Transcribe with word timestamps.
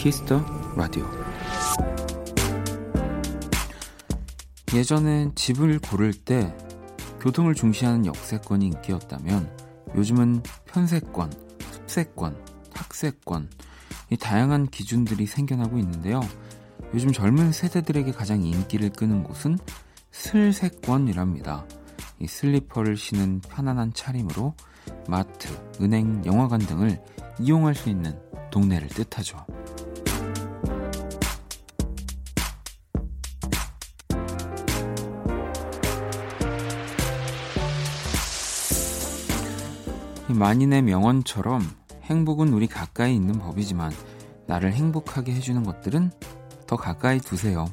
Kiss 0.00 0.24
the 0.24 0.42
Radio 0.76 1.04
예전엔 4.72 5.34
집을 5.34 5.78
고를 5.78 6.14
때 6.14 6.56
교통을 7.20 7.54
중시하는 7.54 8.06
역세권이 8.06 8.64
인기였다면 8.64 9.54
요즘은 9.94 10.42
편세권, 10.64 11.30
숲세권, 11.86 12.42
학세권 12.72 13.50
이 14.08 14.16
다양한 14.16 14.68
기준들이 14.68 15.26
생겨나고 15.26 15.76
있는데요. 15.76 16.22
요즘 16.94 17.12
젊은 17.12 17.52
세대들에게 17.52 18.12
가장 18.12 18.42
인기를 18.42 18.92
끄는 18.92 19.22
곳은 19.22 19.58
슬세권이랍니다. 20.12 21.66
이 22.20 22.26
슬리퍼를 22.26 22.96
신은 22.96 23.42
편안한 23.50 23.92
차림으로 23.92 24.54
마트, 25.08 25.48
은행, 25.82 26.24
영화관 26.24 26.58
등을 26.58 27.02
이용할 27.38 27.74
수 27.74 27.90
있는 27.90 28.18
동네를 28.50 28.88
뜻하죠. 28.88 29.44
만인의 40.40 40.80
명언처럼 40.80 41.60
행복은 42.04 42.54
우리 42.54 42.66
가까이 42.66 43.14
있는 43.14 43.38
법이지만 43.38 43.92
나를 44.46 44.72
행복하게 44.72 45.34
해주는 45.34 45.62
것들은 45.62 46.10
더 46.66 46.76
가까이 46.76 47.20
두세요. 47.20 47.66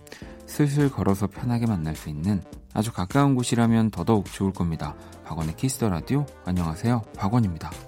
슬슬 0.45 0.91
걸어서 0.91 1.27
편하게 1.27 1.65
만날 1.65 1.95
수 1.95 2.09
있는 2.09 2.43
아주 2.73 2.91
가까운 2.91 3.35
곳이라면 3.35 3.91
더더욱 3.91 4.25
좋을 4.25 4.51
겁니다. 4.51 4.95
박원의 5.23 5.55
키스터 5.55 5.87
라디오 5.87 6.25
안녕하세요. 6.43 7.03
박원입니다. 7.15 7.86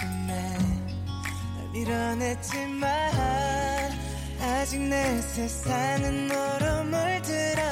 가슴에 0.00 0.26
날 0.26 0.58
밀어냈지만 1.72 2.90
아직 4.40 4.80
내 4.80 5.20
세상은 5.20 6.28
너로 6.28 6.84
물들어 6.84 7.69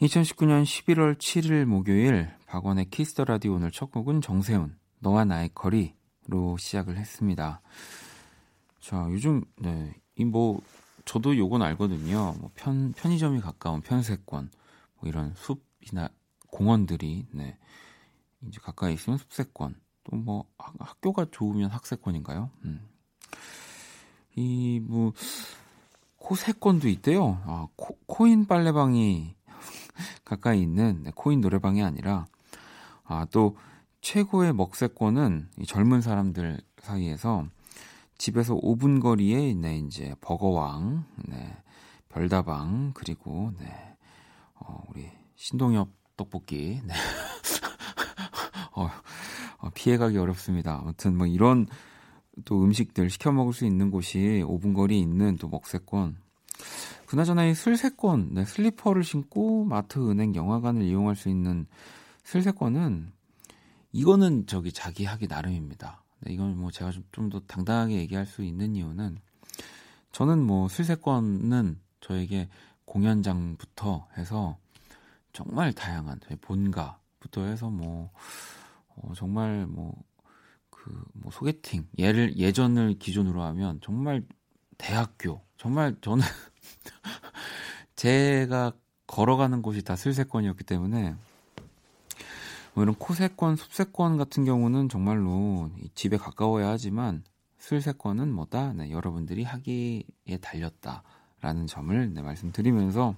2019년 0.00 0.62
11월 0.64 1.16
7일 1.18 1.66
목요일 1.66 2.30
박원의 2.46 2.86
Kiss 2.90 3.09
the 3.09 3.24
Radio 3.24 3.54
오늘 3.54 3.70
첫 3.70 3.90
곡은 3.90 4.22
정세훈 4.22 4.76
너와 5.00 5.24
나의 5.26 5.50
거리로 5.54 6.56
시작을 6.58 6.96
했습니다. 6.96 7.60
자, 8.80 9.06
요즘 9.10 9.42
네, 9.58 9.92
이 10.16 10.24
뭐 10.24 10.60
저도 11.04 11.36
요건 11.36 11.62
알거든요. 11.62 12.34
뭐 12.38 12.50
편 12.54 12.92
편의점이 12.92 13.40
가까운 13.40 13.80
편세권 13.82 14.50
뭐 15.00 15.08
이런 15.08 15.34
숲이나 15.36 16.08
공원들이 16.48 17.26
네. 17.32 17.58
이제 18.42 18.58
가까이 18.62 18.94
있으면 18.94 19.18
숲세권 19.18 19.74
또 20.04 20.16
뭐 20.16 20.44
학교가 20.56 21.26
좋으면 21.30 21.70
학세권인가요? 21.70 22.50
음. 22.64 22.88
이뭐 24.34 25.12
코세권도 26.16 26.88
있대요. 26.88 27.40
아, 27.44 27.66
코, 27.76 27.98
코인 28.06 28.46
빨래방이 28.46 29.34
가까이 30.24 30.62
있는 30.62 31.02
네, 31.04 31.12
코인 31.14 31.40
노래방이 31.40 31.82
아니라 31.82 32.26
아, 33.04 33.26
또 33.30 33.56
최고의 34.00 34.54
먹세권은 34.54 35.48
젊은 35.66 36.00
사람들 36.00 36.60
사이에서 36.78 37.46
집에서 38.18 38.54
5분 38.54 39.00
거리에 39.00 39.54
네, 39.54 39.78
이제 39.78 40.14
버거왕, 40.20 41.04
네, 41.28 41.56
별다방 42.08 42.92
그리고 42.94 43.52
네, 43.58 43.96
어, 44.54 44.82
우리 44.88 45.10
신동엽 45.36 45.88
떡볶이 46.16 46.80
네. 46.84 46.94
어, 48.76 48.90
어, 49.58 49.70
피해가기 49.74 50.18
어렵습니다. 50.18 50.78
아무튼 50.80 51.16
뭐 51.16 51.26
이런 51.26 51.66
또 52.44 52.62
음식들 52.62 53.10
시켜 53.10 53.32
먹을 53.32 53.52
수 53.52 53.64
있는 53.64 53.90
곳이 53.90 54.42
5분 54.46 54.74
거리에 54.74 54.98
있는 54.98 55.36
또 55.36 55.48
먹세권 55.48 56.16
그나저나 57.10 57.44
이 57.46 57.56
슬세권, 57.56 58.34
네, 58.34 58.44
슬리퍼를 58.44 59.02
신고 59.02 59.64
마트, 59.64 59.98
은행, 59.98 60.36
영화관을 60.36 60.82
이용할 60.82 61.16
수 61.16 61.28
있는 61.28 61.66
슬세권은 62.22 63.10
이거는 63.90 64.46
저기 64.46 64.72
자기 64.72 65.06
하기 65.06 65.26
나름입니다. 65.26 66.04
네, 66.20 66.32
이건 66.32 66.56
뭐 66.56 66.70
제가 66.70 66.92
좀더 67.10 67.40
당당하게 67.48 67.96
얘기할 67.96 68.26
수 68.26 68.44
있는 68.44 68.76
이유는 68.76 69.18
저는 70.12 70.40
뭐 70.40 70.68
슬세권은 70.68 71.80
저에게 72.00 72.48
공연장부터 72.84 74.06
해서 74.16 74.56
정말 75.32 75.72
다양한 75.72 76.20
저희 76.20 76.38
본가부터 76.38 77.42
해서 77.42 77.70
뭐 77.70 78.12
어, 78.94 79.14
정말 79.16 79.66
뭐 79.66 79.96
그뭐 80.70 81.02
그, 81.24 81.30
소개팅 81.32 81.88
예를 81.98 82.36
예전을 82.36 83.00
기준으로 83.00 83.42
하면 83.42 83.80
정말 83.82 84.24
대학교 84.78 85.42
정말 85.56 85.96
저는 86.00 86.22
제가 88.00 88.72
걸어가는 89.06 89.60
곳이 89.60 89.82
다 89.82 89.94
슬세권이었기 89.94 90.64
때문에 90.64 91.14
뭐 92.72 92.82
이런 92.82 92.94
코세권, 92.94 93.56
숲세권 93.56 94.16
같은 94.16 94.46
경우는 94.46 94.88
정말로 94.88 95.70
집에 95.94 96.16
가까워야 96.16 96.68
하지만 96.68 97.22
슬세권은 97.58 98.32
뭐다? 98.32 98.72
네, 98.72 98.90
여러분들이 98.90 99.44
하기에 99.44 100.02
달렸다라는 100.40 101.66
점을 101.66 102.14
네, 102.14 102.22
말씀드리면서 102.22 103.16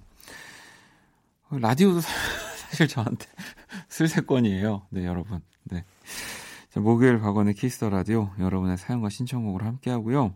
라디오도 1.49 2.01
사실 2.67 2.89
저한테 2.89 3.25
슬세권이에요. 3.87 4.87
네, 4.89 5.05
여러분. 5.05 5.39
네. 5.63 5.85
자, 6.71 6.81
목요일 6.81 7.21
박원의 7.21 7.53
Kiss 7.53 7.74
the 7.74 7.89
Radio 7.89 8.31
여러분의 8.37 8.77
사연과 8.77 9.07
신청곡으로 9.07 9.65
함께 9.65 9.91
하고요. 9.91 10.33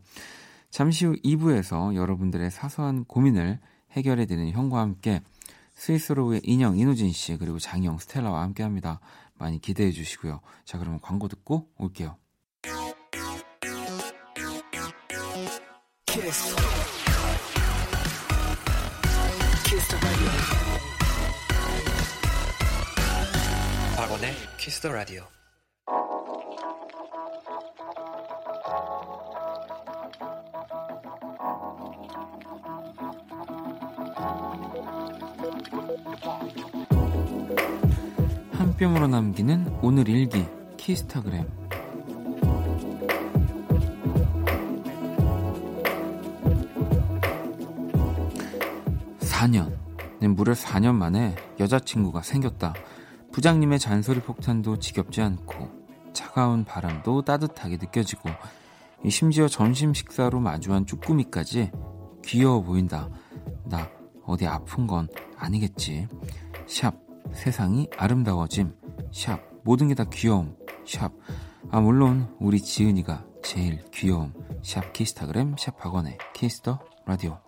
잠시 0.70 1.06
후 1.06 1.18
2부에서 1.22 1.96
여러분들의 1.96 2.50
사소한 2.50 3.04
고민을 3.04 3.60
해결해드리는 3.98 4.52
형과 4.52 4.80
함께 4.80 5.22
스위트 5.74 6.10
소로우의 6.10 6.42
인형 6.44 6.78
인호진 6.78 7.12
씨 7.12 7.38
그리고 7.38 7.60
장형 7.60 7.98
스텔라와 8.00 8.42
함께합니다. 8.42 9.00
많이 9.36 9.60
기대해 9.60 9.92
주시고요. 9.92 10.42
자 10.66 10.78
그러면 10.78 11.00
광고 11.02 11.28
듣고 11.28 11.70
올게요. 11.78 12.18
키스. 16.06 16.56
키스 19.66 19.98
박원의 23.96 24.34
키스 24.58 24.82
더 24.82 24.92
라디오. 24.92 25.37
한 38.78 38.94
뼘으로 38.94 39.08
남기는 39.08 39.80
오늘 39.82 40.08
일기 40.08 40.46
키스타그램 40.78 41.48
4년 49.20 49.76
네, 50.20 50.28
무려 50.28 50.54
4년 50.54 50.94
만에 50.94 51.36
여자친구가 51.60 52.22
생겼다. 52.22 52.76
부장님의 53.32 53.80
잔소리 53.80 54.20
폭탄도 54.20 54.78
지겹지 54.78 55.22
않고 55.22 55.72
차가운 56.14 56.64
바람도 56.64 57.24
따뜻하게 57.24 57.78
느껴지고 57.78 58.30
심지어 59.10 59.48
점심 59.48 59.96
식사로 59.96 60.40
마주한 60.40 60.86
쭈꾸미까지 60.86 61.72
귀여워 62.24 62.62
보인다. 62.62 63.10
나 63.66 63.90
어디 64.24 64.46
아픈 64.46 64.86
건 64.86 65.08
아니겠지. 65.36 66.08
샵 66.68 67.07
세상이 67.34 67.90
아름다워짐. 67.98 68.74
샵 69.12 69.40
모든 69.64 69.88
게 69.88 69.96
다 69.96 70.04
귀여움. 70.06 70.56
샵 70.86 71.12
아, 71.70 71.82
물론 71.82 72.34
우리 72.40 72.62
지은이가 72.62 73.26
제일 73.44 73.84
귀여움. 73.92 74.34
샵 74.64 74.94
키스타그램 74.94 75.56
샵 75.58 75.76
학원의 75.84 76.18
키스터 76.34 76.80
라디오. 77.06 77.47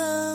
love. 0.00 0.29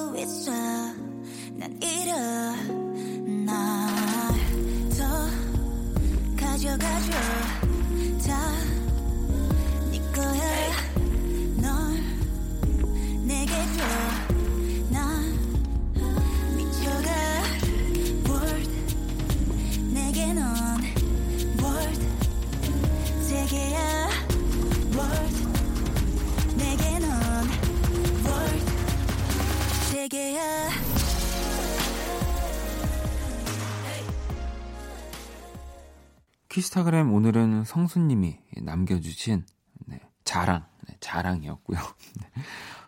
키스타그램 36.56 37.12
오늘은 37.12 37.66
성수님이 37.66 38.40
남겨주신 38.64 39.46
네, 39.88 40.00
자랑, 40.24 40.66
네, 40.88 40.96
자랑이었고요. 41.02 41.78
네, 42.22 42.44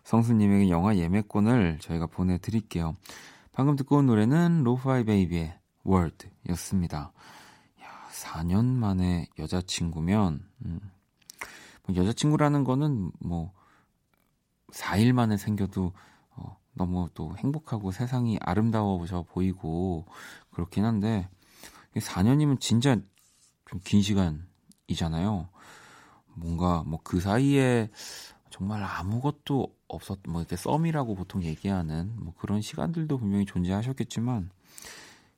성수님에게 0.06 0.70
영화 0.70 0.96
예매권을 0.96 1.80
저희가 1.82 2.08
보내드릴게요. 2.08 2.96
방금 3.52 3.76
듣고 3.76 3.98
온 3.98 4.06
노래는 4.06 4.64
로파이 4.64 5.04
베이비의 5.04 5.60
월드였습니다. 5.84 7.12
야, 7.84 8.10
4년 8.14 8.64
만에 8.64 9.28
여자친구면, 9.38 10.48
음, 10.64 10.80
뭐 11.86 11.96
여자친구라는 11.98 12.64
거는 12.64 13.12
뭐, 13.20 13.52
4일 14.72 15.12
만에 15.12 15.36
생겨도 15.36 15.88
어, 15.88 15.92
너무 16.78 17.10
또 17.14 17.36
행복하고 17.38 17.92
세상이 17.92 18.38
아름다워져 18.42 19.24
보이고 19.30 20.06
그렇긴 20.52 20.86
한데, 20.86 21.28
4년이면 21.96 22.60
진짜 22.60 22.96
좀 23.70 23.80
긴 23.84 24.02
시간이잖아요. 24.02 25.50
뭔가 26.36 26.84
뭐 26.86 27.00
그 27.04 27.20
사이에 27.20 27.90
정말 28.50 28.84
아무것도 28.84 29.76
없었 29.88 30.20
뭐 30.28 30.42
이렇게 30.42 30.56
썸이라고 30.56 31.16
보통 31.16 31.44
얘기하는 31.44 32.14
뭐 32.18 32.34
그런 32.38 32.62
시간들도 32.62 33.18
분명히 33.18 33.46
존재하셨겠지만 33.46 34.50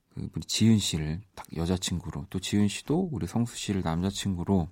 그 0.10 0.30
우리 0.36 0.42
지은 0.46 0.78
씨를 0.80 1.22
딱 1.36 1.46
여자친구로 1.56 2.26
또 2.30 2.40
지은 2.40 2.68
씨도 2.68 3.10
우리 3.12 3.28
성수 3.28 3.56
씨를 3.58 3.82
남자친구로 3.84 4.68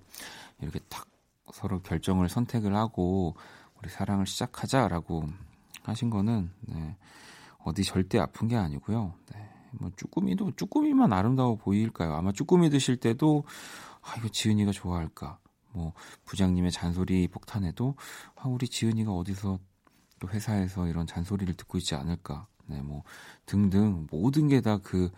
이렇게 0.60 0.80
딱 0.88 1.06
서로 1.52 1.80
결정을 1.80 2.28
선택을 2.28 2.74
하고 2.76 3.34
우리 3.78 3.88
사랑을 3.88 4.26
시작하자라고 4.26 5.24
하신 5.88 6.10
거는 6.10 6.50
네, 6.62 6.96
어디 7.64 7.82
절대 7.84 8.18
아픈 8.18 8.48
게 8.48 8.56
아니고요. 8.56 9.14
네, 9.32 9.50
뭐 9.72 9.90
쭈꾸미도 9.96 10.52
쭈꾸미만 10.56 11.12
아름다워 11.12 11.56
보일까요? 11.56 12.14
아마 12.14 12.32
쭈꾸미 12.32 12.70
드실 12.70 12.96
때도 12.96 13.44
아 14.02 14.14
이거 14.18 14.28
지은이가 14.28 14.72
좋아할까? 14.72 15.38
뭐 15.72 15.92
부장님의 16.24 16.72
잔소리 16.72 17.28
폭탄에도 17.28 17.94
아 18.36 18.48
우리 18.48 18.68
지은이가 18.68 19.12
어디서 19.12 19.58
또 20.18 20.28
회사에서 20.28 20.86
이런 20.88 21.06
잔소리를 21.06 21.54
듣고 21.54 21.78
있지 21.78 21.94
않을까? 21.94 22.46
네, 22.66 22.80
뭐 22.82 23.02
등등 23.46 24.06
모든 24.10 24.48
게 24.48 24.60
다 24.60 24.78
그 24.78 25.10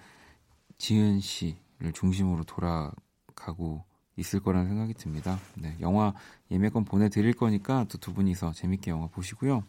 지은 0.78 1.20
씨를 1.20 1.93
중심으로 1.94 2.44
돌아가고 2.44 3.84
있을 4.16 4.40
거라는 4.40 4.69
생각이 4.69 4.94
듭니다. 4.94 5.38
네, 5.55 5.76
영화 5.81 6.12
예매권 6.50 6.84
보내드릴 6.84 7.32
거니까 7.34 7.84
또 7.88 7.99
두 7.99 8.12
분이서 8.14 8.52
재밌게 8.52 8.90
영화 8.90 9.06
보시고요. 9.08 9.62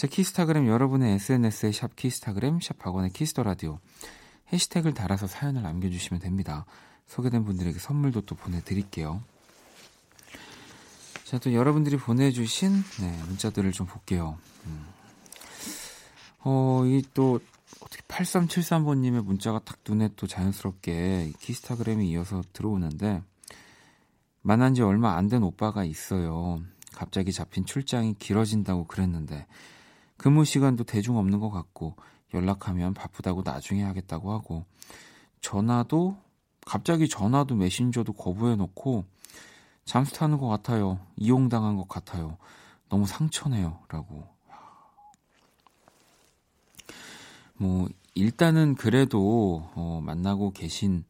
제 0.00 0.08
키스타그램 0.08 0.66
여러분의 0.66 1.12
SNS에 1.16 1.72
샵 1.72 1.94
키스타그램 1.94 2.58
샵 2.62 2.78
박원의 2.78 3.10
Kiss 3.10 3.28
the 3.28 3.42
Radio 3.42 3.80
해시태그를 4.50 4.94
달아서 4.94 5.26
사연을 5.26 5.60
남겨주시면 5.60 6.22
됩니다. 6.22 6.64
소개된 7.06 7.44
분들에게 7.44 7.78
선물도 7.78 8.22
또 8.22 8.34
보내드릴게요. 8.34 9.22
자, 11.24 11.38
또 11.38 11.52
여러분들이 11.52 11.98
보내주신 11.98 12.82
네, 13.00 13.22
문자들을 13.26 13.70
좀 13.72 13.86
볼게요. 13.86 14.38
음. 14.64 14.86
어, 16.44 16.82
이 16.86 17.02
또 17.12 17.38
어떻게 17.82 18.00
8373번님의 18.04 19.22
문자가 19.22 19.58
딱 19.58 19.76
눈에 19.86 20.08
또 20.16 20.26
자연스럽게 20.26 21.34
키스타그램에 21.40 22.06
이어서 22.06 22.42
들어오는데 22.54 23.22
만난 24.40 24.72
지 24.72 24.80
얼마 24.80 25.18
안 25.18 25.28
된 25.28 25.42
오빠가 25.42 25.84
있어요. 25.84 26.62
갑자기 26.94 27.34
잡힌 27.34 27.66
출장이 27.66 28.14
길어진다고 28.18 28.86
그랬는데 28.86 29.46
근무 30.20 30.44
시간도 30.44 30.84
대중 30.84 31.16
없는 31.16 31.40
것 31.40 31.48
같고 31.48 31.96
연락하면 32.34 32.92
바쁘다고 32.92 33.40
나중에 33.42 33.82
하겠다고 33.82 34.32
하고 34.32 34.66
전화도 35.40 36.18
갑자기 36.66 37.08
전화도 37.08 37.54
메신저도 37.54 38.12
거부해 38.12 38.54
놓고 38.56 39.06
잠수 39.86 40.12
타는 40.12 40.36
것 40.36 40.46
같아요. 40.46 41.00
이용당한 41.16 41.76
것 41.78 41.88
같아요. 41.88 42.36
너무 42.90 43.06
상처네요. 43.06 43.78
라고. 43.88 44.28
뭐, 47.56 47.88
일단은 48.14 48.74
그래도, 48.74 49.70
어, 49.74 50.02
만나고 50.04 50.50
계신, 50.50 51.02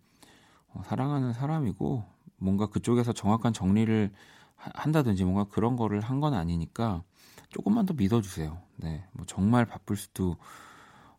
어, 0.73 0.83
사랑하는 0.87 1.33
사람이고, 1.33 2.05
뭔가 2.37 2.67
그쪽에서 2.67 3.13
정확한 3.13 3.53
정리를 3.53 4.13
한다든지 4.55 5.25
뭔가 5.25 5.45
그런 5.45 5.75
거를 5.75 6.01
한 6.01 6.21
건 6.21 6.33
아니니까, 6.35 7.03
조금만 7.51 7.85
더 7.85 7.95
믿어주세요. 7.95 8.61
네, 8.77 9.05
뭐 9.13 9.27
정말 9.27 9.67
바쁠 9.67 9.97
수도 9.97 10.37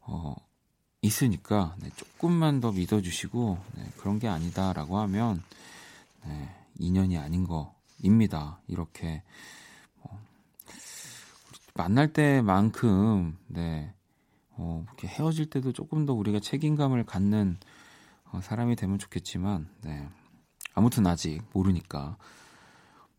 어, 0.02 0.36
있으니까 1.02 1.76
네, 1.80 1.90
조금만 1.96 2.60
더 2.60 2.72
믿어주시고 2.72 3.58
네, 3.76 3.90
그런 3.98 4.20
게 4.20 4.28
아니다라고 4.28 4.98
하면 5.00 5.44
네, 6.26 6.50
인연이 6.80 7.18
아닌 7.18 7.46
거입니다. 7.46 8.60
이렇게 8.68 9.24
뭐, 10.02 10.18
만날 11.74 12.14
때만큼 12.14 13.38
네, 13.48 13.94
어, 14.52 14.84
이렇게 14.88 15.08
헤어질 15.08 15.50
때도 15.50 15.74
조금 15.74 16.06
더 16.06 16.14
우리가 16.14 16.40
책임감을 16.40 17.06
갖는 17.06 17.58
어, 18.32 18.40
사람이 18.42 18.76
되면 18.78 18.98
좋겠지만 18.98 19.68
네, 19.82 20.08
아무튼 20.74 21.06
아직 21.08 21.42
모르니까 21.54 22.18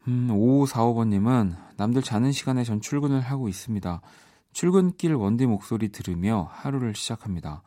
음, 0.09 0.29
5545번님은 0.29 1.57
남들 1.77 2.03
자는 2.03 2.33
시간에 2.33 2.65
전 2.65 2.81
출근을 2.81 3.21
하고 3.21 3.49
있습니다. 3.49 4.01
출근길 4.53 5.15
원디 5.15 5.47
목소리 5.47 5.91
들으며 5.91 6.49
하루를 6.53 6.95
시작합니다. 6.95 7.63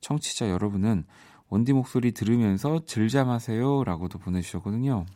청취자 0.00 0.50
여러분은 0.50 1.04
원디 1.48 1.72
목소리 1.72 2.12
들으면서 2.12 2.84
즐잠하세요 2.84 3.84
라고도 3.84 4.18
보내주셨거든요. 4.18 5.06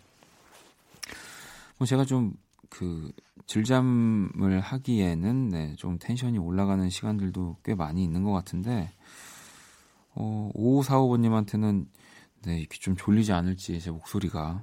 뭐 1.79 1.87
제가 1.87 2.05
좀 2.05 2.35
그 2.69 3.11
즐잠을 3.47 4.61
하기에는 4.61 5.49
네, 5.49 5.75
좀 5.77 5.99
텐션이 5.99 6.39
올라가는 6.39 6.89
시간들도 6.89 7.59
꽤 7.65 7.75
많이 7.75 8.05
있는 8.05 8.23
것 8.23 8.33
같은데 8.33 8.91
어, 10.15 10.51
5545번님한테는 10.55 11.87
네, 12.43 12.59
이렇게 12.61 12.79
좀 12.79 12.97
졸리지 12.97 13.33
않을지 13.33 13.81
제 13.81 13.91
목소리가 13.91 14.63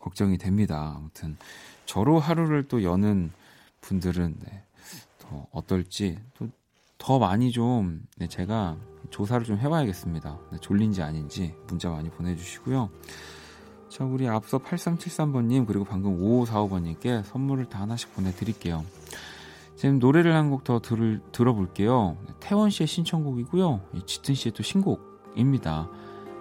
걱정이 0.00 0.38
됩니다. 0.38 0.94
아무튼 0.96 1.36
저로 1.86 2.18
하루를 2.18 2.66
또 2.68 2.82
여는 2.82 3.30
분들은 3.80 4.36
네, 4.44 4.64
더 5.20 5.46
어떨지 5.52 6.18
또 6.34 6.48
더 7.00 7.18
많이 7.18 7.50
좀 7.50 8.06
네, 8.18 8.28
제가 8.28 8.76
조사를 9.08 9.44
좀 9.46 9.56
해봐야겠습니다. 9.56 10.38
네, 10.52 10.58
졸린지 10.60 11.02
아닌지 11.02 11.54
문자 11.66 11.88
많이 11.88 12.10
보내주시고요. 12.10 12.90
자, 13.88 14.04
우리 14.04 14.28
앞서 14.28 14.58
8373번님 14.58 15.66
그리고 15.66 15.84
방금 15.84 16.20
5545번님께 16.20 17.24
선물을 17.24 17.70
다 17.70 17.80
하나씩 17.80 18.14
보내드릴게요. 18.14 18.84
지금 19.76 19.98
노래를 19.98 20.34
한 20.34 20.50
곡 20.50 20.62
더 20.62 20.78
들어볼게요. 21.32 22.18
태원 22.38 22.68
씨의 22.68 22.86
신청곡이고요. 22.86 23.80
짙은 24.04 24.34
씨의 24.34 24.52
또 24.52 24.62
신곡입니다. 24.62 25.88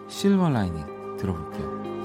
실버 0.10 0.50
라이닝 0.50 1.16
들어볼게요. 1.18 1.99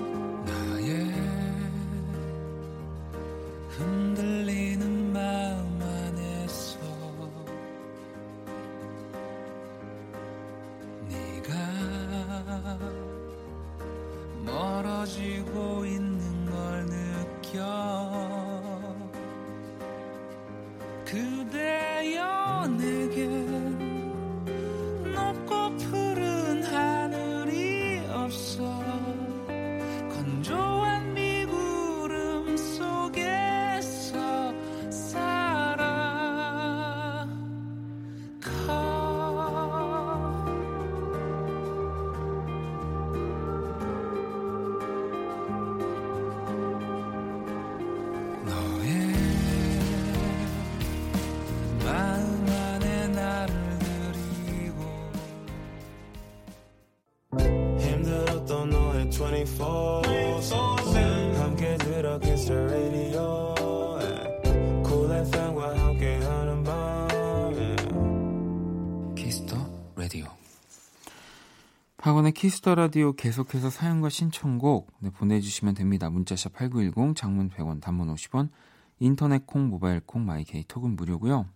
Kiss 72.44 72.62
the 72.62 72.74
Radio 72.74 73.14
계속해서 73.14 73.70
사연과 73.70 74.10
신청곡 74.10 74.92
네, 74.98 75.08
보내주시면 75.08 75.72
됩니다. 75.72 76.10
문자샵 76.10 76.52
8910, 76.52 77.16
장문 77.16 77.48
100원, 77.48 77.80
단문 77.80 78.14
50원, 78.14 78.50
인터넷 78.98 79.46
콩, 79.46 79.70
모바일 79.70 80.00
콩, 80.00 80.26
My 80.26 80.44
K 80.44 80.62
톡은 80.62 80.94
무료고요. 80.94 81.46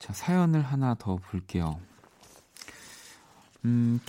자, 0.00 0.12
사연을 0.12 0.62
하나 0.62 0.96
더 0.96 1.14
볼게요. 1.14 1.78
음, 3.64 4.00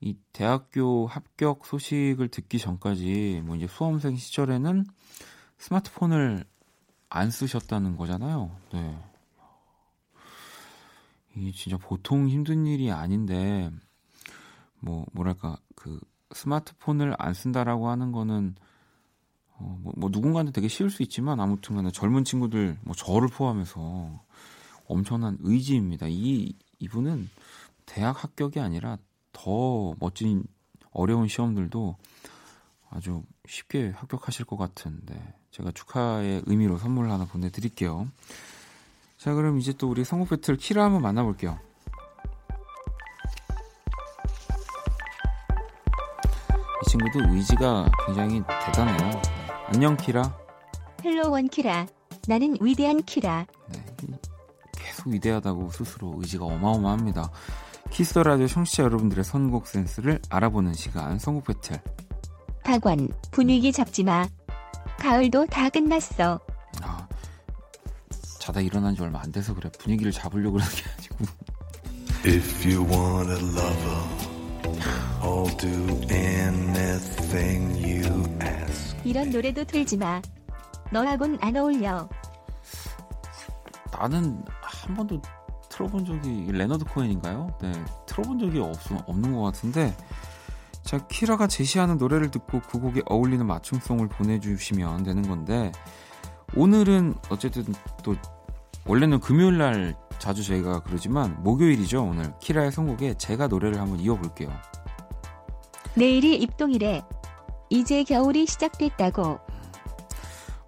이 0.00 0.16
대학교 0.32 1.06
합격 1.06 1.66
소식을 1.66 2.28
듣기 2.28 2.58
전까지 2.58 3.42
뭐 3.44 3.56
이제 3.56 3.66
수험생 3.66 4.16
시절에는 4.16 4.86
스마트폰을 5.58 6.44
안 7.08 7.30
쓰셨다는 7.30 7.96
거잖아요. 7.96 8.56
네. 8.72 8.98
이게 11.34 11.50
진짜 11.50 11.76
보통 11.76 12.28
힘든 12.28 12.66
일이 12.66 12.92
아닌데 12.92 13.70
뭐 14.78 15.04
뭐랄까 15.12 15.56
그 15.74 16.00
스마트폰을 16.32 17.14
안 17.18 17.34
쓴다라고 17.34 17.88
하는 17.88 18.12
거는 18.12 18.54
어, 19.62 19.78
뭐, 19.80 19.92
뭐 19.96 20.10
누군가한테 20.12 20.52
되게 20.52 20.68
쉬울 20.68 20.90
수 20.90 21.02
있지만 21.02 21.40
아무튼 21.40 21.76
간에 21.76 21.90
젊은 21.90 22.24
친구들 22.24 22.76
뭐 22.82 22.94
저를 22.94 23.28
포함해서 23.28 24.20
엄청난 24.86 25.38
의지입니다. 25.40 26.06
이 26.08 26.54
이분은 26.80 27.30
대학 27.86 28.22
합격이 28.22 28.60
아니라 28.60 28.98
더 29.32 29.94
멋진 29.98 30.44
어려운 30.90 31.28
시험들도 31.28 31.96
아주 32.90 33.22
쉽게 33.46 33.90
합격하실 33.90 34.44
것 34.44 34.56
같은데 34.56 35.34
제가 35.50 35.70
축하의 35.70 36.42
의미로 36.46 36.76
선물 36.78 37.10
하나 37.10 37.24
보내드릴게요. 37.24 38.08
자 39.16 39.32
그럼 39.32 39.58
이제 39.58 39.72
또 39.72 39.88
우리 39.88 40.04
성국 40.04 40.28
배틀 40.28 40.56
키라 40.56 40.84
한번 40.84 41.02
만나볼게요. 41.02 41.58
이 46.84 46.90
친구도 46.90 47.32
의지가 47.32 47.90
굉장히 48.06 48.42
대단해요. 48.66 49.41
안녕 49.66 49.96
키라. 49.96 50.36
Hello 51.04 51.30
원 51.30 51.48
키라. 51.48 51.86
나는 52.28 52.56
위대한 52.60 53.02
키라. 53.02 53.46
네, 53.72 53.84
계속 54.72 55.08
위대하다고 55.08 55.70
스스로 55.70 56.14
의지가 56.18 56.44
어마어마합니다. 56.44 57.30
Kiss 57.90 58.18
Radio 58.18 58.46
청취자 58.46 58.84
여러분들의 58.84 59.24
선곡 59.24 59.66
센스를 59.66 60.20
알아보는 60.30 60.74
시간 60.74 61.18
선곡 61.18 61.44
배틀. 61.44 61.80
박원 62.64 63.08
분위기 63.30 63.72
잡지 63.72 64.04
마. 64.04 64.26
가을도 64.98 65.46
다 65.46 65.68
끝났어. 65.68 66.38
아, 66.82 67.08
자다 68.38 68.60
일어난 68.60 68.94
지 68.94 69.02
얼마 69.02 69.20
안 69.20 69.32
돼서 69.32 69.54
그래. 69.54 69.70
분위기를 69.78 70.12
잡으려고 70.12 70.52
그러는 70.58 70.72
게 70.74 70.82
아니고. 70.90 71.16
If 72.24 72.68
you 72.68 72.86
want 72.88 73.30
a 73.32 73.38
lover, 73.38 74.02
I'll 75.22 75.50
do 75.58 75.68
anything 76.14 77.76
you. 77.84 78.41
이런 79.04 79.30
노래도 79.30 79.64
틀지 79.64 79.96
마. 79.96 80.20
너하곤 80.90 81.38
안 81.40 81.56
어울려. 81.56 82.08
나는 83.98 84.42
한 84.62 84.94
번도 84.94 85.20
틀어본 85.68 86.04
적이 86.04 86.52
레너드 86.52 86.84
코엔인가요? 86.84 87.56
네, 87.62 87.72
틀어본 88.06 88.38
적이 88.38 88.60
없, 88.60 88.76
없는 89.06 89.32
것 89.32 89.42
같은데 89.42 89.96
자 90.82 90.98
키라가 91.06 91.46
제시하는 91.46 91.96
노래를 91.98 92.30
듣고 92.30 92.60
그 92.60 92.78
곡에 92.80 93.02
어울리는 93.06 93.44
맞춤송을 93.46 94.08
보내주시면 94.08 95.04
되는 95.04 95.22
건데 95.22 95.72
오늘은 96.56 97.14
어쨌든 97.30 97.64
또 98.02 98.14
원래는 98.86 99.20
금요일 99.20 99.58
날 99.58 99.94
자주 100.18 100.44
저희가 100.44 100.82
그러지만 100.82 101.42
목요일이죠 101.42 102.02
오늘 102.02 102.32
키라의 102.40 102.72
선곡에 102.72 103.14
제가 103.14 103.46
노래를 103.46 103.80
한번 103.80 104.00
이어볼게요. 104.00 104.50
내일이 105.94 106.36
입동이래. 106.36 107.02
이제 107.72 108.04
겨울이 108.04 108.46
시작됐다고. 108.46 109.38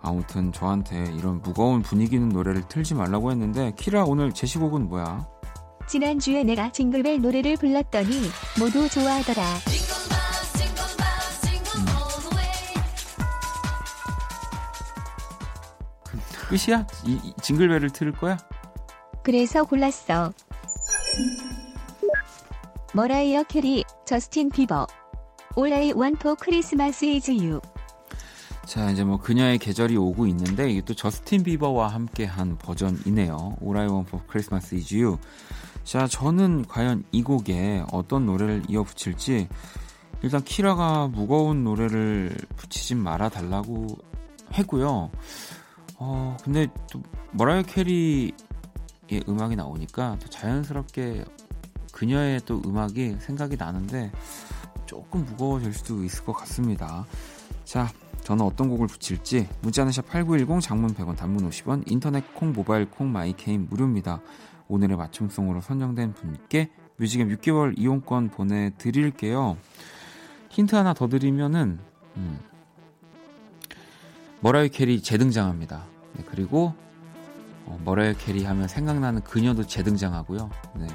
아무튼 0.01 0.53
저한테 0.53 1.13
이런 1.13 1.43
무거운 1.43 1.83
분위기 1.83 2.17
있는 2.17 2.31
노래를 2.31 2.67
틀지 2.67 2.95
말라고 2.95 3.31
했는데 3.31 3.73
키라 3.77 4.05
오늘 4.05 4.33
제시곡은 4.33 4.89
뭐야? 4.89 5.29
지난주에 5.87 6.45
내가 6.45 6.73
징글벨 6.73 7.21
노래를 7.21 7.57
불렀더니 7.59 8.23
모두 8.59 8.89
좋아하더라. 8.89 9.43
끝이야? 16.49 16.87
이, 17.07 17.19
이 17.23 17.35
징글벨을 17.43 17.91
틀을 17.91 18.13
거야? 18.13 18.39
그래서 19.23 19.65
골랐어. 19.65 20.33
머라이어 22.95 23.43
캐리, 23.45 23.85
저스틴 24.07 24.51
비버. 24.51 24.87
Want 25.57 26.19
for 26.19 26.37
Christmas 26.37 27.05
is 27.05 27.31
you. 27.31 27.61
자, 28.67 28.91
이제 28.91 29.05
뭐 29.05 29.19
그녀의 29.19 29.59
계절이 29.59 29.97
오고 29.97 30.27
있는데 30.27 30.71
이게 30.71 30.81
또 30.81 30.95
저스틴 30.95 31.43
비버와 31.45 31.89
함께 31.89 32.25
한 32.25 32.57
버전이네요. 32.59 33.59
Want 33.61 34.09
for 34.09 34.25
Christmas 34.29 34.75
is 34.75 34.95
You. 34.95 35.19
자, 35.85 36.09
저는 36.09 36.65
과연 36.67 37.05
이 37.13 37.23
곡에 37.23 37.85
어떤 37.93 38.27
노래를 38.27 38.63
이어 38.69 38.83
붙일지 38.83 39.49
일단 40.23 40.43
키라가 40.43 41.09
무거운 41.09 41.63
노래를 41.63 42.35
붙이진 42.57 42.99
말아 42.99 43.29
달라고 43.29 43.99
했고요. 44.55 45.11
어, 45.97 46.37
근데 46.43 46.67
또 46.91 47.03
머라이어 47.33 47.63
캐리의 47.63 48.33
음악이 49.29 49.57
나오니까 49.57 50.17
또 50.21 50.29
자연스럽게 50.31 51.25
그녀의 51.93 52.41
또 52.47 52.61
음악이 52.65 53.19
생각이 53.21 53.57
나는데 53.57 54.11
조금 54.95 55.25
무거워질 55.25 55.73
수도 55.73 56.05
있을 56.05 56.25
것 56.25 56.33
같습니다. 56.35 57.05
자, 57.65 57.89
저는 58.23 58.45
어떤 58.45 58.69
곡을 58.69 58.87
붙일지 58.87 59.49
문자는 59.61 59.91
샵8910 59.91 60.61
장문 60.61 60.95
100원 60.95 61.17
단문 61.17 61.51
50원 61.51 61.83
인터넷 61.91 62.33
콩 62.33 62.53
모바일 62.53 62.89
콩 62.89 63.11
My 63.11 63.27
K는 63.27 63.67
무료입니다. 63.69 64.21
오늘의 64.69 64.97
맞춤송으로 64.97 65.61
선정된 65.63 66.15
분께 66.15 66.71
뮤직앱 66.97 67.27
6개월 67.27 67.77
이용권 67.77 68.29
보내드릴게요. 68.29 69.57
힌트 70.51 70.77
하나 70.77 70.95
더 70.95 71.09
드리면은 71.09 71.81
음, 72.17 72.39
머라이 74.43 74.69
캐리 74.69 75.03
재등장합니다. 75.03 75.83
네, 76.13 76.25
그리고 76.25 76.73
어, 77.67 77.81
머라이 77.85 78.15
캐리 78.15 78.45
하면 78.45 78.69
생각나는 78.69 79.23
그녀도 79.23 79.67
재등장하고요. 79.67 80.51
네. 80.77 80.87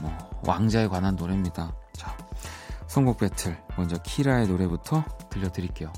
뭐 0.00 0.42
왕자에 0.44 0.88
관한 0.88 1.14
노래입니다. 1.14 1.72
자, 1.92 2.16
선곡 2.90 3.18
배틀 3.18 3.56
먼저 3.76 4.02
키라의 4.02 4.48
노래부터 4.48 5.04
들려드릴게요. 5.30 5.92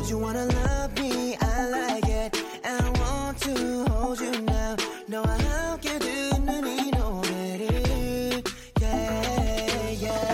Would 0.00 0.08
you 0.08 0.18
wanna 0.18 0.46
love 0.46 0.98
me 0.98 1.36
I 1.36 1.68
like 1.68 2.08
it 2.08 2.32
I 2.64 2.80
want 3.00 3.38
to 3.44 3.84
hold 3.92 4.18
you 4.24 4.32
now 4.40 4.74
너와 5.06 5.26
함께 5.26 5.98
듣는 5.98 6.66
이 6.66 6.90
노래를 6.90 8.42
Yeah 8.80 10.00
yeah 10.00 10.32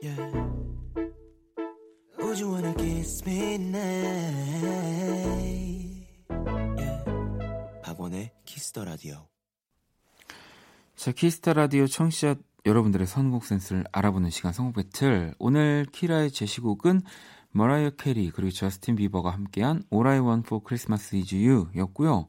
Yeah 0.00 0.32
Would 2.20 2.38
you 2.40 2.48
wanna 2.48 2.74
kiss 2.76 3.24
me 3.26 3.54
now 3.56 3.82
Yeah 6.78 7.04
박원의 7.82 8.30
키스 8.44 8.70
더 8.70 8.84
라디오 8.84 9.26
자, 10.94 11.10
키스타 11.10 11.54
라디오 11.54 11.88
청취자 11.88 12.36
여러분들의 12.66 13.06
선곡 13.06 13.44
센스를 13.44 13.84
알아보는 13.92 14.30
시간 14.30 14.52
선곡 14.52 14.74
배틀. 14.74 15.34
오늘 15.38 15.86
키라의 15.90 16.30
제시곡은 16.30 17.02
머라이어 17.52 17.90
캐리 17.90 18.30
그리고 18.30 18.50
저스틴 18.50 18.96
비버가 18.96 19.30
함께한 19.30 19.82
All 19.92 20.06
I 20.06 20.20
Want 20.20 20.46
for 20.46 20.62
Christmas 20.66 21.16
Is 21.16 21.34
You였고요. 21.34 22.28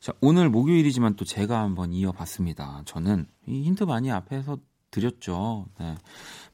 자, 0.00 0.12
오늘 0.20 0.48
목요일이지만 0.50 1.16
또 1.16 1.24
제가 1.24 1.60
한번 1.60 1.92
이어봤습니다. 1.92 2.82
저는 2.84 3.26
이 3.46 3.62
힌트 3.62 3.84
많이 3.84 4.10
앞에서 4.10 4.58
드렸죠. 4.90 5.66
네. 5.80 5.96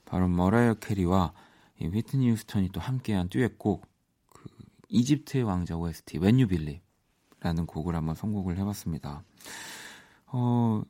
바로 0.05 0.29
머라이어 0.29 0.75
캐리와 0.75 1.33
이 1.81 1.87
휘트니 1.87 2.31
휴스턴이 2.31 2.71
또 2.71 2.81
함께한 2.81 3.29
듀엣곡 3.29 3.87
그 4.31 4.49
이집트의 4.89 5.45
왕자 5.45 5.77
OST 5.77 6.19
When 6.19 6.37
You 6.37 6.47
Believe라는 6.47 7.67
곡을 7.67 7.95
한번 7.95 8.15
선곡을 8.15 8.57
해봤습니다. 8.59 9.25
어 10.27 10.83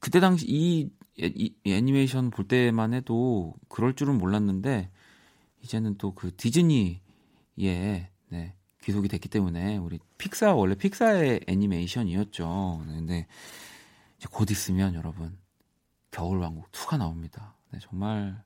그때 0.00 0.20
당시 0.20 0.46
이, 0.48 0.90
이, 1.18 1.54
이 1.64 1.72
애니메이션 1.72 2.30
볼 2.30 2.48
때만 2.48 2.94
해도 2.94 3.54
그럴 3.68 3.94
줄은 3.94 4.18
몰랐는데 4.18 4.90
이제는 5.62 5.96
또 5.98 6.12
그 6.14 6.34
디즈니에 6.36 7.00
네, 7.58 8.54
귀속이 8.82 9.08
됐기 9.08 9.28
때문에 9.28 9.76
우리 9.76 9.98
픽사 10.18 10.54
원래 10.54 10.74
픽사의 10.74 11.40
애니메이션이었죠. 11.46 12.84
네, 12.86 12.94
근데 12.94 13.26
이제 14.18 14.28
곧 14.30 14.50
있으면 14.50 14.94
여러분 14.94 15.38
겨울왕국 16.10 16.70
2가 16.72 16.98
나옵니다. 16.98 17.54
네, 17.70 17.78
정말 17.82 18.42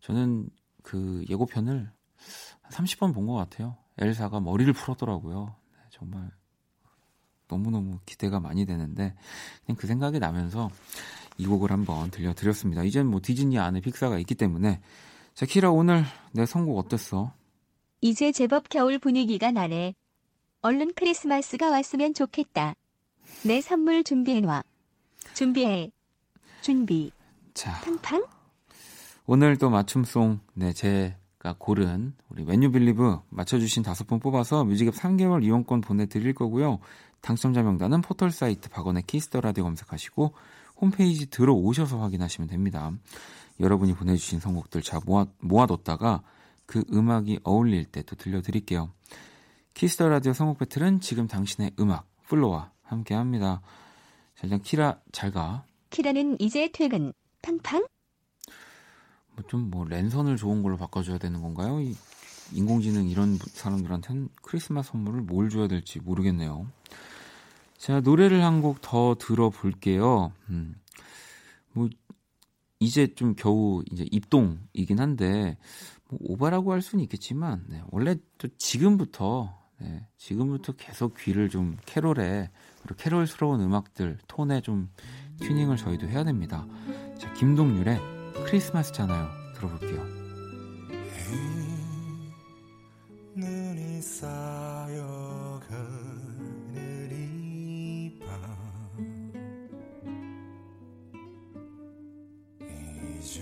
저는 0.00 0.48
그 0.82 1.24
예고편을 1.28 1.90
한 2.62 2.70
30번 2.70 3.14
본 3.14 3.26
것 3.26 3.34
같아요. 3.34 3.76
엘사가 3.98 4.40
머리를 4.40 4.72
풀었더라고요. 4.72 5.54
네, 5.72 5.78
정말 5.90 6.30
너무너무 7.48 7.98
기대가 8.06 8.40
많이 8.40 8.64
되는데 8.64 9.14
그냥 9.66 9.76
그 9.76 9.86
생각이 9.86 10.18
나면서 10.18 10.70
이 11.38 11.46
곡을 11.46 11.70
한번 11.70 12.10
들려드렸습니다. 12.10 12.84
이젠 12.84 13.06
뭐 13.06 13.20
디즈니 13.22 13.58
안에 13.58 13.80
픽사가 13.80 14.18
있기 14.18 14.34
때문에 14.34 14.80
자 15.34 15.46
키라 15.46 15.70
오늘 15.70 16.04
내 16.32 16.44
선곡 16.44 16.78
어땠어? 16.78 17.32
이제 18.00 18.32
제법 18.32 18.68
겨울 18.68 18.98
분위기가 18.98 19.50
나네. 19.50 19.94
얼른 20.60 20.92
크리스마스가 20.94 21.70
왔으면 21.70 22.14
좋겠다. 22.14 22.74
내 23.44 23.60
선물 23.60 24.04
준비해놔. 24.04 24.62
준비해. 25.34 25.90
준비. 26.60 27.10
자 27.54 27.80
팡팡? 27.80 28.24
오늘 29.26 29.56
또 29.56 29.70
맞춤송 29.70 30.40
네 30.54 30.72
제가 30.72 31.54
고른 31.58 32.14
우리 32.28 32.44
웬유 32.44 32.70
빌리브 32.70 33.18
맞춰주신 33.30 33.82
다섯 33.82 34.06
분 34.06 34.20
뽑아서 34.20 34.64
뮤직앱 34.64 34.94
3개월 34.94 35.44
이용권 35.44 35.80
보내드릴 35.80 36.34
거고요. 36.34 36.78
당첨자 37.20 37.62
명단은 37.62 38.02
포털 38.02 38.30
사이트 38.30 38.68
박원의 38.68 39.04
Kiss 39.06 39.25
the 39.25 39.40
Radio 39.40 39.64
검색하시고 39.64 40.34
홈페이지 40.80 41.30
들어오셔서 41.30 42.00
확인하시면 42.00 42.48
됩니다. 42.48 42.92
여러분이 43.60 43.94
보내주신 43.94 44.40
선곡들 44.40 44.82
잘 44.82 45.00
모아, 45.04 45.26
모아뒀다가 45.40 46.22
그 46.66 46.82
음악이 46.92 47.40
어울릴 47.44 47.84
때 47.86 48.02
또 48.02 48.16
들려드릴게요. 48.16 48.90
Kiss 49.74 49.93
the 49.93 50.08
Radio 50.08 50.32
선곡 50.32 50.58
배틀은 50.58 51.00
지금 51.00 51.26
당신의 51.26 51.72
음악 51.80 52.06
FLO와 52.28 52.70
함께 52.82 53.14
합니다. 53.14 53.60
자, 54.34 54.42
일단 54.44 54.60
키라 54.60 54.98
잘 55.12 55.30
가. 55.30 55.64
키라는 55.90 56.36
이제 56.40 56.70
퇴근. 56.72 57.12
팡팡? 57.42 57.86
뭐 59.34 59.44
좀 59.48 59.70
뭐 59.70 59.84
랜선을 59.86 60.36
좋은 60.36 60.62
걸로 60.62 60.76
바꿔줘야 60.76 61.18
되는 61.18 61.40
건가요? 61.40 61.80
이 61.80 61.94
인공지능 62.52 63.08
이런 63.08 63.38
사람들한테는 63.38 64.28
크리스마스 64.42 64.90
선물을 64.92 65.22
뭘 65.22 65.48
줘야 65.48 65.68
될지 65.68 66.00
모르겠네요. 66.00 66.66
자, 67.78 68.00
노래를 68.00 68.44
한 68.44 68.60
곡 68.62 68.78
더 68.82 69.16
들어볼게요. 69.18 70.32
음, 70.50 70.74
뭐, 70.76 70.81
이제 72.82 73.14
좀 73.14 73.34
겨우 73.36 73.82
이제 73.92 74.04
입동이긴 74.10 74.98
한데, 74.98 75.56
뭐 76.08 76.18
오바라고 76.22 76.72
할 76.72 76.82
수는 76.82 77.02
있겠지만, 77.04 77.64
네, 77.68 77.80
원래 77.90 78.16
또 78.38 78.48
지금부터, 78.58 79.56
네, 79.80 80.06
지금부터 80.16 80.72
계속 80.72 81.16
귀를 81.16 81.48
좀 81.48 81.76
캐롤에, 81.86 82.50
그리고 82.82 82.94
캐롤스러운 82.96 83.60
음악들, 83.60 84.18
톤에 84.26 84.60
좀 84.60 84.90
튜닝을 85.40 85.76
저희도 85.76 86.08
해야 86.08 86.24
됩니다. 86.24 86.66
자, 87.18 87.32
김동률의 87.34 88.00
크리스마스잖아요. 88.46 89.28
들어볼게요. 89.54 90.04
눈이 93.34 94.02
쌓여 94.02 95.31
이제 103.22 103.40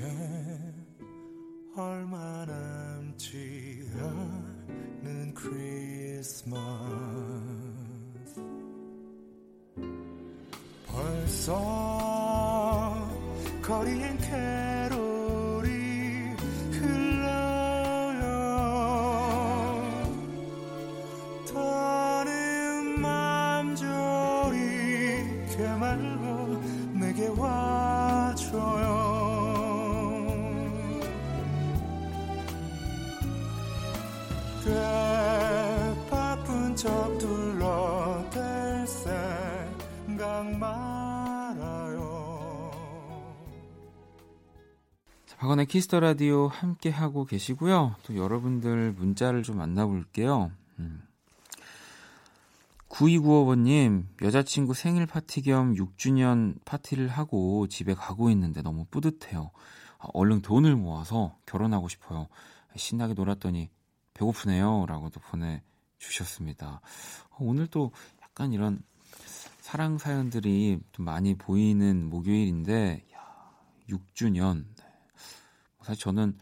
얼마 1.75 2.45
남지 2.45 3.91
않은 3.99 5.33
크리스마스. 5.35 6.61
벌써 10.87 11.57
거리엔 13.63 14.19
캐 14.19 14.80
척 36.81 37.19
둘러댈 37.19 38.87
생각 38.87 40.51
말아요 40.57 42.01
자, 45.27 45.37
박원의 45.37 45.67
키스 45.67 45.88
더 45.88 46.01
라디오 46.01 46.47
함께 46.47 46.89
하고 46.89 47.27
계시고요. 47.27 47.97
또 48.05 48.17
여러분들 48.17 48.93
문자를 48.93 49.43
좀 49.43 49.59
만나볼게요. 49.59 50.53
음. 50.79 51.03
9295번님, 52.89 54.07
여자친구 54.23 54.73
생일 54.73 55.05
파티 55.05 55.43
겸 55.43 55.75
6주년 55.75 56.55
파티를 56.65 57.09
하고 57.09 57.67
집에 57.67 57.93
가고 57.93 58.31
있는데 58.31 58.63
너무 58.63 58.87
뿌듯해요. 58.91 59.51
아, 59.99 60.07
얼른 60.15 60.41
돈을 60.41 60.77
모아서 60.77 61.37
결혼하고 61.45 61.91
싶어요. 61.91 62.29
신나게 62.75 63.13
놀았더니 63.13 63.69
배고프네요. 64.15 64.87
라고도 64.89 65.21
보내 65.21 65.63
주셨습니다. 66.01 66.81
어, 67.31 67.37
오늘 67.39 67.69
또 67.69 67.93
약간 68.23 68.53
이런 68.53 68.83
사랑 69.61 69.99
사연들이 69.99 70.81
좀 70.91 71.05
많이 71.05 71.37
보이는 71.37 72.09
목요일인데, 72.11 73.07
야, 73.15 73.51
6주년. 73.89 74.65
사실 75.83 76.03
저는 76.03 76.37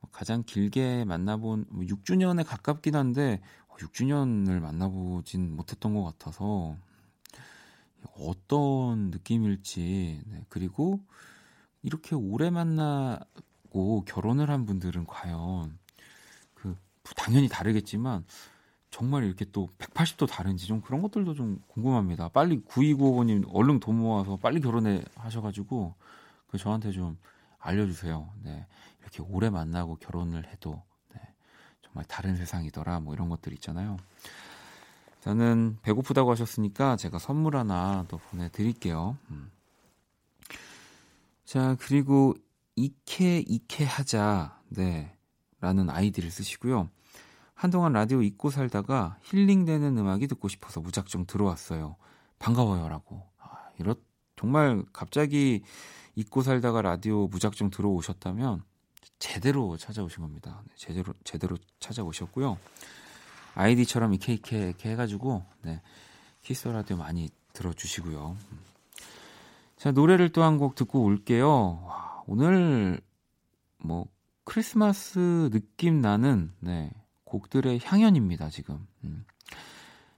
뭐 0.00 0.10
가장 0.12 0.42
길게 0.44 1.04
만나본 1.06 1.66
6주년에 1.70 2.44
가깝긴 2.46 2.94
한데 2.94 3.40
6주년을 3.78 4.60
만나보진 4.60 5.56
못했던 5.56 5.94
것 5.94 6.04
같아서 6.04 6.76
어떤 8.18 9.10
느낌일지 9.10 10.22
네, 10.26 10.44
그리고 10.48 11.00
이렇게 11.82 12.14
오래 12.14 12.50
만나고 12.50 14.04
결혼을 14.06 14.50
한 14.50 14.66
분들은 14.66 15.06
과연 15.06 15.78
그 16.54 16.76
당연히 17.16 17.48
다르겠지만 17.48 18.24
정말 18.94 19.24
이렇게 19.24 19.44
또 19.50 19.68
180도 19.78 20.28
다른지 20.28 20.68
좀 20.68 20.80
그런 20.80 21.02
것들도 21.02 21.34
좀 21.34 21.60
궁금합니다. 21.66 22.28
빨리 22.28 22.62
9295번님 22.62 23.44
얼른 23.52 23.80
돈 23.80 23.98
모아서 23.98 24.36
빨리 24.36 24.60
결혼해 24.60 25.02
하셔가지고 25.16 25.96
그 26.46 26.58
저한테 26.58 26.92
좀 26.92 27.18
알려주세요. 27.58 28.30
네. 28.44 28.64
이렇게 29.00 29.20
오래 29.24 29.50
만나고 29.50 29.96
결혼을 29.96 30.46
해도 30.46 30.80
네. 31.12 31.20
정말 31.82 32.04
다른 32.04 32.36
세상이더라. 32.36 33.00
뭐 33.00 33.14
이런 33.14 33.28
것들 33.28 33.52
있잖아요. 33.54 33.96
저는 35.22 35.78
배고프다고 35.82 36.30
하셨으니까 36.30 36.94
제가 36.94 37.18
선물 37.18 37.56
하나 37.56 38.04
더 38.06 38.18
보내드릴게요. 38.18 39.18
음. 39.30 39.50
자, 41.44 41.76
그리고 41.80 42.34
이케 42.76 43.40
이케 43.40 43.84
하자. 43.84 44.56
네. 44.68 45.12
라는 45.60 45.90
아이디를 45.90 46.30
쓰시고요. 46.30 46.90
한동안 47.64 47.94
라디오 47.94 48.20
잊고 48.20 48.50
살다가 48.50 49.16
힐링되는 49.22 49.96
음악이 49.96 50.26
듣고 50.26 50.48
싶어서 50.48 50.82
무작정 50.82 51.24
들어왔어요. 51.24 51.96
반가워요라고. 52.38 53.26
아, 53.38 53.70
이렇 53.78 53.96
정말 54.36 54.84
갑자기 54.92 55.62
잊고 56.14 56.42
살다가 56.42 56.82
라디오 56.82 57.26
무작정 57.26 57.70
들어오셨다면 57.70 58.62
제대로 59.18 59.78
찾아오신 59.78 60.20
겁니다. 60.20 60.60
네, 60.66 60.74
제대로 60.76 61.14
제대로 61.24 61.56
찾아오셨고요. 61.80 62.58
아이디처럼 63.54 64.12
이케 64.12 64.34
이케 64.34 64.58
이렇게 64.58 64.90
해가지고 64.90 65.42
네, 65.62 65.80
키스 66.42 66.68
라디오 66.68 66.98
많이 66.98 67.30
들어주시고요. 67.54 68.36
자 69.78 69.90
노래를 69.90 70.32
또 70.32 70.42
한 70.42 70.58
곡 70.58 70.74
듣고 70.74 71.02
올게요. 71.02 71.82
와, 71.86 72.22
오늘 72.26 73.00
뭐 73.78 74.06
크리스마스 74.44 75.48
느낌 75.50 76.02
나는 76.02 76.52
네, 76.60 76.90
곡들의 77.34 77.80
향연입니다 77.82 78.48
지금. 78.48 78.86
음. 79.02 79.24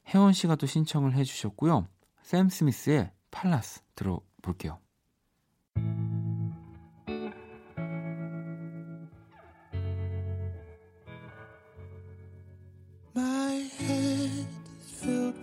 혜원 0.09 0.35
씨가 0.35 0.57
또 0.57 0.67
신청을 0.67 1.15
해주셨고요. 1.15 1.89
샘 2.23 2.49
스미스의 2.51 3.11
팔라스 3.31 3.81
들어볼게요. 3.95 4.79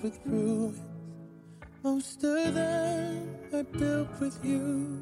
with 0.03 0.19
ruins. 0.25 0.81
Most 1.81 2.25
of 2.25 2.53
them 2.53 3.37
I 3.53 3.61
built 3.61 4.09
with 4.19 4.37
you. 4.43 5.01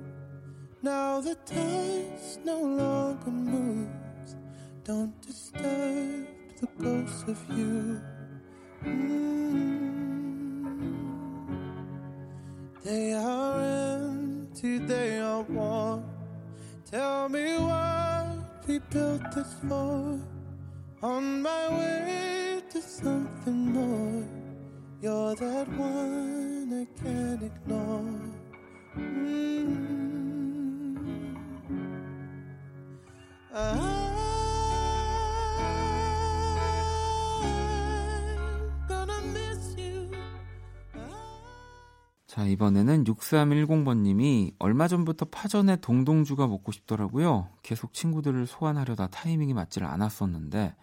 Now 0.84 1.22
the 1.22 1.36
dust 1.44 2.46
no 2.46 2.60
longer 2.62 3.32
moves. 3.32 4.36
Don't 4.84 5.20
disturb 5.22 6.31
the 6.62 6.68
ghost 6.84 7.28
of 7.28 7.40
you. 7.58 8.00
Mm. 8.86 9.32
They 12.84 13.14
are 13.14 13.60
empty, 13.60 14.78
they 14.78 15.20
are 15.20 15.42
warm. 15.42 16.04
Tell 16.86 17.30
me 17.30 17.58
what 17.58 18.68
we 18.68 18.78
built 18.78 19.24
this 19.34 19.56
for. 19.68 20.20
On 21.02 21.42
my 21.42 21.70
way 21.70 22.62
to 22.70 22.82
something 22.82 23.74
more. 23.74 24.24
You're 25.02 25.34
that 25.36 25.68
one 25.80 26.70
I 26.82 26.86
can't 27.02 27.42
ignore. 27.42 28.22
Mm-hmm. 28.96 29.82
I'm 33.54 34.01
자, 42.32 42.46
이번에는 42.46 43.04
6310번님이 43.04 44.54
얼마 44.58 44.88
전부터 44.88 45.26
파전에 45.26 45.76
동동주가 45.82 46.48
먹고 46.48 46.72
싶더라고요. 46.72 47.50
계속 47.62 47.92
친구들을 47.92 48.48
소환하려다 48.48 49.08
타이밍이 49.08 49.54
맞지를 49.54 49.86
않았었는데, 49.86 50.74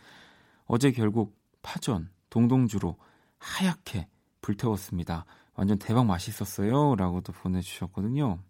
어제 0.66 0.92
결국 0.92 1.38
파전, 1.62 2.10
동동주로 2.28 2.98
하얗게 3.38 4.08
불태웠습니다. 4.42 5.24
완전 5.54 5.78
대박 5.78 6.04
맛있었어요. 6.04 6.96
라고도 6.96 7.32
보내주셨거든요. 7.32 8.40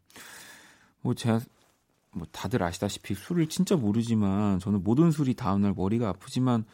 뭐 1.01 1.15
제가 1.15 1.39
뭐 2.11 2.27
다들 2.33 2.65
아시다시피 2.65 3.15
술을 3.15 3.49
진짜 3.49 3.77
모르지만 3.77 4.59
저는 4.59 4.83
모든 4.83 5.13
술이 5.13 5.35
다음날 5.35 5.73
머리가 5.73 6.09
아프지만 6.09 6.65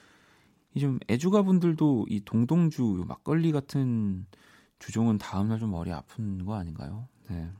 이 0.74 0.80
좀 0.80 0.98
애주가 1.10 1.42
분들도 1.42 2.06
이 2.08 2.22
동동주 2.24 3.04
막걸리 3.06 3.52
같은 3.52 4.24
주종은 4.84 5.16
다음날 5.16 5.58
좀 5.58 5.70
머리 5.70 5.90
아픈 5.90 6.44
거 6.44 6.56
아닌가요? 6.56 7.08
네. 7.28 7.50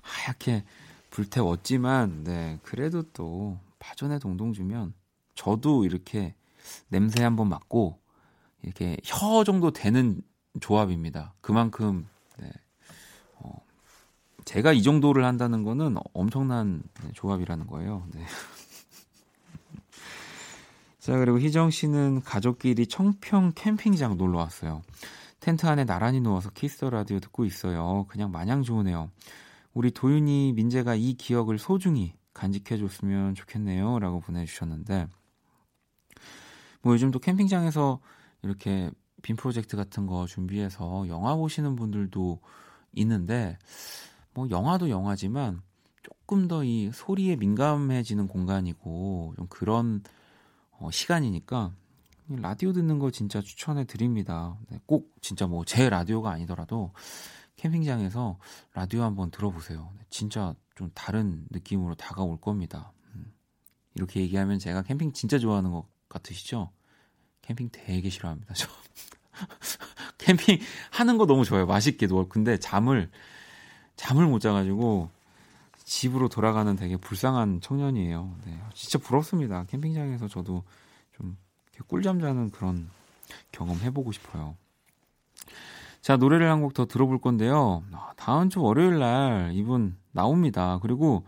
하얗게 0.00 0.64
불태웠지만 1.10 2.24
네 2.24 2.58
그래도 2.64 3.04
또 3.12 3.56
파전에 3.78 4.18
동동 4.18 4.52
주면 4.52 4.92
저도 5.36 5.84
이렇게 5.84 6.34
냄새 6.88 7.22
한번 7.22 7.48
맡고 7.48 8.00
이렇게 8.62 8.96
혀 9.04 9.44
정도 9.44 9.70
되는 9.70 10.20
조합입니다. 10.58 11.34
그만큼 11.40 12.08
네. 12.36 12.50
어, 13.36 13.52
제가 14.44 14.72
이 14.72 14.82
정도를 14.82 15.24
한다는 15.24 15.62
거는 15.62 15.96
엄청난 16.12 16.82
네, 17.04 17.12
조합이라는 17.14 17.68
거예요. 17.68 18.04
네. 18.14 18.26
자 20.98 21.16
그리고 21.16 21.38
희정 21.38 21.70
씨는 21.70 22.22
가족끼리 22.22 22.88
청평 22.88 23.52
캠핑장 23.54 24.16
놀러 24.16 24.38
왔어요. 24.38 24.82
텐트 25.40 25.66
안에 25.66 25.84
나란히 25.84 26.20
누워서 26.20 26.50
키스 26.50 26.84
라디오 26.84 27.18
듣고 27.18 27.44
있어요. 27.44 28.06
그냥 28.08 28.30
마냥 28.30 28.62
좋으네요. 28.62 29.10
우리 29.72 29.90
도윤이 29.90 30.52
민재가 30.54 30.94
이 30.94 31.14
기억을 31.14 31.58
소중히 31.58 32.14
간직해줬으면 32.34 33.34
좋겠네요.라고 33.34 34.20
보내주셨는데 34.20 35.08
뭐 36.82 36.92
요즘 36.92 37.10
또 37.10 37.18
캠핑장에서 37.18 38.00
이렇게 38.42 38.90
빔 39.22 39.36
프로젝트 39.36 39.76
같은 39.76 40.06
거 40.06 40.26
준비해서 40.26 41.06
영화 41.08 41.34
보시는 41.36 41.76
분들도 41.76 42.40
있는데 42.92 43.58
뭐 44.34 44.48
영화도 44.50 44.90
영화지만 44.90 45.62
조금 46.02 46.48
더 46.48 46.64
이 46.64 46.90
소리에 46.92 47.36
민감해지는 47.36 48.28
공간이고 48.28 49.34
좀 49.36 49.46
그런 49.48 50.02
어, 50.70 50.90
시간이니까 50.90 51.74
라디오 52.36 52.72
듣는 52.72 52.98
거 52.98 53.10
진짜 53.10 53.40
추천해 53.40 53.84
드립니다. 53.84 54.56
네, 54.68 54.78
꼭 54.86 55.12
진짜 55.20 55.46
뭐 55.46 55.64
제 55.64 55.88
라디오가 55.90 56.30
아니더라도 56.30 56.92
캠핑장에서 57.56 58.38
라디오 58.74 59.02
한번 59.02 59.30
들어보세요. 59.30 59.90
네, 59.98 60.04
진짜 60.10 60.54
좀 60.74 60.90
다른 60.94 61.44
느낌으로 61.50 61.94
다가올 61.94 62.40
겁니다. 62.40 62.92
음, 63.14 63.32
이렇게 63.94 64.20
얘기하면 64.20 64.58
제가 64.58 64.82
캠핑 64.82 65.12
진짜 65.12 65.38
좋아하는 65.38 65.70
것 65.72 65.86
같으시죠? 66.08 66.70
캠핑 67.42 67.70
되게 67.72 68.08
싫어합니다. 68.08 68.54
저 68.54 68.68
캠핑 70.18 70.58
하는 70.90 71.18
거 71.18 71.26
너무 71.26 71.44
좋아요. 71.44 71.66
맛있게 71.66 72.06
누워. 72.06 72.28
근데 72.28 72.58
잠을 72.58 73.10
잠을 73.96 74.26
못 74.26 74.38
자가지고 74.38 75.10
집으로 75.84 76.28
돌아가는 76.28 76.74
되게 76.76 76.96
불쌍한 76.96 77.60
청년이에요. 77.60 78.36
네, 78.46 78.58
진짜 78.74 78.98
부럽습니다. 78.98 79.64
캠핑장에서 79.64 80.28
저도 80.28 80.62
좀 80.62 80.62
꿀잠 81.84 82.20
자는 82.20 82.50
그런 82.50 82.88
경험 83.52 83.78
해보고 83.80 84.12
싶어요. 84.12 84.56
자, 86.00 86.16
노래를 86.16 86.50
한 86.50 86.62
곡 86.62 86.74
더 86.74 86.86
들어볼 86.86 87.20
건데요. 87.20 87.84
아, 87.92 88.12
다음 88.16 88.48
주 88.48 88.62
월요일 88.62 88.98
날 88.98 89.50
이분 89.54 89.96
나옵니다. 90.12 90.78
그리고 90.82 91.24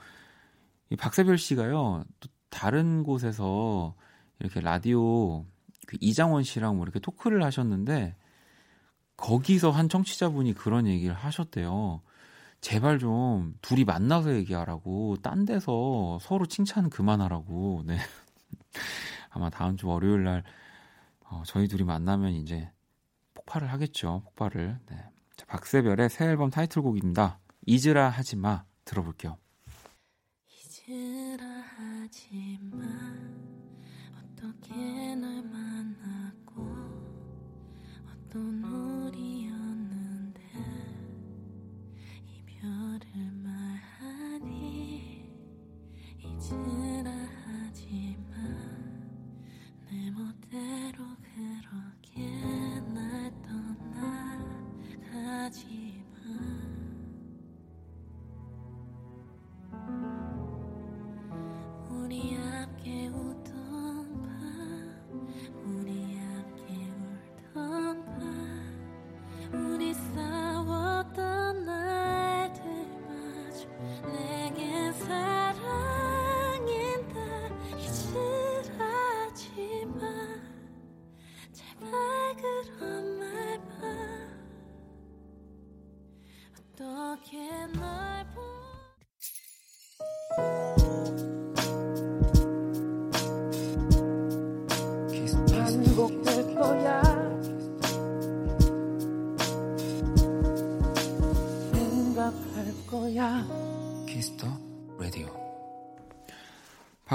이 0.90 0.96
박세별 0.96 1.38
씨가요, 1.38 2.04
또 2.20 2.28
다른 2.50 3.02
곳에서 3.02 3.94
이렇게 4.40 4.60
라디오 4.60 5.44
그 5.86 5.96
이장원 6.00 6.42
씨랑 6.42 6.76
뭐 6.76 6.84
이렇게 6.84 7.00
토크를 7.00 7.42
하셨는데 7.44 8.16
거기서 9.16 9.70
한 9.70 9.88
청취자분이 9.88 10.54
그런 10.54 10.86
얘기를 10.86 11.14
하셨대요. 11.14 12.00
제발 12.60 12.98
좀 12.98 13.54
둘이 13.62 13.84
만나서 13.84 14.34
얘기하라고 14.34 15.16
딴 15.22 15.44
데서 15.44 16.18
서로 16.20 16.46
칭찬 16.46 16.90
그만하라고. 16.90 17.82
네. 17.86 17.98
아마 19.32 19.50
다음 19.50 19.76
주 19.76 19.88
월요일 19.88 20.24
날 20.24 20.44
어, 21.24 21.42
저희 21.46 21.66
둘이 21.66 21.82
만나면 21.84 22.32
이제 22.32 22.70
폭발을 23.34 23.70
하겠죠. 23.72 24.22
폭발을. 24.24 24.78
네. 24.86 24.96
자, 25.36 25.46
박세별의 25.46 26.10
새 26.10 26.26
앨범 26.26 26.50
타이틀곡입니다. 26.50 27.38
잊으라 27.66 28.10
하지 28.10 28.36
마 28.36 28.64
들어볼게요. 28.84 29.38
잊으라 30.48 31.46
하지 31.46 32.58
마 32.60 32.84
어떻게 34.18 35.14
날 35.14 35.42
만났고 35.42 36.62
어떤 38.06 38.64
우 38.64 39.01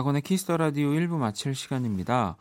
박원의 0.08 0.22
키스 0.22 0.43
더 0.43 0.56
라디오 0.56 0.91
1부 0.91 1.17
마칠 1.17 1.54
시간입니다. 1.54 2.38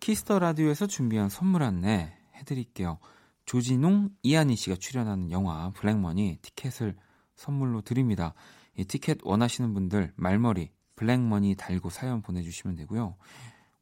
키스 0.00 0.24
더 0.24 0.38
라디오에서 0.38 0.86
준비한 0.86 1.30
선물 1.30 1.62
안내 1.62 2.14
해드릴게요. 2.34 2.98
조진웅, 3.46 4.10
이한희 4.22 4.56
씨가 4.56 4.76
출연하는 4.76 5.30
영화 5.30 5.70
블랙머니 5.70 6.38
티켓을 6.42 6.94
선물로 7.34 7.80
드립니다. 7.80 8.34
이 8.76 8.84
티켓 8.84 9.18
원하시는 9.22 9.72
분들 9.72 10.12
말머리 10.16 10.72
블랙머니 10.94 11.54
달고 11.54 11.88
사연 11.88 12.20
보내주시면 12.20 12.76
되고요. 12.76 13.16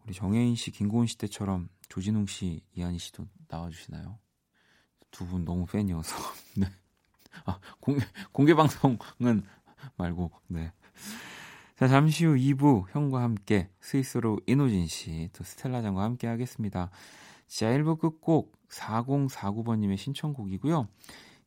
우리 0.04 0.14
정혜인 0.14 0.54
씨, 0.54 0.70
김고은 0.70 1.06
씨 1.06 1.18
때처럼 1.18 1.68
조진웅 1.88 2.26
씨, 2.26 2.62
이한희 2.74 2.98
씨도 2.98 3.26
나와주시나요? 3.48 4.18
두 5.10 5.26
분 5.26 5.44
너무 5.44 5.66
팬이어서. 5.66 6.14
네. 6.56 6.66
아, 7.46 7.58
공개, 7.80 8.04
공개 8.30 8.54
방송은 8.54 9.42
말고, 9.96 10.30
네. 10.46 10.72
자, 11.76 11.88
잠시 11.88 12.24
후 12.24 12.34
2부 12.36 12.84
형과 12.92 13.22
함께 13.22 13.68
스위스로 13.80 14.38
이노진 14.46 14.86
씨, 14.86 15.28
또 15.32 15.42
스텔라장과 15.42 16.02
함께 16.02 16.28
하겠습니다. 16.28 16.90
자, 17.48 17.66
1부 17.66 17.98
끝곡 17.98 18.56
4049번님의 18.68 19.96
신청곡이고요. 19.96 20.86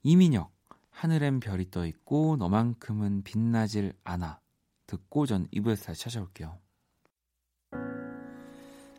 이민혁, 0.03 0.51
하늘엔 0.89 1.39
별이 1.39 1.71
떠 1.71 1.85
있고 1.85 2.35
너만큼은 2.37 3.23
빛나질 3.23 3.93
않아. 4.03 4.41
듣고 4.85 5.25
전 5.25 5.47
2부에서 5.53 5.85
다시 5.85 6.01
찾아올게요. 6.01 6.57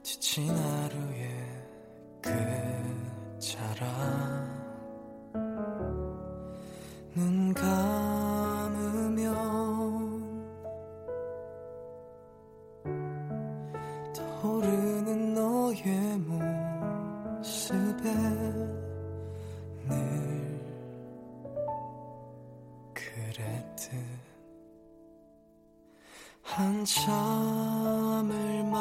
지친 0.02 0.48
하루의 0.48 1.66
끝자락 3.40 3.88
눈 7.14 7.52
감으 7.52 8.27
한참을 26.58 28.34
말 28.64 28.80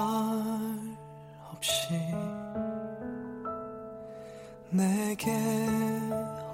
없이 1.52 1.94
내게 4.72 5.32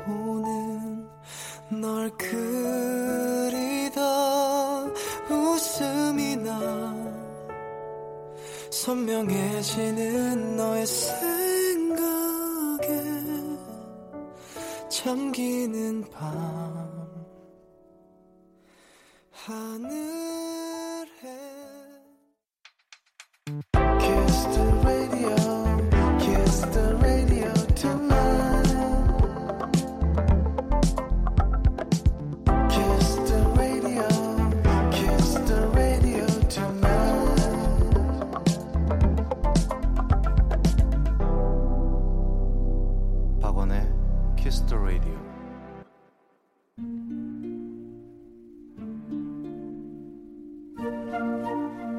오는 0.05 1.07
널 1.69 2.09
그리던 2.17 3.93
웃음이 5.31 6.35
나 6.35 6.93
선명해지는 8.69 10.57
너의 10.57 10.85
생각에 10.85 12.11
잠기는 14.89 16.03
밤 16.11 16.91
하늘 19.31 20.42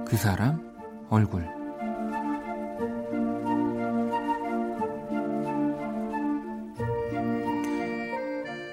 그 0.06 0.16
사람 0.16 0.74
얼굴 1.10 1.54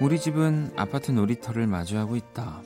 우리 0.02 0.20
집은 0.20 0.72
아파트 0.78 1.12
놀이터를 1.12 1.68
마주하고 1.68 2.16
있다. 2.16 2.64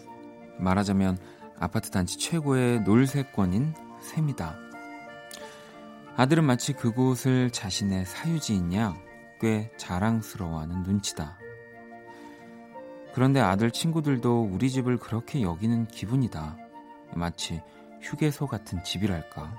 말하자면 0.58 1.18
아파트 1.60 1.92
단지 1.92 2.18
최고의 2.18 2.82
놀세권인 2.84 3.74
셈이다. 4.02 4.56
아들은 6.16 6.46
마치 6.46 6.72
그곳을 6.72 7.52
자신의 7.52 8.06
사유지인 8.06 8.74
양꽤 8.74 9.70
자랑스러워하는 9.76 10.84
눈치다. 10.84 11.38
그런데 13.14 13.42
아들 13.42 13.70
친구들도 13.70 14.50
우리 14.50 14.70
집을 14.70 14.98
그렇게 14.98 15.42
여기는 15.42 15.88
기분이다. 15.88 16.58
마치 17.16 17.62
휴게소 18.02 18.48
같은 18.48 18.84
집이랄까. 18.84 19.54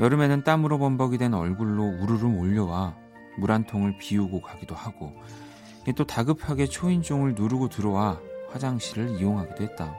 여름에는 0.00 0.42
땀으로 0.42 0.78
범벅이 0.78 1.18
된 1.18 1.34
얼굴로 1.34 1.84
우르르 2.00 2.26
몰려와 2.26 2.96
물 3.38 3.50
한 3.50 3.64
통을 3.64 3.96
비우고 3.98 4.42
가기도 4.42 4.74
하고 4.74 5.12
또 5.96 6.04
다급하게 6.04 6.66
초인종을 6.66 7.34
누르고 7.34 7.68
들어와 7.68 8.20
화장실을 8.50 9.20
이용하기도 9.20 9.62
했다. 9.64 9.94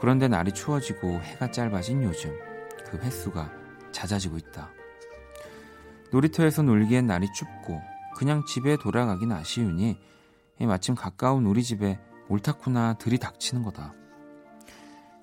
그런데 0.00 0.28
날이 0.28 0.52
추워지고 0.52 1.20
해가 1.20 1.50
짧아진 1.50 2.02
요즘 2.02 2.36
그 2.86 2.98
횟수가 2.98 3.52
잦아지고 3.92 4.38
있다. 4.38 4.70
놀이터에서 6.10 6.62
놀기엔 6.62 7.06
날이 7.06 7.26
춥고 7.32 7.80
그냥 8.16 8.44
집에 8.46 8.76
돌아가긴 8.76 9.32
아쉬우니 9.32 9.98
마침 10.60 10.94
가까운 10.94 11.46
우리 11.46 11.62
집에 11.62 11.98
옳다쿠나 12.28 12.94
들이닥치는 12.94 13.62
거다. 13.62 13.94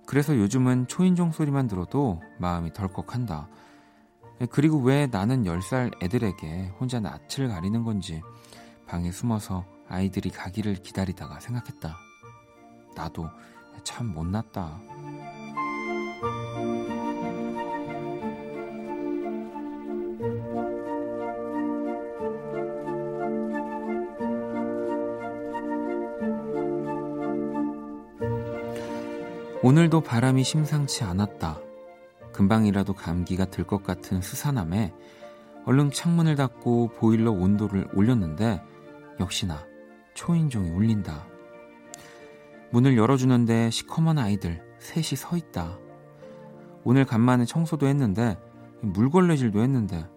그래서 0.08 0.38
요즘은 0.38 0.88
초인종 0.88 1.32
소리만 1.32 1.68
들어도 1.68 2.22
마음이 2.40 2.72
덜컥한다. 2.72 3.50
그리고 4.50 4.80
왜 4.80 5.08
나는 5.08 5.44
10살 5.44 6.02
애들에게 6.02 6.72
혼자 6.80 7.02
낯을 7.02 7.50
가리는 7.50 7.84
건지 7.84 8.22
방에 8.88 9.12
숨어서 9.12 9.66
아이들이 9.90 10.30
가기를 10.30 10.76
기다리다가 10.76 11.42
생각했다. 11.42 11.98
나도 12.96 13.30
참 13.84 14.08
못났다. 14.08 14.80
오늘도 29.68 30.00
바람이 30.00 30.46
심상치 30.46 31.04
않았다. 31.04 31.60
금방이라도 32.32 32.94
감기가 32.94 33.44
들 33.44 33.66
것 33.66 33.84
같은 33.84 34.22
수산함에 34.22 34.94
얼른 35.66 35.92
창문을 35.92 36.38
닫고 36.38 36.92
보일러 36.94 37.34
온도를 37.34 37.90
올렸는데 37.94 38.62
역시나 39.20 39.66
초인종이 40.14 40.70
울린다. 40.70 41.28
문을 42.72 42.96
열어주는데 42.96 43.70
시커먼 43.72 44.18
아이들 44.18 44.64
셋이 44.80 45.18
서 45.18 45.36
있다. 45.36 45.78
오늘 46.86 47.04
간만에 47.04 47.44
청소도 47.44 47.88
했는데 47.88 48.38
물걸레질도 48.84 49.62
했는데 49.62 50.08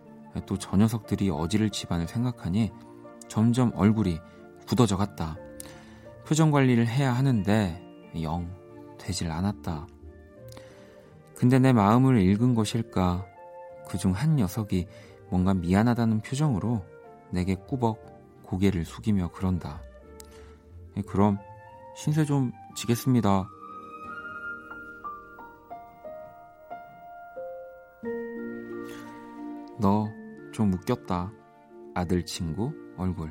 또 0.46 0.58
저 0.58 0.76
녀석들이 0.76 1.28
어지를 1.28 1.70
집안을 1.70 2.06
생각하니 2.06 2.70
점점 3.26 3.72
얼굴이 3.74 4.20
굳어져 4.68 4.96
갔다. 4.96 5.36
표정 6.24 6.52
관리를 6.52 6.86
해야 6.86 7.12
하는데 7.12 7.82
영 8.22 8.59
되질 9.00 9.30
않았다. 9.30 9.86
근데 11.34 11.58
내 11.58 11.72
마음을 11.72 12.20
읽은 12.20 12.54
것일까? 12.54 13.26
그중 13.88 14.12
한 14.12 14.36
녀석이 14.36 14.86
뭔가 15.30 15.54
미안하다는 15.54 16.20
표정으로 16.20 16.84
내게 17.30 17.54
꾸벅 17.54 18.42
고개를 18.44 18.84
숙이며 18.84 19.30
그런다. 19.32 19.80
그럼 21.06 21.38
신세 21.96 22.24
좀 22.24 22.52
지겠습니다. 22.76 23.48
너 29.80 30.20
좀 30.52 30.72
웃겼다. 30.72 31.32
아들 31.94 32.24
친구 32.24 32.72
얼굴. 32.96 33.30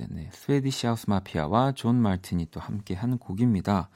Child 0.00 0.14
네, 0.14 0.30
스웨디시 0.32 0.86
하우스 0.86 1.10
마피아와 1.10 1.72
존 1.72 1.96
마틴이 1.96 2.46
또 2.50 2.58
함께 2.58 2.94
한 2.94 3.18
곡입니다. 3.18 3.90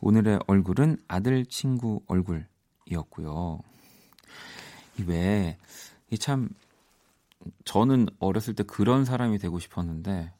오늘의 0.00 0.40
얼굴은 0.46 0.98
아들 1.08 1.46
친구 1.46 2.02
얼굴이었고요. 2.06 3.60
이왜 4.98 5.56
참 6.20 6.50
저는 7.64 8.06
어렸을 8.18 8.54
때 8.54 8.64
그런 8.64 9.04
사람이 9.06 9.38
되고 9.38 9.58
싶었는데 9.58 10.32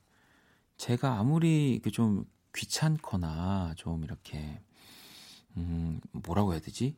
제가 0.76 1.18
아무리 1.18 1.81
좀 1.92 2.24
귀찮거나 2.55 3.72
좀 3.76 4.05
이렇게 4.05 4.61
음 5.57 6.00
뭐라고 6.12 6.52
해야 6.52 6.61
되지 6.61 6.96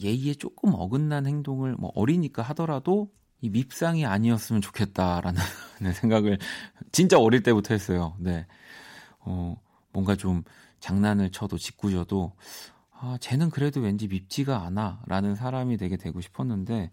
예의에 0.00 0.34
조금 0.34 0.74
어긋난 0.74 1.26
행동을 1.26 1.74
뭐 1.74 1.90
어리니까 1.94 2.42
하더라도 2.42 3.10
이 3.42 3.50
밉상이 3.50 4.06
아니었으면 4.06 4.62
좋겠다라는 4.62 5.40
생각을 6.00 6.38
진짜 6.92 7.18
어릴 7.18 7.42
때부터 7.42 7.74
했어요. 7.74 8.16
네. 8.18 8.46
어, 9.18 9.56
뭔가 9.92 10.14
좀 10.16 10.44
장난을 10.80 11.30
쳐도 11.30 11.58
짓궂어도 11.58 12.32
아, 12.92 13.18
쟤는 13.20 13.50
그래도 13.50 13.80
왠지 13.80 14.06
밉지가 14.06 14.62
않아라는 14.64 15.34
사람이 15.34 15.76
되게 15.76 15.96
되고 15.96 16.20
싶었는데 16.20 16.92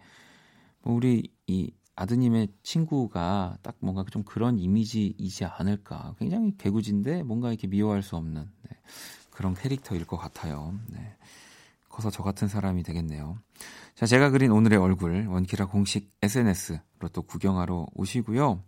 뭐 0.82 0.96
우리 0.96 1.32
이 1.46 1.72
아드님의 1.96 2.48
친구가 2.64 3.58
딱 3.62 3.76
뭔가 3.80 4.04
좀 4.10 4.24
그런 4.24 4.58
이미지이지 4.58 5.46
않을까. 5.46 6.16
굉장히 6.18 6.58
개구진데 6.58 7.24
뭔가 7.24 7.50
이렇게 7.50 7.68
미워할 7.68 8.02
수 8.02 8.16
없는 8.16 8.42
네, 8.42 8.78
그런 9.30 9.54
캐릭터일 9.54 10.06
것 10.08 10.18
같아요. 10.18 10.80
네. 10.88 11.16
커서 11.90 12.10
저 12.10 12.24
같은 12.24 12.48
사람이 12.48 12.82
되겠네요. 12.84 13.38
자, 13.96 14.06
제가 14.06 14.30
그린 14.30 14.52
오늘의 14.52 14.80
얼굴 14.80 15.28
원키라 15.28 15.66
공식 15.66 16.12
SNS로 16.22 17.10
또 17.12 17.22
구경하러 17.22 17.88
오시고요. 17.94 18.64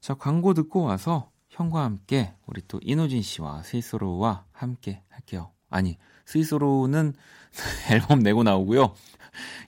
자, 0.00 0.14
광고 0.14 0.54
듣고 0.54 0.82
와서 0.82 1.30
형과 1.48 1.84
함께 1.84 2.34
우리 2.46 2.62
또 2.66 2.80
이노진 2.82 3.22
씨와 3.22 3.62
스위스로와 3.62 4.44
함께 4.52 5.02
할게요. 5.08 5.52
아니, 5.70 5.98
스위스로는 6.26 7.14
앨범 7.90 8.20
내고 8.20 8.42
나오고요. 8.42 8.94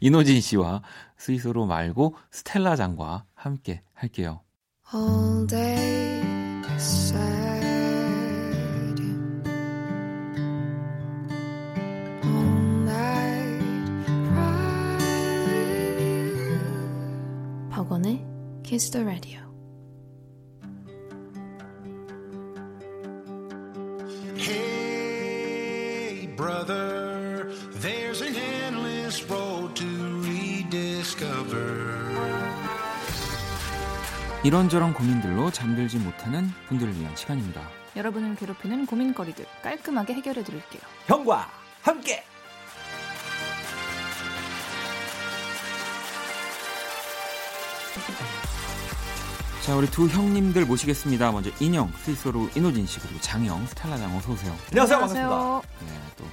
이노진 0.00 0.40
씨와 0.40 0.82
스위스로 1.16 1.66
말고 1.66 2.16
스텔라 2.30 2.76
장과 2.76 3.24
함께 3.34 3.82
할게요. 3.94 4.42
All 4.94 5.46
day 5.46 6.22
Kiss 18.78 18.90
the 18.92 19.04
Radio. 19.04 19.40
Hey, 24.36 26.28
brother, 26.36 27.50
there's 27.80 28.22
an 28.22 28.36
endless 28.36 29.28
road 29.28 29.74
to 29.74 29.84
rediscover. 30.22 31.88
이런저런 34.44 34.94
고민들로 34.94 35.50
잠들지 35.50 35.98
못하는 35.98 36.46
분들을 36.68 37.00
위한 37.00 37.16
시간입니다. 37.16 37.68
여러분을 37.96 38.36
괴롭히는 38.36 38.86
고민거리들 38.86 39.44
깔끔하게 39.60 40.14
해결해 40.14 40.44
드릴게요. 40.44 40.82
형과 41.08 41.50
함께 41.82 42.22
자, 49.68 49.76
우리 49.76 49.86
두 49.90 50.06
형님들 50.08 50.64
모시겠습니다. 50.64 51.30
먼저 51.30 51.50
인형, 51.60 51.92
스윗소로우 52.02 52.48
인호진 52.56 52.86
씨 52.86 52.98
그리고 53.00 53.20
장형, 53.20 53.66
스텔라 53.66 53.98
장 53.98 54.16
어서 54.16 54.32
오세요. 54.32 54.56
안녕하세요 54.70 54.98
반갑습니다. 54.98 55.60
네, 55.84 55.92
또 56.16 56.24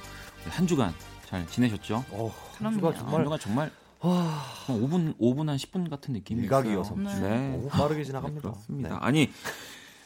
한 0.48 0.66
주간 0.66 0.94
잘 1.28 1.46
지내셨죠? 1.46 2.02
어, 2.12 2.32
한 2.56 2.72
정말 2.72 3.24
주간 3.24 3.38
정말 3.38 3.70
와, 4.00 4.14
한 4.66 4.80
5분 4.80 5.18
5분 5.18 5.48
한 5.48 5.56
10분 5.58 5.90
같은 5.90 6.14
느낌이 6.14 6.44
일각이어서. 6.44 6.94
네. 6.96 7.20
네. 7.20 7.48
너무 7.50 7.68
빠르게 7.68 8.04
지나갑니다. 8.04 8.40
그렇습니다. 8.48 8.88
네. 8.88 8.94
아니 9.00 9.30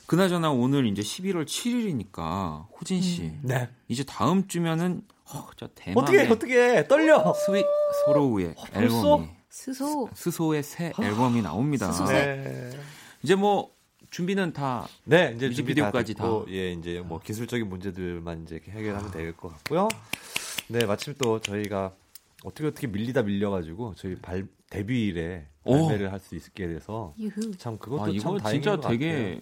그나저나 0.07 0.51
오늘 0.51 0.87
이제 0.87 1.01
11월 1.03 1.45
7일이니까 1.47 2.66
호진 2.81 3.01
씨 3.01 3.33
네. 3.43 3.68
이제 3.87 4.03
다음 4.03 4.49
주면은 4.49 5.03
어, 5.33 5.47
저 5.57 5.68
대망의 5.76 6.26
어떻게 6.26 6.33
어떻게 6.33 6.89
떨려? 6.89 7.33
스윗 7.47 7.64
소로우의 8.07 8.55
벌써? 8.72 8.97
앨범이 8.97 9.28
스소 9.51 10.09
스소의 10.14 10.62
새 10.64 10.93
앨범이 11.01 11.43
나옵니다. 11.43 11.93
스소새. 11.93 12.12
네. 12.12 12.70
이제 13.23 13.35
뭐 13.35 13.75
준비는 14.11 14.53
다 14.53 14.89
네, 15.05 15.33
이제 15.37 15.49
뮤직비디오까지 15.49 16.14
준비 16.14 16.23
됐고, 16.23 16.47
예, 16.51 16.73
이제 16.73 17.01
뭐 17.01 17.21
기술적인 17.21 17.68
문제들만 17.68 18.43
이제 18.45 18.61
해결하면 18.68 19.11
될 19.11 19.33
것 19.37 19.49
같고요. 19.51 19.89
네, 20.68 20.85
마침 20.87 21.14
또 21.18 21.41
저희가 21.41 21.95
어떻게 22.45 22.66
어떻게 22.68 22.87
밀리다 22.87 23.23
밀려가지고 23.23 23.95
저희 23.97 24.16
발 24.16 24.47
데뷔일에 24.71 25.47
오. 25.64 25.87
발매를 25.89 26.12
할 26.12 26.21
수 26.21 26.35
있게 26.37 26.66
돼서 26.68 27.14
유후. 27.18 27.57
참 27.59 27.77
그것도 27.79 28.03
아, 28.03 28.07
참 28.07 28.14
이거 28.14 28.39
다행인 28.39 28.62
진짜 28.62 28.77
것 28.77 28.89
되게 28.89 29.12
같아요. 29.12 29.41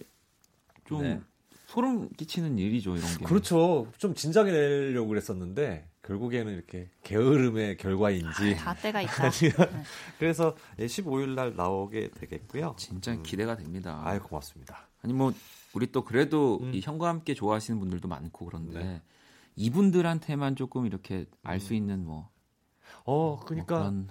좀 0.85 1.01
네. 1.03 1.21
소름 1.67 2.09
끼치는 2.09 2.57
일이죠 2.57 2.95
이런 2.97 3.17
게. 3.17 3.25
그렇죠. 3.25 3.87
좀 3.97 4.13
진작에 4.15 4.51
내려고 4.51 5.07
그랬었는데 5.07 5.87
결국에는 6.09 6.51
이렇게 6.51 6.89
게으름의 7.03 7.77
결과인지 7.77 8.55
다 8.57 8.73
때가 8.73 9.01
있다. 9.03 9.29
그래서 10.17 10.55
15일 10.79 11.35
날 11.35 11.55
나오게 11.55 12.09
되겠고요. 12.09 12.73
진짜 12.77 13.11
음. 13.11 13.21
기대가 13.21 13.55
됩니다. 13.55 14.01
아유 14.03 14.19
고맙습니다. 14.19 14.87
아니 15.03 15.13
뭐 15.13 15.31
우리 15.75 15.91
또 15.91 16.03
그래도 16.03 16.57
음. 16.63 16.73
인형과 16.73 17.09
함께 17.09 17.35
좋아하시는 17.35 17.79
분들도 17.79 18.07
많고 18.07 18.47
그런데 18.47 18.83
네. 18.83 19.01
이분들한테만 19.55 20.55
조금 20.55 20.87
이렇게 20.87 21.27
알수 21.43 21.75
있는 21.75 22.03
뭐, 22.05 22.29
어뭐 23.03 23.41
그러니까 23.41 23.77
그런 23.77 24.07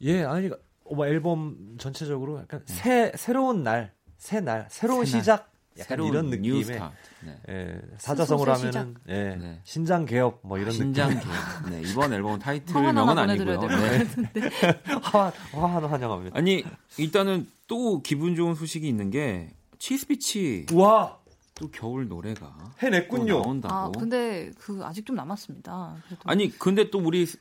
예 0.00 0.24
아니 0.24 0.48
어, 0.48 0.94
뭐 0.94 1.06
앨범 1.06 1.76
전체적으로 1.78 2.40
약간 2.40 2.62
새 2.64 3.12
새로운 3.16 3.62
날, 3.62 3.92
새 4.16 4.40
날, 4.40 4.66
새로운 4.70 5.04
새 5.04 5.12
날. 5.12 5.20
시작 5.20 5.53
약간 5.78 5.86
새로운 5.88 6.10
이런 6.12 6.30
new 6.42 6.58
느낌의. 6.58 6.80
네. 7.24 7.38
예, 7.48 7.80
사자성어로 7.98 8.52
하면은 8.54 8.94
예, 9.08 9.36
네. 9.36 9.60
신장 9.64 10.04
개업 10.06 10.40
뭐 10.44 10.58
이런 10.58 10.70
신장 10.72 11.08
느낌. 11.10 11.28
계획. 11.68 11.82
네, 11.82 11.90
이번 11.90 12.12
앨범 12.12 12.38
타이틀명은 12.38 13.18
아니고요. 13.18 13.60
네. 13.68 14.06
화환 15.02 15.32
화환 15.52 15.84
환영합니다. 15.84 16.36
아니 16.38 16.64
일단은 16.98 17.48
또 17.66 18.02
기분 18.02 18.36
좋은 18.36 18.54
소식이 18.54 18.86
있는 18.86 19.10
게 19.10 19.50
치스비치 19.78 20.66
와 20.72 21.18
또 21.56 21.70
겨울 21.70 22.08
노래가 22.08 22.52
또 22.58 22.86
해냈군요. 22.86 23.40
나온다고. 23.42 23.72
아 23.74 23.90
근데 23.96 24.50
그 24.58 24.80
아직 24.84 25.06
좀 25.06 25.14
남았습니다. 25.14 25.96
그래도. 26.08 26.22
아니 26.24 26.50
근데 26.58 26.90
또 26.90 26.98
우리 26.98 27.24
스- 27.26 27.38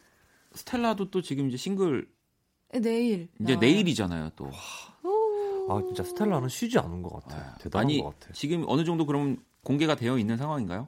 스텔라도 0.54 1.10
또 1.10 1.24
지금 1.24 1.48
이제 1.48 1.58
싱글 1.58 2.08
예, 2.76 2.80
내일 2.80 3.28
이제 3.42 3.54
나와요. 3.54 3.60
내일이잖아요 3.60 4.30
또. 4.36 4.52
아 5.70 5.82
진짜 5.86 6.04
스텔라는 6.04 6.50
쉬지 6.50 6.78
않은 6.80 7.02
것 7.02 7.14
같아요. 7.24 7.54
대단한 7.60 7.86
아니 7.88 8.02
것 8.02 8.14
같아요. 8.20 8.34
지금 8.34 8.64
어느 8.68 8.84
정도 8.84 9.06
그럼 9.06 9.38
공개가 9.64 9.96
되어 9.96 10.18
있는 10.18 10.38
상황인가요? 10.38 10.88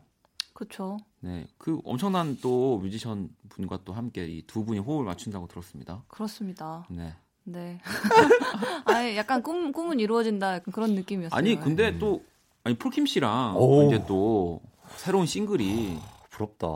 그렇죠. 0.54 0.98
네, 1.20 1.48
그 1.58 1.80
엄청난 1.84 2.38
또 2.42 2.78
뮤지션 2.80 3.30
분과 3.50 3.80
또 3.84 3.94
함께 3.94 4.26
이 4.26 4.42
두 4.48 4.64
분이 4.64 4.80
호흡을 4.80 5.06
맞춘다고 5.06 5.48
들었습니다. 5.48 6.04
그렇습니다. 6.08 6.86
네. 6.90 7.14
네. 7.44 7.80
아니 8.86 9.18
약간 9.18 9.44
꿈 9.44 9.72
꿈은 9.72 10.00
이루어진다 10.00 10.56
약간 10.56 10.72
그런 10.74 10.96
느낌이었어요. 10.96 11.38
아니 11.38 11.60
근데 11.60 11.98
또 11.98 12.24
아니 12.64 12.76
폴킴 12.78 13.06
씨랑 13.06 13.56
오. 13.58 13.84
이제 13.88 14.04
또 14.08 14.62
새로운 14.98 15.26
싱글이 15.26 16.00
부럽다. 16.30 16.68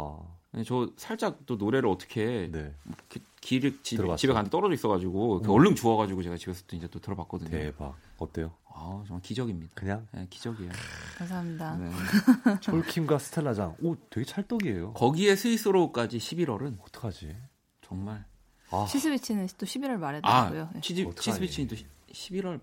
네, 0.51 0.63
저 0.63 0.89
살짝 0.97 1.39
또 1.45 1.55
노래를 1.55 1.87
어떻게 1.89 2.49
네. 2.51 2.73
이렇게 2.85 3.19
길을 3.41 3.79
집, 3.83 3.97
들어봤어요? 3.97 4.17
집에 4.17 4.33
가는 4.33 4.49
떨어져 4.49 4.73
있어가지고 4.73 5.41
그 5.41 5.51
얼른 5.51 5.75
주워가지고 5.75 6.23
제가 6.23 6.37
집에서 6.37 6.63
또 6.67 6.75
이제 6.75 6.87
또 6.87 6.99
들어봤거든요. 6.99 7.49
대박. 7.49 7.95
어때요? 8.17 8.51
아 8.67 8.79
아, 8.79 9.03
정말 9.05 9.21
기적입니다. 9.21 9.71
그냥 9.75 10.07
네, 10.13 10.25
기적이에요. 10.29 10.71
감사합니다. 11.17 11.75
네. 11.77 11.91
폴킴과 12.71 13.19
스텔라장. 13.19 13.75
오, 13.81 13.95
되게 14.09 14.25
찰떡이에요. 14.25 14.93
거기에 14.93 15.35
스위스로까지 15.35 16.17
11월은 16.17 16.77
어떡하지? 16.81 17.35
정말 17.81 18.25
아, 18.71 18.85
치스비치는 18.89 19.47
또 19.57 19.65
11월 19.65 19.97
말에 19.97 20.19
아 20.23 20.43
나고요. 20.43 20.69
네. 20.73 20.81
치즈. 20.81 21.05
치즈비치는 21.15 21.67
또 21.67 21.75
11월 22.13 22.59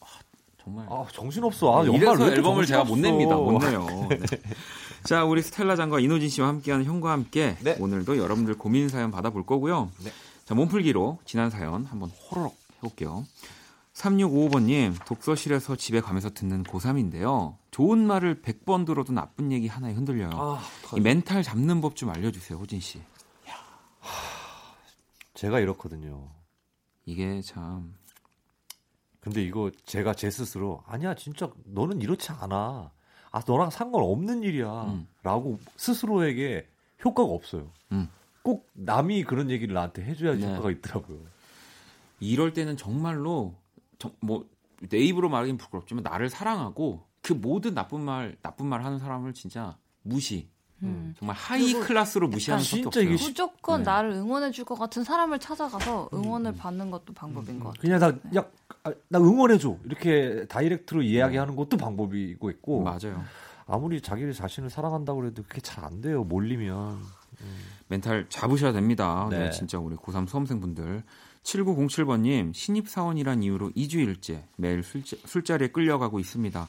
아, 0.00 0.06
정말 0.62 0.86
아 0.88 1.06
정신 1.12 1.44
없어. 1.44 1.78
아, 1.78 1.82
네, 1.82 1.88
연말 1.88 2.02
이래서 2.02 2.24
왜 2.24 2.32
앨범을 2.32 2.66
제가 2.66 2.84
못 2.84 2.98
냅니다. 2.98 3.36
못. 3.36 3.58
내요. 3.58 3.86
네. 4.08 4.18
자, 5.04 5.24
우리 5.24 5.42
스텔라 5.42 5.76
장과 5.76 6.00
이노진 6.00 6.28
씨와 6.30 6.48
함께하는 6.48 6.86
형과 6.86 7.12
함께 7.12 7.56
네. 7.62 7.76
오늘도 7.78 8.16
여러분들 8.16 8.56
고민 8.56 8.88
사연 8.88 9.10
받아볼 9.10 9.44
거고요. 9.44 9.90
네. 10.02 10.10
자, 10.46 10.54
몸풀기로 10.54 11.18
지난 11.26 11.50
사연 11.50 11.84
한번 11.84 12.08
호로록 12.10 12.56
해볼게요. 12.78 13.26
3655번님, 13.92 15.04
독서실에서 15.04 15.76
집에 15.76 16.00
가면서 16.00 16.30
듣는 16.30 16.64
고3인데요. 16.64 17.56
좋은 17.70 18.04
말을 18.06 18.40
100번 18.42 18.86
들어도 18.86 19.12
나쁜 19.12 19.52
얘기 19.52 19.68
하나에 19.68 19.92
흔들려요. 19.92 20.30
아, 20.32 20.60
이? 20.96 21.00
멘탈 21.00 21.42
잡는 21.42 21.80
법 21.80 21.94
좀 21.94 22.08
알려주세요, 22.10 22.58
호진 22.58 22.80
씨. 22.80 23.00
제가 25.34 25.60
이렇거든요. 25.60 26.28
이게 27.04 27.40
참 27.42 27.94
근데 29.20 29.42
이거 29.42 29.70
제가 29.84 30.14
제 30.14 30.30
스스로 30.30 30.82
아니야 30.86 31.14
진짜 31.14 31.50
너는 31.64 32.00
이렇지 32.00 32.32
않아. 32.32 32.90
아 33.34 33.42
너랑 33.44 33.70
상관없는 33.70 34.44
일이야. 34.44 34.84
음. 34.84 35.08
라고 35.24 35.58
스스로에게 35.76 36.68
효과가 37.04 37.28
없어요. 37.28 37.68
음. 37.90 38.08
꼭 38.42 38.70
남이 38.74 39.24
그런 39.24 39.50
얘기를 39.50 39.74
나한테 39.74 40.04
해줘야지 40.04 40.42
네. 40.42 40.52
효과가 40.52 40.70
있더라고요. 40.70 41.18
이럴 42.20 42.52
때는 42.52 42.76
정말로 42.76 43.56
정- 43.98 44.14
뭐내 44.20 44.98
입으로 44.98 45.28
말하긴 45.30 45.56
부끄럽지만 45.56 46.04
나를 46.04 46.30
사랑하고 46.30 47.02
그 47.22 47.32
모든 47.32 47.74
나쁜 47.74 48.02
말 48.02 48.36
나쁜 48.40 48.66
말 48.66 48.84
하는 48.84 49.00
사람을 49.00 49.34
진짜 49.34 49.76
무시 50.02 50.48
음. 50.84 51.14
정말 51.18 51.36
high 51.36 51.72
class로 51.74 52.28
무시하는 52.28 52.62
진짜 52.64 52.88
없어요. 52.88 53.04
이게 53.04 53.24
무조건 53.24 53.80
네. 53.80 53.84
나를 53.84 54.10
응원해 54.12 54.50
줄 54.50 54.64
것 54.64 54.78
같은 54.78 55.04
사람을 55.04 55.38
찾아가서 55.38 56.08
응원을 56.12 56.54
받는 56.54 56.90
것도 56.90 57.12
방법인 57.14 57.58
것 57.60 57.74
같아요. 57.74 57.80
그냥 57.80 57.98
나, 58.32 58.40
야, 58.40 58.46
아, 58.84 58.92
나 59.08 59.18
응원해 59.18 59.58
줘. 59.58 59.76
이렇게 59.84 60.46
direct로 60.48 61.02
이야기하는 61.02 61.56
것도 61.56 61.76
방법이고 61.76 62.50
있고. 62.50 62.82
맞아요. 62.82 63.24
아무리 63.66 64.00
자기 64.00 64.32
자신을 64.32 64.68
사랑한다고 64.70 65.24
해도 65.26 65.42
그게 65.48 65.60
잘 65.60 65.84
안 65.84 66.00
돼요. 66.00 66.24
몰리면. 66.24 66.98
멘탈 67.88 68.26
잡으셔야 68.28 68.72
됩니다. 68.72 69.26
네. 69.30 69.38
네. 69.38 69.50
진짜 69.50 69.78
우리 69.78 69.96
고3 69.96 70.28
수험생분들. 70.28 71.02
7907번님, 71.42 72.54
신입사원이란 72.54 73.42
이유로 73.42 73.70
2주일째 73.72 74.44
매일 74.56 74.82
술자, 74.82 75.16
술자리에 75.26 75.68
끌려가고 75.68 76.18
있습니다. 76.18 76.68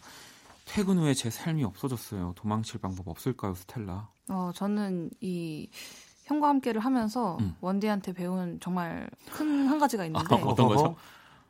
퇴근 0.66 0.98
후에 0.98 1.14
제 1.14 1.30
삶이 1.30 1.64
없어졌어요. 1.64 2.34
도망칠 2.36 2.80
방법 2.80 3.08
없을까요, 3.08 3.54
스텔라? 3.54 4.10
어, 4.30 4.52
저는 4.56 5.12
이 5.22 5.70
형과 6.24 6.50
함께를 6.50 6.82
하면서 6.82 7.38
음. 7.40 7.56
원디한테 7.62 8.14
배운 8.14 8.60
정말 8.60 9.08
큰 9.32 9.68
한 9.68 9.80
가지가 9.80 10.06
있는데 10.06 10.36
어떤 10.44 10.68
거죠? 10.68 10.96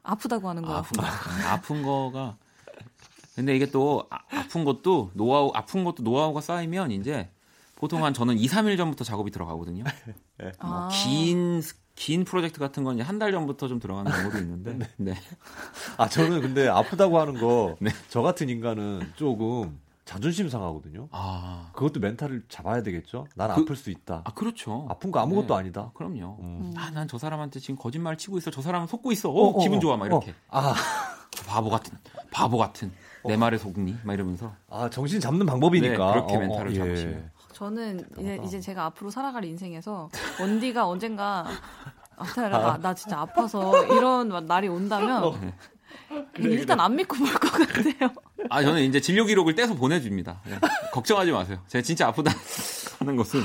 아프다고 0.04 0.50
하는 0.50 0.62
거예요. 0.64 0.78
아픈 0.78 0.98
거. 1.02 1.08
아픈 1.48 1.84
거가. 1.84 2.38
근데 3.36 3.56
이게 3.56 3.66
또 3.70 4.06
아, 4.10 4.20
아픈 4.32 4.64
것도 4.64 5.12
노하우, 5.14 5.52
아픈 5.54 5.84
것도 5.84 6.04
노하우가 6.04 6.42
쌓이면 6.42 6.92
이제 6.92 7.30
보통 7.76 8.06
한 8.06 8.14
저는 8.14 8.38
2, 8.38 8.48
3일 8.48 8.78
전부터 8.78 9.04
작업이 9.04 9.32
들어가거든요. 9.32 9.84
아. 10.60 10.68
뭐 10.68 10.88
긴, 10.90 11.62
긴 11.96 12.26
프로젝트 12.26 12.60
같은 12.60 12.84
건 12.84 13.00
한 13.02 13.20
달 13.20 13.32
전부터 13.32 13.68
좀 13.68 13.80
들어가는 13.80 14.12
경우도 14.12 14.38
있는데. 14.40 14.88
네. 14.98 15.14
아, 15.98 16.08
저는 16.10 16.42
근데 16.42 16.68
아프다고 16.68 17.20
하는 17.20 17.40
거, 17.40 17.76
네. 17.82 17.90
저 18.10 18.22
같은 18.22 18.50
인간은 18.50 19.14
조금 19.16 19.80
자존심 20.04 20.50
상하거든요. 20.50 21.08
아, 21.12 21.70
그것도 21.74 22.00
멘탈을 22.00 22.44
잡아야 22.50 22.84
되겠죠? 22.84 23.28
난 23.36 23.56
그- 23.56 23.62
아플 23.62 23.76
수 23.76 23.90
있다. 23.90 24.22
아 24.26 24.34
그렇죠. 24.34 24.86
아픈 24.90 25.12
거 25.12 25.20
아무것도 25.20 25.48
네. 25.48 25.54
아니다. 25.60 25.92
그럼요. 25.96 26.38
음. 26.42 26.74
아, 26.78 26.92
난 26.92 27.08
저 27.08 27.18
사람한테 27.18 27.60
지금 27.60 27.76
거짓말 27.78 28.18
치고 28.18 28.38
있어. 28.38 28.52
저 28.52 28.62
사람은 28.62 28.88
속고 28.88 29.12
있어. 29.14 29.30
어, 29.32 29.58
기분 29.60 29.80
좋아. 29.80 29.96
막 29.98 30.06
이렇게. 30.06 30.34
아, 30.50 30.76
바보 31.48 31.70
같은, 31.70 31.98
바보 32.32 32.58
같은. 32.58 32.92
내 33.26 33.36
말에 33.38 33.58
속니? 33.58 33.96
막 34.04 34.14
이러면서. 34.14 34.54
아, 34.70 34.90
정신 34.92 35.20
잡는 35.20 35.46
방법이니까. 35.48 35.90
네, 36.06 36.12
그렇게 36.14 36.36
어, 36.36 36.38
어, 36.38 36.40
멘탈을 36.42 36.72
예. 36.74 36.78
잡으시면. 36.78 37.32
저는 37.60 38.06
이제. 38.20 38.40
이제 38.44 38.60
제가 38.60 38.86
앞으로 38.86 39.10
살아갈 39.10 39.46
인생에서 39.46 40.10
원디가 40.42 40.88
언젠가 40.88 41.46
아, 42.18 42.26
나, 42.36 42.78
나 42.78 42.94
진짜 42.94 43.20
아파서 43.22 43.72
이런 43.86 44.30
날이 44.46 44.68
온다면 44.68 45.54
일단 46.38 46.80
안 46.82 46.96
믿고 46.96 47.16
볼 47.16 47.34
것 47.34 47.52
같아요. 47.52 48.14
아, 48.50 48.62
저는 48.62 48.84
이제 48.84 49.00
진료 49.02 49.26
기록을 49.26 49.56
떼서 49.56 49.74
보내줍니다. 49.76 50.42
네. 50.46 50.60
걱정하지 50.92 51.32
마세요. 51.32 51.60
제가 51.68 51.82
진짜 51.82 52.08
아프다 52.08 52.32
하는 53.00 53.16
것은 53.16 53.42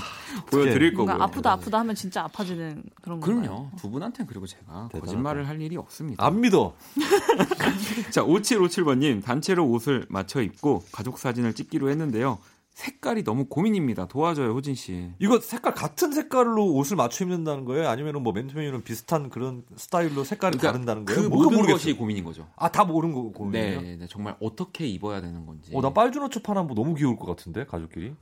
보여드릴 0.50 0.94
거고요. 0.94 1.22
아프다 1.22 1.52
아프다 1.52 1.78
하면 1.78 1.94
진짜 1.94 2.22
아파지는 2.24 2.82
그런 3.00 3.20
건가요? 3.20 3.40
그럼요. 3.42 3.70
두 3.78 3.90
분한테는 3.90 4.26
그리고 4.28 4.46
제가 4.46 4.64
대단하다. 4.66 5.00
거짓말을 5.00 5.48
할 5.48 5.61
일이 5.61 5.76
없습니다. 5.76 6.24
안 6.26 6.40
믿어. 6.40 6.74
자, 8.11 8.22
5757번님, 8.24 9.22
단체로 9.24 9.66
옷을 9.68 10.06
맞춰 10.08 10.42
입고 10.42 10.84
가족 10.92 11.18
사진을 11.18 11.54
찍기로 11.54 11.88
했는데요. 11.90 12.38
색깔이 12.75 13.25
너무 13.25 13.47
고민입니다. 13.47 14.07
도와줘요, 14.09 14.53
호진 14.53 14.75
씨. 14.75 15.11
이거 15.18 15.39
색깔 15.41 15.75
같은 15.75 16.12
색깔로 16.12 16.73
옷을 16.73 16.97
맞춰 16.97 17.25
입는다는 17.25 17.64
거예요? 17.64 17.89
아니면 17.89 18.23
뭐 18.23 18.33
맨투맨이랑 18.33 18.83
비슷한 18.83 19.29
그런 19.29 19.64
스타일로 19.77 20.25
색깔이 20.25 20.57
다른다는 20.59 21.05
거예요? 21.05 21.23
그 21.23 21.27
모든 21.27 21.57
모르겠어요. 21.59 21.73
것이 21.75 21.93
고민인 21.95 22.25
거죠. 22.25 22.49
아, 22.57 22.71
다 22.71 22.85
모르는 22.85 23.14
거 23.14 23.31
고민이에요? 23.33 23.81
네, 23.83 23.97
네, 23.97 24.07
정말 24.07 24.37
어떻게 24.41 24.87
입어야 24.87 25.21
되는 25.21 25.45
건지. 25.45 25.73
어, 25.75 25.81
나 25.83 25.93
빨주노초 25.93 26.41
파나 26.41 26.62
뭐 26.62 26.75
너무 26.75 26.95
귀여울 26.95 27.16
것 27.16 27.27
같은데 27.27 27.66
가족끼리. 27.66 28.14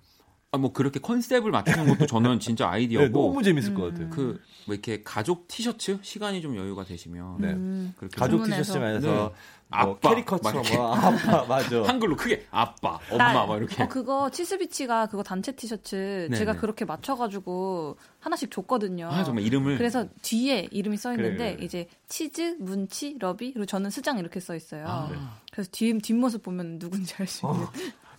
아, 0.51 0.57
뭐 0.57 0.73
그렇게 0.73 0.99
컨셉을 0.99 1.51
맞추는 1.51 1.89
것도 1.89 2.07
저는 2.07 2.41
진짜 2.41 2.65
네, 2.71 2.77
아이디어고. 2.77 3.09
너무 3.09 3.43
재밌을 3.43 3.75
것 3.75 3.91
같아요. 3.93 4.09
그, 4.09 4.41
뭐 4.67 4.75
이렇게 4.75 5.03
가족 5.03 5.47
티셔츠? 5.47 5.99
시간이 6.01 6.41
좀 6.41 6.57
여유가 6.57 6.85
되시면. 6.85 7.37
네. 7.39 7.49
음, 7.49 7.93
그렇게 7.99 8.17
가족. 8.17 8.45
티셔츠면서 8.45 9.07
네. 9.07 9.15
뭐 9.15 9.35
아빠, 9.71 10.09
캐릭터처럼. 10.15 10.63
뭐 10.75 10.95
아빠 10.95 11.45
맞아. 11.45 11.83
한글로 11.87 12.17
크게 12.17 12.47
아빠, 12.51 12.99
엄마, 13.11 13.35
나- 13.35 13.45
막 13.47 13.59
이렇게. 13.59 13.83
어, 13.83 13.89
그거 13.89 14.31
치스비치가 14.31 15.09
그거 15.09 15.23
단체 15.23 15.53
티셔츠 15.53 16.29
네, 16.31 16.37
제가 16.39 16.55
네. 16.55 16.59
그렇게 16.59 16.87
맞춰가지고 16.87 17.99
하나씩 18.21 18.51
줬거든요. 18.51 19.09
아, 19.13 19.25
정말 19.25 19.45
이름을. 19.45 19.77
그래서 19.77 20.07
뒤에 20.23 20.69
이름이 20.71 20.97
써 20.97 21.13
있는데 21.13 21.37
그래, 21.37 21.55
그래. 21.57 21.65
이제 21.67 21.89
치즈, 22.09 22.57
문치, 22.61 23.17
러비 23.19 23.53
그리고 23.53 23.67
저는 23.67 23.91
스장 23.91 24.19
이렇게 24.19 24.41
써 24.41 24.57
있어요. 24.57 24.87
아. 24.89 25.11
그래서 25.53 25.69
뒤 25.71 25.99
뒷모습 25.99 26.43
보면 26.43 26.79
누군지 26.79 27.15
알 27.19 27.27
수 27.27 27.45
있는. 27.47 27.67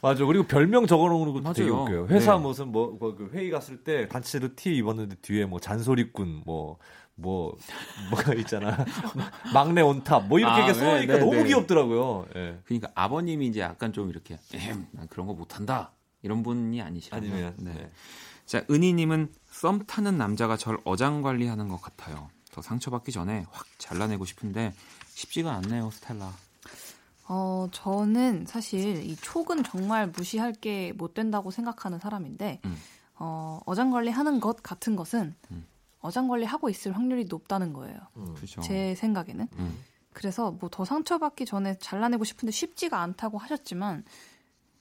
맞아. 0.01 0.25
그리고 0.25 0.45
별명 0.45 0.87
적어놓는 0.87 1.33
것도 1.33 1.53
되게 1.53 1.69
맞아요. 1.69 1.83
웃겨요. 1.83 2.07
회사 2.07 2.35
네. 2.35 2.41
무슨 2.41 2.71
뭐, 2.71 2.95
뭐그 2.99 3.31
회의 3.33 3.49
갔을 3.49 3.83
때 3.83 4.07
단체로 4.07 4.55
티 4.55 4.75
입었는데 4.75 5.17
뒤에 5.21 5.45
뭐 5.45 5.59
잔소리꾼 5.59 6.43
뭐. 6.45 6.77
뭐 7.21 7.57
뭐가 8.11 8.33
있잖아 8.35 8.85
막내 9.53 9.81
온탑 9.81 10.27
뭐 10.29 10.39
이렇게 10.39 10.53
아, 10.53 10.57
이렇게 10.59 10.73
써니까 10.73 11.13
네, 11.13 11.19
네, 11.19 11.19
너무 11.19 11.35
네. 11.35 11.43
귀엽더라고요. 11.43 12.27
예. 12.33 12.59
그러니까 12.63 12.91
아버님이 12.95 13.47
이제 13.47 13.59
약간 13.59 13.91
좀 13.91 14.09
이렇게 14.09 14.37
에헴, 14.53 14.87
난 14.91 15.07
그런 15.09 15.27
거 15.27 15.33
못한다 15.33 15.91
이런 16.21 16.43
분이 16.43 16.81
아니면 16.81 17.55
네. 17.57 17.73
네. 17.73 17.91
자 18.45 18.63
은희님은 18.69 19.33
썸 19.51 19.85
타는 19.85 20.17
남자가 20.17 20.55
절 20.55 20.77
어장 20.85 21.21
관리하는 21.21 21.67
것 21.67 21.81
같아요. 21.81 22.29
더 22.51 22.61
상처받기 22.61 23.11
전에 23.11 23.45
확 23.51 23.65
잘라내고 23.77 24.23
싶은데 24.25 24.73
쉽지가 25.09 25.51
않네요, 25.55 25.89
스텔라. 25.91 26.31
어, 27.31 27.67
저는 27.71 28.45
사실 28.47 29.03
이 29.05 29.15
촉은 29.15 29.63
정말 29.63 30.07
무시할 30.07 30.51
게 30.51 30.91
못 30.97 31.13
된다고 31.13 31.51
생각하는 31.51 31.99
사람인데, 31.99 32.59
음. 32.65 32.75
어, 33.19 33.59
어장관리 33.65 34.09
하는 34.09 34.39
것 34.39 34.63
같은 34.63 34.95
것은 34.95 35.35
음. 35.51 35.65
어장관리 35.99 36.45
하고 36.45 36.69
있을 36.69 36.91
확률이 36.95 37.25
높다는 37.25 37.71
거예요. 37.73 37.99
그렇죠. 38.35 38.61
제 38.61 38.95
생각에는. 38.95 39.47
음. 39.59 39.79
그래서 40.11 40.51
뭐 40.51 40.69
더 40.69 40.83
상처받기 40.85 41.45
전에 41.45 41.77
잘라내고 41.77 42.23
싶은데 42.23 42.51
쉽지가 42.51 42.99
않다고 43.01 43.37
하셨지만, 43.37 44.03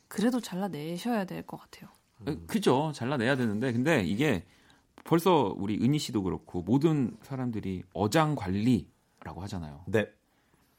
그래도 0.09 0.41
잘라내셔야 0.41 1.27
될 1.27 1.43
것 1.47 1.59
같아요. 1.61 1.91
에, 2.27 2.35
그죠. 2.47 2.93
잘라내야 2.95 3.37
되는데 3.37 3.73
근데 3.73 4.03
이게 4.05 4.47
벌써 5.05 5.55
우리 5.59 5.77
은희 5.83 5.99
씨도 5.99 6.23
그렇고 6.23 6.63
모든 6.63 7.15
사람들이 7.23 7.83
어장 7.93 8.35
관리라고 8.35 9.43
하잖아요. 9.43 9.85
네. 9.87 10.07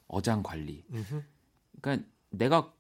어장 0.08 0.42
관리. 0.42 0.84
그러니까 1.82 2.08
내가 2.30 2.72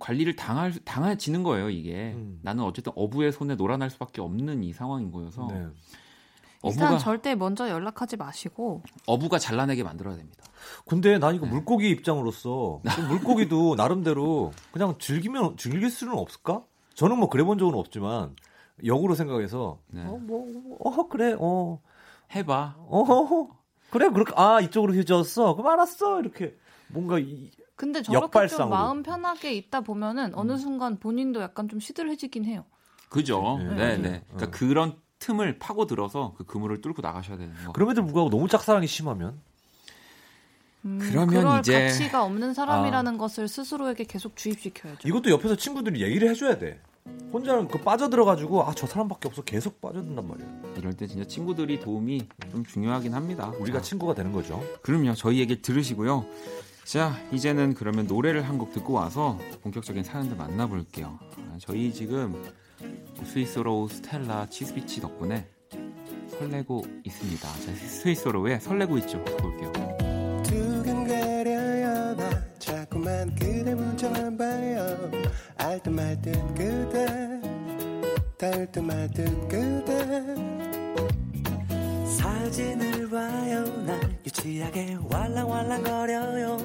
관리를 0.00 0.36
당할 0.36 0.72
당해지는 0.84 1.42
거예요, 1.42 1.70
이게. 1.70 2.12
음. 2.14 2.40
나는 2.42 2.64
어쨌든 2.64 2.92
어부의 2.96 3.32
손에 3.32 3.54
놀아날 3.54 3.90
수밖에 3.90 4.20
없는 4.20 4.64
이 4.64 4.72
상황인 4.72 5.10
거여서 5.10 5.48
네. 5.50 5.66
일단 6.64 6.86
어부가 6.86 6.98
절대 6.98 7.34
먼저 7.34 7.68
연락하지 7.68 8.16
마시고, 8.16 8.82
어부가 9.06 9.38
잘라내게 9.38 9.82
만들어야 9.82 10.16
됩니다. 10.16 10.44
근데 10.86 11.18
난 11.18 11.32
네. 11.32 11.36
이거 11.36 11.46
물고기 11.46 11.90
입장으로서 11.90 12.80
좀 12.94 13.08
물고기도 13.08 13.74
나름대로 13.74 14.52
그냥 14.70 14.96
즐기면 14.98 15.56
즐길 15.56 15.90
수는 15.90 16.14
없을까? 16.14 16.62
저는 16.94 17.18
뭐 17.18 17.28
그래 17.28 17.42
본 17.42 17.58
적은 17.58 17.74
없지만 17.74 18.36
역으로 18.84 19.14
생각해서 19.14 19.80
네. 19.88 20.04
어, 20.04 20.18
뭐, 20.18 20.78
어, 20.80 21.08
그래, 21.08 21.36
어, 21.38 21.80
해봐. 22.34 22.76
어, 22.78 23.48
그래, 23.90 24.08
그렇게, 24.08 24.32
아, 24.36 24.60
이쪽으로 24.60 24.94
휘저었어. 24.94 25.54
그럼 25.54 25.72
알았어. 25.72 26.20
이렇게 26.20 26.56
뭔가 26.88 27.18
이, 27.18 27.50
근데 27.82 28.00
저렇게 28.00 28.22
역발상으로. 28.26 28.64
좀 28.66 28.70
마음 28.70 29.02
편하게 29.02 29.54
있다 29.54 29.80
보면은 29.80 30.26
음. 30.26 30.32
어느 30.34 30.56
순간 30.56 31.00
본인도 31.00 31.42
약간 31.42 31.68
좀 31.68 31.80
시들해지긴 31.80 32.44
해요. 32.44 32.64
그죠. 33.08 33.58
네. 33.58 33.74
네, 33.74 33.96
네. 33.96 34.08
네. 34.10 34.22
그러니까 34.34 34.56
그런 34.56 34.94
틈을 35.18 35.58
파고 35.58 35.88
들어서 35.88 36.32
그 36.38 36.44
그물을 36.44 36.80
뚫고 36.80 37.02
나가셔야 37.02 37.38
되는 37.38 37.52
거. 37.66 37.72
그럼에도 37.72 38.04
불구하고 38.04 38.30
너무 38.30 38.46
짝사랑이 38.46 38.86
심하면 38.86 39.40
음, 40.84 41.00
그러면 41.02 41.58
이제- 41.58 41.86
가치가 41.88 42.22
없는 42.22 42.54
사람이라는 42.54 43.18
것을 43.18 43.48
스스로에게 43.48 44.04
계속 44.04 44.36
주입시켜야죠. 44.36 45.08
이것도 45.08 45.30
옆에서 45.30 45.56
친구들이 45.56 46.02
얘기를 46.02 46.28
해줘야 46.30 46.58
돼. 46.58 46.80
혼자는 47.32 47.66
그 47.66 47.80
빠져들어가지고 47.80 48.62
아 48.62 48.72
저 48.76 48.86
사람밖에 48.86 49.26
없어 49.26 49.42
계속 49.42 49.80
빠져든단 49.80 50.24
말이야. 50.26 50.46
이럴 50.76 50.92
때 50.94 51.08
진짜 51.08 51.24
친구들이 51.26 51.80
도움이 51.80 52.28
좀 52.52 52.64
중요하긴 52.64 53.12
합니다. 53.14 53.52
우리가 53.58 53.78
자, 53.78 53.82
친구가 53.82 54.14
되는 54.14 54.30
거죠. 54.30 54.62
그럼요. 54.82 55.14
저희 55.14 55.38
얘기 55.40 55.60
들으시고요. 55.60 56.24
자, 56.84 57.16
이제는 57.30 57.74
그러면 57.74 58.06
노래를 58.06 58.42
한 58.48 58.58
곡 58.58 58.72
듣고 58.72 58.92
와서 58.92 59.38
본격적인 59.62 60.04
사연들 60.04 60.36
만나볼게요. 60.36 61.18
아, 61.20 61.56
저희 61.58 61.92
지금 61.92 62.34
스윗소로우 63.24 63.88
스텔라 63.88 64.46
치스비치 64.50 65.00
덕분에 65.00 65.46
설레고 66.38 66.82
있습니다. 67.04 67.48
자, 67.48 67.74
스윗소로우의 67.74 68.60
설레고 68.60 68.98
있죠. 68.98 69.22
볼게요. 69.24 69.72
두근거려요 70.44 72.14
나 72.16 72.30
자꾸만 72.58 73.34
그대 73.36 73.74
문자만 73.74 74.36
봐요 74.36 75.10
알듯 75.56 75.92
말듯 75.92 76.54
그대 76.54 77.40
닿을 78.38 78.70
듯 78.70 78.80
말듯 78.80 79.48
그대 79.48 80.34
사진을 82.22 83.10
봐요. 83.10 83.64
난 83.84 84.16
유치하게 84.24 84.96
왈랑왈랑거려요. 85.10 86.56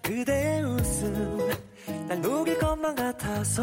그대의 0.00 0.62
웃음 0.64 1.38
날 2.08 2.20
녹일 2.22 2.58
것만 2.58 2.94
같아서. 2.94 3.62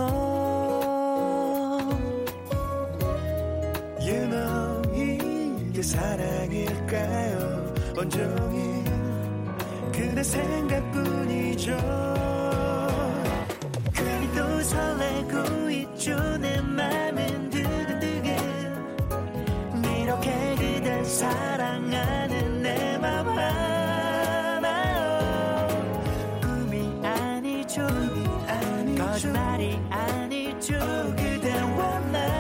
You 4.00 4.28
know 4.30 4.82
이게 4.94 5.82
사랑일까요? 5.82 7.74
온종일 7.98 8.84
그대 9.92 10.22
생각뿐이죠. 10.22 11.78
괜히 13.94 14.36
또 14.36 14.62
설레고 14.62 15.70
있죠 15.72 16.38
내 16.38 16.60
사랑하는 21.14 22.62
내 22.62 22.98
맘 22.98 23.28
하나요 23.28 25.10
꿈이 26.42 27.06
아니죠 27.06 27.82
거짓말이 28.98 29.76
아니죠 29.90 30.74
그대와 31.18 32.00
나 32.12 32.34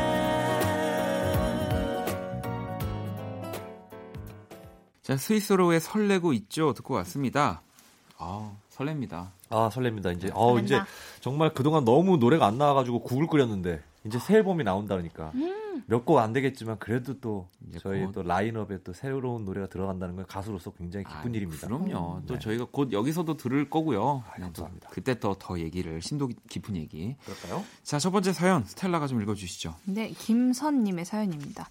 자, 5.01 5.17
스위스로우의 5.17 5.81
설레고 5.81 6.31
있죠. 6.33 6.73
듣고 6.73 6.93
왔습니다. 6.95 7.61
아, 8.17 8.51
설렙니다. 8.71 9.31
아 9.49 9.69
설렙니다. 9.73 10.15
이제 10.15 10.31
어 10.33 10.53
설렌다. 10.53 10.63
이제 10.63 10.79
정말 11.19 11.53
그동안 11.53 11.83
너무 11.83 12.15
노래가 12.17 12.45
안 12.47 12.57
나와가지고 12.57 13.01
국을 13.01 13.27
끓였는데 13.27 13.81
이제 14.05 14.19
새 14.19 14.35
앨범이 14.35 14.63
나온다니까 14.63 15.31
몇곡 15.87 16.17
안 16.19 16.33
되겠지만 16.33 16.77
그래도 16.79 17.19
또 17.19 17.47
저희 17.79 18.05
곧- 18.05 18.11
또 18.13 18.23
라인업에 18.23 18.83
또 18.83 18.93
새로운 18.93 19.43
노래가 19.45 19.67
들어간다는 19.67 20.15
건 20.15 20.25
가수로서 20.25 20.71
굉장히 20.71 21.05
기쁜 21.05 21.31
아, 21.33 21.35
일입니다. 21.35 21.67
그럼요. 21.67 22.21
또 22.27 22.33
네. 22.35 22.39
저희가 22.39 22.67
곧 22.71 22.91
여기서도 22.91 23.35
들을 23.37 23.69
거고요. 23.69 24.23
네, 24.37 24.39
또 24.39 24.41
감사합니다. 24.45 24.89
그때 24.91 25.19
또더 25.19 25.59
얘기를 25.59 26.01
심도 26.01 26.29
깊은 26.49 26.75
얘기. 26.75 27.15
그럴까요? 27.25 27.63
자, 27.83 27.99
첫 27.99 28.11
번째 28.11 28.33
사연 28.33 28.63
스텔라가 28.65 29.07
좀 29.07 29.21
읽어주시죠. 29.21 29.75
네, 29.85 30.09
김선님의 30.11 31.05
사연입니다. 31.05 31.67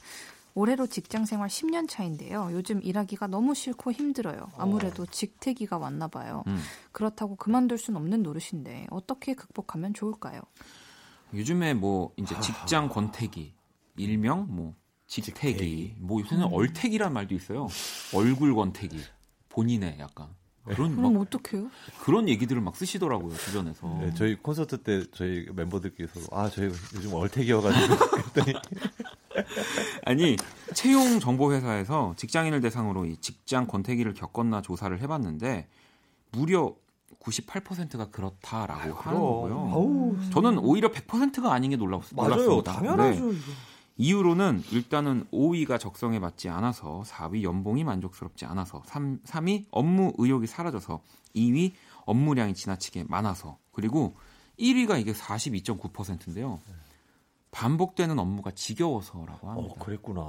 올해로 0.54 0.86
직장 0.86 1.24
생활 1.24 1.48
10년 1.48 1.88
차인데요. 1.88 2.50
요즘 2.52 2.82
일하기가 2.82 3.26
너무 3.28 3.54
싫고 3.54 3.92
힘들어요. 3.92 4.50
아무래도 4.58 5.06
직태기가 5.06 5.78
왔나 5.78 6.08
봐요. 6.08 6.44
음. 6.46 6.58
그렇다고 6.92 7.36
그만둘 7.36 7.78
순 7.78 7.96
없는 7.96 8.22
노릇인데 8.22 8.86
어떻게 8.90 9.32
극복하면 9.32 9.94
좋을까요? 9.94 10.42
요즘에 11.34 11.74
뭐 11.74 12.12
이제 12.16 12.38
직장 12.40 12.88
권태기, 12.88 13.54
일명 13.96 14.46
뭐 14.48 14.74
직태기, 15.06 15.34
직태기. 15.34 15.94
뭐 15.98 16.20
요새는 16.20 16.44
얼태기란 16.52 17.12
말도 17.12 17.34
있어요. 17.34 17.68
얼굴 18.14 18.54
권태기, 18.54 19.00
본인의 19.48 19.96
약간 19.98 20.28
그런 20.64 20.94
그럼 20.94 21.14
막 21.14 21.22
어떡해요? 21.22 21.70
그런 22.00 22.28
얘기들을 22.28 22.60
막 22.60 22.76
쓰시더라고요 22.76 23.34
주변에서. 23.36 23.98
네, 24.00 24.14
저희 24.14 24.36
콘서트 24.36 24.82
때 24.82 25.04
저희 25.12 25.46
멤버들끼리 25.52 26.08
서로 26.08 26.26
아 26.30 26.48
저희 26.48 26.66
요즘 26.66 27.14
얼태기여가지고 27.14 27.96
그랬더니 28.32 28.58
아니 30.04 30.36
채용 30.72 31.18
정보 31.18 31.52
회사에서 31.52 32.14
직장인을 32.16 32.60
대상으로 32.60 33.06
이 33.06 33.16
직장 33.16 33.66
권태기를 33.66 34.14
겪었나 34.14 34.62
조사를 34.62 35.00
해봤는데 35.00 35.68
무려 36.30 36.74
98%가 37.20 38.10
그렇다라고 38.10 38.94
하는 38.94 39.20
거고요. 39.20 39.70
아우 39.72 40.16
저는 40.30 40.58
오히려 40.58 40.90
100%가 40.90 41.52
아닌 41.52 41.70
게 41.70 41.76
놀라웠, 41.76 42.04
맞아요. 42.14 42.62
당연하죠 42.62 43.32
네. 43.32 43.38
이유로는 43.96 44.62
일단은 44.72 45.26
5위가 45.32 45.78
적성에 45.78 46.18
맞지 46.18 46.48
않아서 46.48 47.02
4위 47.06 47.42
연봉이 47.42 47.84
만족스럽지 47.84 48.46
않아서 48.46 48.82
3, 48.86 49.20
3위 49.24 49.66
업무 49.70 50.12
의욕이 50.18 50.46
사라져서 50.46 51.00
2위 51.36 51.72
업무량이 52.06 52.54
지나치게 52.54 53.04
많아서 53.08 53.58
그리고 53.70 54.16
1위가 54.58 55.00
이게 55.00 55.12
42.9%인데요. 55.12 56.60
반복되는 57.50 58.18
업무가 58.18 58.50
지겨워서라고 58.50 59.48
합니다. 59.50 59.74
어 59.74 59.78
그랬구나. 59.78 60.20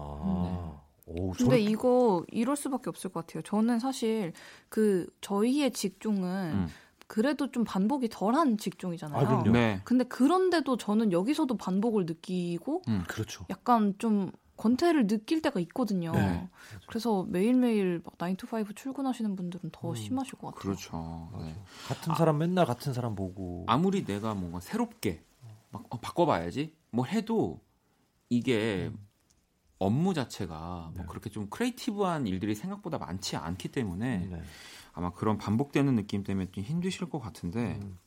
네. 0.43 0.92
오, 1.05 1.31
근데 1.31 1.43
저는 1.43 1.59
이거 1.59 2.23
이럴 2.29 2.55
수밖에 2.55 2.89
없을 2.89 3.11
것 3.11 3.25
같아요. 3.25 3.43
저는 3.43 3.79
사실 3.79 4.33
그 4.69 5.07
저희의 5.21 5.71
직종은 5.71 6.53
음. 6.53 6.67
그래도 7.07 7.51
좀 7.51 7.63
반복이 7.63 8.09
덜한 8.09 8.57
직종이잖아요. 8.57 9.27
아. 9.27 9.43
네. 9.51 9.81
근데 9.83 10.03
그런데도 10.05 10.77
저는 10.77 11.11
여기서도 11.11 11.57
반복을 11.57 12.05
느끼고 12.05 12.83
그렇죠. 13.07 13.45
약간 13.49 13.93
좀 13.97 14.31
권태를 14.57 15.07
느낄 15.07 15.41
때가 15.41 15.59
있거든요. 15.61 16.11
네. 16.11 16.49
그래서 16.87 17.23
매일매일 17.27 18.01
막 18.03 18.17
9to5 18.17 18.75
출근하시는 18.75 19.35
분들은 19.35 19.71
더 19.71 19.89
음, 19.89 19.95
심하실 19.95 20.39
것 20.39 20.47
같아요. 20.47 20.61
그렇죠. 20.61 21.29
네. 21.39 21.55
같은 21.87 22.15
사람 22.15 22.37
맨날 22.37 22.65
같은 22.65 22.93
사람 22.93 23.15
보고 23.15 23.65
아무리 23.67 24.05
내가 24.05 24.33
뭔가 24.33 24.59
새롭게 24.59 25.23
막 25.71 25.85
어, 25.89 25.99
바꿔 25.99 26.25
봐야지 26.25 26.73
뭘 26.91 27.09
해도 27.09 27.59
이게 28.29 28.91
업무 29.83 30.13
자체가 30.13 30.91
뭐 30.93 31.03
네. 31.03 31.05
그렇게 31.07 31.29
좀 31.29 31.47
creative한 31.49 32.27
일들이 32.27 32.55
생각보다 32.55 32.97
많지 32.97 33.35
않기 33.35 33.69
때문에 33.69 34.27
네. 34.29 34.41
아마 34.93 35.11
그런 35.11 35.37
반복되는 35.37 35.95
느낌 35.95 36.23
때문에 36.23 36.49
좀 36.51 36.63
힘드실 36.63 37.09
것 37.09 37.19
같은데 37.19 37.79
음. 37.81 37.97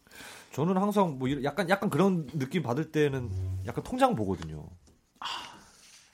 저는 0.52 0.76
항상 0.76 1.18
뭐 1.18 1.28
약간 1.42 1.68
약간 1.68 1.90
그런 1.90 2.26
느낌 2.28 2.62
받을 2.62 2.90
때는 2.90 3.30
약간 3.66 3.84
통장 3.84 4.14
보거든요. 4.14 4.68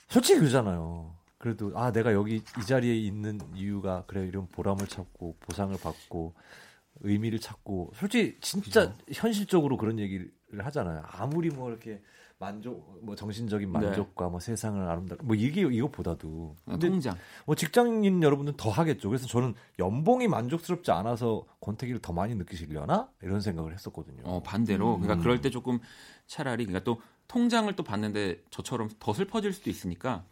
솔직히 0.09 0.41
그러잖아요. 0.41 1.15
그래도 1.39 1.73
아 1.75 1.91
내가 1.91 2.13
여기 2.13 2.37
이 2.37 2.67
자리에 2.67 2.95
있는 2.95 3.41
이유가 3.55 4.05
그래 4.07 4.27
이런 4.27 4.47
보람을 4.49 4.87
찾고 4.87 5.37
보상을 5.41 5.77
받고 5.81 6.35
의미를 7.01 7.39
찾고 7.39 7.93
솔직히 7.97 8.39
진짜 8.41 8.95
현실적으로 9.13 9.77
그런 9.77 9.99
얘기를 9.99 10.31
하잖아요. 10.59 11.03
아무리 11.07 11.49
뭐 11.49 11.71
이렇게 11.71 12.03
만족 12.43 12.99
뭐 13.03 13.15
정신적인 13.15 13.73
네. 13.73 13.79
만족과 13.79 14.29
뭐 14.29 14.41
세상을 14.41 14.85
아름다 14.85 15.15
뭐 15.23 15.37
이게 15.37 15.61
이것보다도 15.61 16.57
근데 16.65 16.89
통장 16.89 17.17
뭐 17.47 17.55
직장인 17.55 18.21
여러분들은 18.21 18.57
더 18.57 18.69
하겠죠. 18.69 19.09
그래서 19.09 19.29
저는 19.29 19.55
연봉이 19.79 20.27
만족스럽지 20.27 20.91
않아서 20.91 21.45
권태기를 21.61 22.03
더 22.03 22.13
많이 22.13 22.35
느끼시려나 22.35 23.09
이런 23.23 23.41
생각을 23.41 23.73
했었거든요. 23.73 24.23
어, 24.25 24.43
반대로 24.43 24.99
그러니까 24.99 25.15
음. 25.15 25.23
그럴 25.23 25.41
때 25.41 25.51
조금 25.51 25.79
차라리 26.27 26.67
그러니까 26.67 26.83
또 26.83 27.01
통장을 27.29 27.73
또 27.77 27.85
받는데 27.85 28.43
저처럼 28.51 28.91
더 28.99 29.15
슬퍼질 29.15 29.53
수도 29.53 29.71
있으니까 29.71 30.25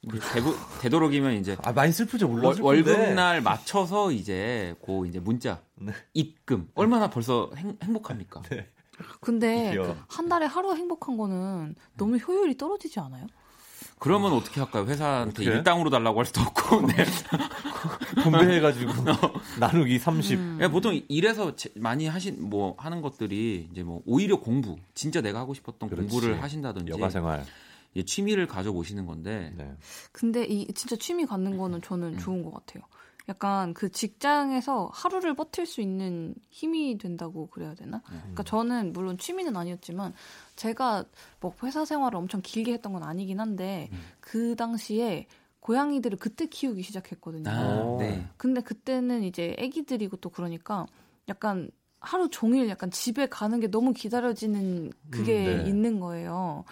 이제 0.00 0.18
되고, 0.32 0.54
되도록이면 0.80 1.34
이제 1.34 1.54
아 1.62 1.72
많이 1.72 1.92
슬프죠 1.92 2.28
물론 2.28 2.46
월, 2.46 2.54
슬픈데. 2.54 2.90
월급 2.90 3.14
날 3.14 3.42
맞춰서 3.42 4.10
이제 4.10 4.74
고 4.80 5.04
이제 5.04 5.20
문자 5.20 5.60
네. 5.74 5.92
입금 6.14 6.70
얼마나 6.74 7.10
벌써 7.10 7.50
행, 7.56 7.76
행복합니까? 7.82 8.40
근데 9.20 9.70
귀여워. 9.72 9.96
그한 10.08 10.28
달에 10.28 10.46
하루 10.46 10.74
행복한 10.74 11.16
거는 11.16 11.74
너무 11.96 12.16
효율이 12.16 12.56
떨어지지 12.56 13.00
않아요? 13.00 13.26
그러면 14.00 14.32
어떻게 14.32 14.60
할까요? 14.60 14.84
회사한테 14.86 15.30
어떻게? 15.30 15.44
일당으로 15.46 15.90
달라고 15.90 16.18
할 16.20 16.26
수도 16.26 16.40
없고. 16.42 16.86
네. 16.86 16.94
분배해가지고 18.22 18.92
나누기 19.58 19.98
30. 19.98 20.38
음. 20.38 20.58
예, 20.62 20.68
보통 20.68 21.00
일에서 21.08 21.56
제- 21.56 21.70
많이 21.76 22.06
하신 22.06 22.48
뭐 22.48 22.74
하는 22.78 23.02
것들이 23.02 23.68
이제 23.72 23.82
뭐 23.82 24.02
오히려 24.06 24.38
공부, 24.40 24.76
진짜 24.94 25.20
내가 25.20 25.40
하고 25.40 25.54
싶었던 25.54 25.88
그렇지. 25.88 26.08
공부를 26.08 26.42
하신다든지 26.42 26.92
여가생활. 26.92 27.44
예, 27.96 28.04
취미를 28.04 28.46
가져 28.46 28.72
보시는 28.72 29.06
건데 29.06 29.52
네. 29.56 29.74
근데 30.12 30.44
이 30.44 30.72
진짜 30.74 30.94
취미 30.96 31.24
갖는 31.26 31.56
거는 31.56 31.80
저는 31.82 32.14
음. 32.14 32.18
좋은 32.18 32.42
것 32.44 32.52
같아요. 32.54 32.82
약간 33.28 33.74
그 33.74 33.90
직장에서 33.90 34.90
하루를 34.92 35.34
버틸 35.34 35.66
수 35.66 35.80
있는 35.80 36.34
힘이 36.50 36.96
된다고 36.96 37.48
그래야 37.48 37.74
되나? 37.74 38.00
그러니까 38.06 38.42
저는 38.42 38.92
물론 38.92 39.18
취미는 39.18 39.56
아니었지만 39.56 40.14
제가 40.56 41.04
뭐 41.40 41.54
회사 41.62 41.84
생활을 41.84 42.16
엄청 42.16 42.40
길게 42.42 42.72
했던 42.72 42.92
건 42.92 43.02
아니긴 43.02 43.40
한데 43.40 43.90
그 44.20 44.56
당시에 44.56 45.26
고양이들을 45.60 46.18
그때 46.18 46.46
키우기 46.46 46.82
시작했거든요. 46.82 47.50
아, 47.50 47.96
네. 47.98 48.24
근데 48.38 48.62
그때는 48.62 49.22
이제 49.24 49.54
애기들이고 49.58 50.16
또 50.18 50.30
그러니까 50.30 50.86
약간 51.28 51.70
하루 52.00 52.30
종일 52.30 52.68
약간 52.68 52.90
집에 52.90 53.26
가는 53.26 53.60
게 53.60 53.68
너무 53.70 53.92
기다려지는 53.92 54.92
그게 55.10 55.56
음, 55.56 55.62
네. 55.62 55.68
있는 55.68 56.00
거예요. 56.00 56.64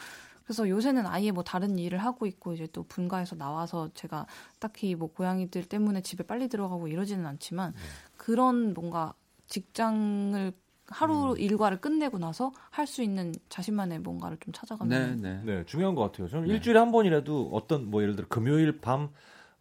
그래서 0.46 0.68
요새는 0.68 1.06
아예 1.06 1.32
뭐 1.32 1.42
다른 1.42 1.76
일을 1.76 1.98
하고 1.98 2.24
있고 2.24 2.52
이제 2.52 2.68
또 2.72 2.84
분가에서 2.84 3.34
나와서 3.34 3.90
제가 3.94 4.26
딱히 4.60 4.94
뭐 4.94 5.08
고양이들 5.12 5.64
때문에 5.64 6.02
집에 6.02 6.22
빨리 6.24 6.48
들어가고 6.48 6.86
이러지는 6.86 7.26
않지만 7.26 7.72
네. 7.72 7.80
그런 8.16 8.72
뭔가 8.72 9.12
직장을 9.48 10.52
하루 10.88 11.32
음. 11.32 11.36
일과를 11.36 11.80
끝내고 11.80 12.18
나서 12.18 12.52
할 12.70 12.86
수 12.86 13.02
있는 13.02 13.32
자신만의 13.48 13.98
뭔가를 13.98 14.38
좀 14.38 14.52
네, 14.52 14.60
찾아가면 14.60 15.20
네. 15.20 15.40
네, 15.44 15.64
중요한 15.66 15.96
것 15.96 16.02
같아요. 16.02 16.28
저는 16.28 16.46
네. 16.46 16.54
일주일에 16.54 16.78
한 16.78 16.92
번이라도 16.92 17.50
어떤 17.52 17.90
뭐 17.90 18.02
예를 18.02 18.14
들어 18.14 18.28
금요일 18.28 18.80
밤 18.80 19.10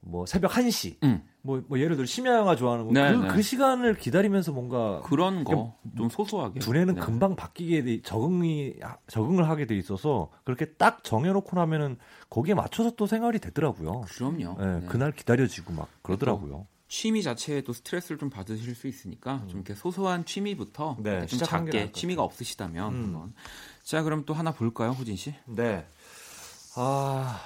뭐 0.06 0.26
새벽 0.26 0.52
1시 0.52 0.98
음. 1.04 1.24
뭐, 1.42 1.62
뭐 1.68 1.80
예를 1.80 1.96
들어 1.96 2.06
심야 2.06 2.36
영화 2.38 2.56
좋아하는 2.56 2.86
거 2.86 2.92
네, 2.94 3.14
그, 3.14 3.22
네. 3.22 3.28
그 3.28 3.42
시간을 3.42 3.96
기다리면서 3.98 4.52
뭔가 4.52 5.02
그런 5.02 5.44
거 5.44 5.76
좀 5.98 6.10
소소하게. 6.10 6.60
두뇌는 6.60 6.96
네. 6.96 7.02
금방 7.02 7.36
바뀌게 7.36 7.84
돼, 7.84 8.02
적응이 8.02 8.76
적응을 9.08 9.48
하게 9.50 9.66
돼 9.66 9.76
있어서 9.78 10.30
그렇게 10.44 10.66
딱 10.66 11.04
정해놓고 11.04 11.56
나면은 11.56 11.98
거기에 12.30 12.54
맞춰서 12.54 12.92
또 12.92 13.08
생활이 13.08 13.40
되더라고요. 13.40 14.02
그럼요. 14.02 14.58
네, 14.60 14.80
네. 14.82 14.88
그날 14.88 15.12
기다려지고 15.12 15.74
막 15.74 15.88
그러더라고요. 16.02 16.68
취미 16.88 17.24
자체에도 17.24 17.74
스트레스를 17.74 18.18
좀 18.18 18.30
받으실 18.30 18.76
수 18.76 18.88
있으니까 18.88 19.40
좀 19.48 19.62
이렇게 19.62 19.74
소소한 19.74 20.24
취미부터 20.26 20.94
음. 21.00 21.04
네, 21.04 21.26
좀게 21.26 21.46
작게 21.46 21.86
것 21.88 21.94
취미가 21.94 22.22
없으시다면 22.24 22.94
음. 22.94 23.04
한번. 23.04 23.34
자 23.84 24.04
그럼 24.04 24.24
또 24.26 24.34
하나 24.34 24.52
볼까요, 24.52 24.92
호진 24.92 25.16
씨? 25.16 25.34
네. 25.46 25.86
아, 26.76 27.40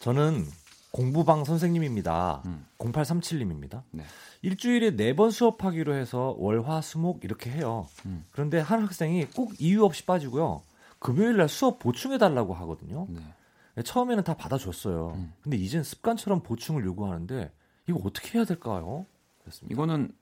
저는 0.00 0.46
공부방 0.94 1.42
선생님입니다. 1.44 2.42
음. 2.46 2.64
0837님입니다. 2.78 3.82
네. 3.90 4.04
일주일에 4.42 4.94
네 4.94 5.12
번 5.16 5.32
수업하기로 5.32 5.92
해서 5.92 6.36
월, 6.38 6.64
화, 6.68 6.80
수, 6.80 7.00
목 7.00 7.24
이렇게 7.24 7.50
해요. 7.50 7.88
음. 8.06 8.24
그런데 8.30 8.60
한 8.60 8.82
학생이 8.82 9.26
꼭 9.34 9.60
이유 9.60 9.84
없이 9.84 10.06
빠지고요. 10.06 10.62
금요일 11.00 11.36
날 11.36 11.48
수업 11.48 11.80
보충해 11.80 12.18
달라고 12.18 12.54
하거든요. 12.54 13.08
네. 13.10 13.82
처음에는 13.82 14.22
다 14.22 14.36
받아줬어요. 14.36 15.14
음. 15.16 15.32
근데 15.42 15.56
이젠 15.56 15.82
습관처럼 15.82 16.44
보충을 16.44 16.84
요구하는데 16.84 17.50
이거 17.88 18.00
어떻게 18.04 18.38
해야 18.38 18.44
될까요? 18.44 19.04
그랬습니다. 19.40 19.74
이거는 19.74 20.12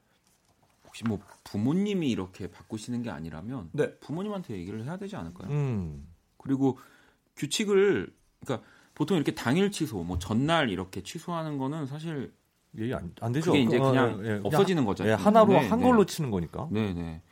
혹시 0.87 1.05
뭐 1.05 1.19
부모님이 1.45 2.11
이렇게 2.11 2.51
바꾸시는 2.51 3.03
게 3.03 3.11
아니라면 3.11 3.69
네. 3.73 3.95
부모님한테 3.99 4.55
얘기를 4.55 4.83
해야 4.87 4.97
되지 4.97 5.17
않을까요? 5.17 5.51
음. 5.51 6.09
그리고 6.39 6.79
규칙을 7.37 8.11
그러니까 8.41 8.67
보통 8.95 9.17
이렇게 9.17 9.35
당일 9.35 9.71
취소, 9.71 10.03
뭐 10.03 10.19
전날 10.19 10.71
이렇게 10.71 11.03
취소하는 11.03 11.59
거는 11.59 11.87
사실 11.87 12.33
얘기 12.79 12.95
안, 12.95 13.13
안 13.21 13.33
되죠. 13.33 13.53
그게 13.53 13.63
이제 13.65 13.79
어, 13.79 13.91
그냥 13.91 14.21
예, 14.25 14.31
예. 14.31 14.41
없어지는 14.45 14.85
거죠. 14.85 15.07
예, 15.07 15.13
하나로 15.13 15.53
네, 15.53 15.69
한 15.69 15.79
네. 15.81 15.85
걸로 15.87 16.05
치는 16.07 16.31
거니까. 16.31 16.69
네 16.71 16.93
네 16.95 17.23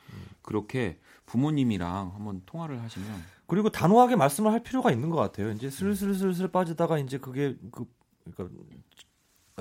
그렇게 0.42 0.98
부모님이랑 1.26 2.12
한번 2.14 2.42
통화를 2.46 2.80
하시면 2.82 3.22
그리고 3.46 3.68
단호하게 3.70 4.16
말씀을 4.16 4.52
할 4.52 4.62
필요가 4.62 4.90
있는 4.90 5.10
것 5.10 5.16
같아요. 5.16 5.50
이제 5.52 5.70
슬슬슬슬 5.70 6.48
빠지다가 6.48 6.98
이제 6.98 7.18
그게 7.18 7.56
그 7.70 7.84
그러니까 8.24 8.56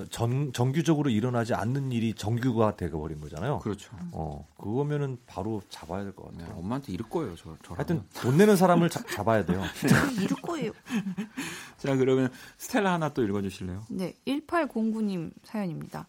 전 0.09 0.53
정규적으로 0.53 1.09
일어나지 1.09 1.53
않는 1.53 1.91
일이 1.91 2.13
정규가 2.13 2.75
되어버린 2.77 3.19
거잖아요. 3.21 3.59
그렇죠. 3.59 3.91
어 4.11 4.47
그거면은 4.57 5.17
바로 5.25 5.61
잡아야 5.69 6.03
될것 6.03 6.31
네, 6.33 6.43
같아요. 6.43 6.57
엄마한테 6.59 6.93
이럴 6.93 7.09
거예요, 7.09 7.35
저 7.35 7.55
저라면. 7.63 7.77
하여튼 7.77 8.03
돈 8.13 8.37
내는 8.37 8.55
사람을 8.55 8.89
자- 8.89 9.03
잡아야 9.13 9.45
돼요. 9.45 9.61
이럴 10.21 10.41
거예요. 10.41 10.71
자 11.77 11.95
그러면 11.95 12.31
스텔라 12.57 12.93
하나 12.93 13.09
또 13.09 13.23
읽어주실래요? 13.23 13.83
네, 13.89 14.13
1809님 14.27 15.31
사연입니다. 15.43 16.07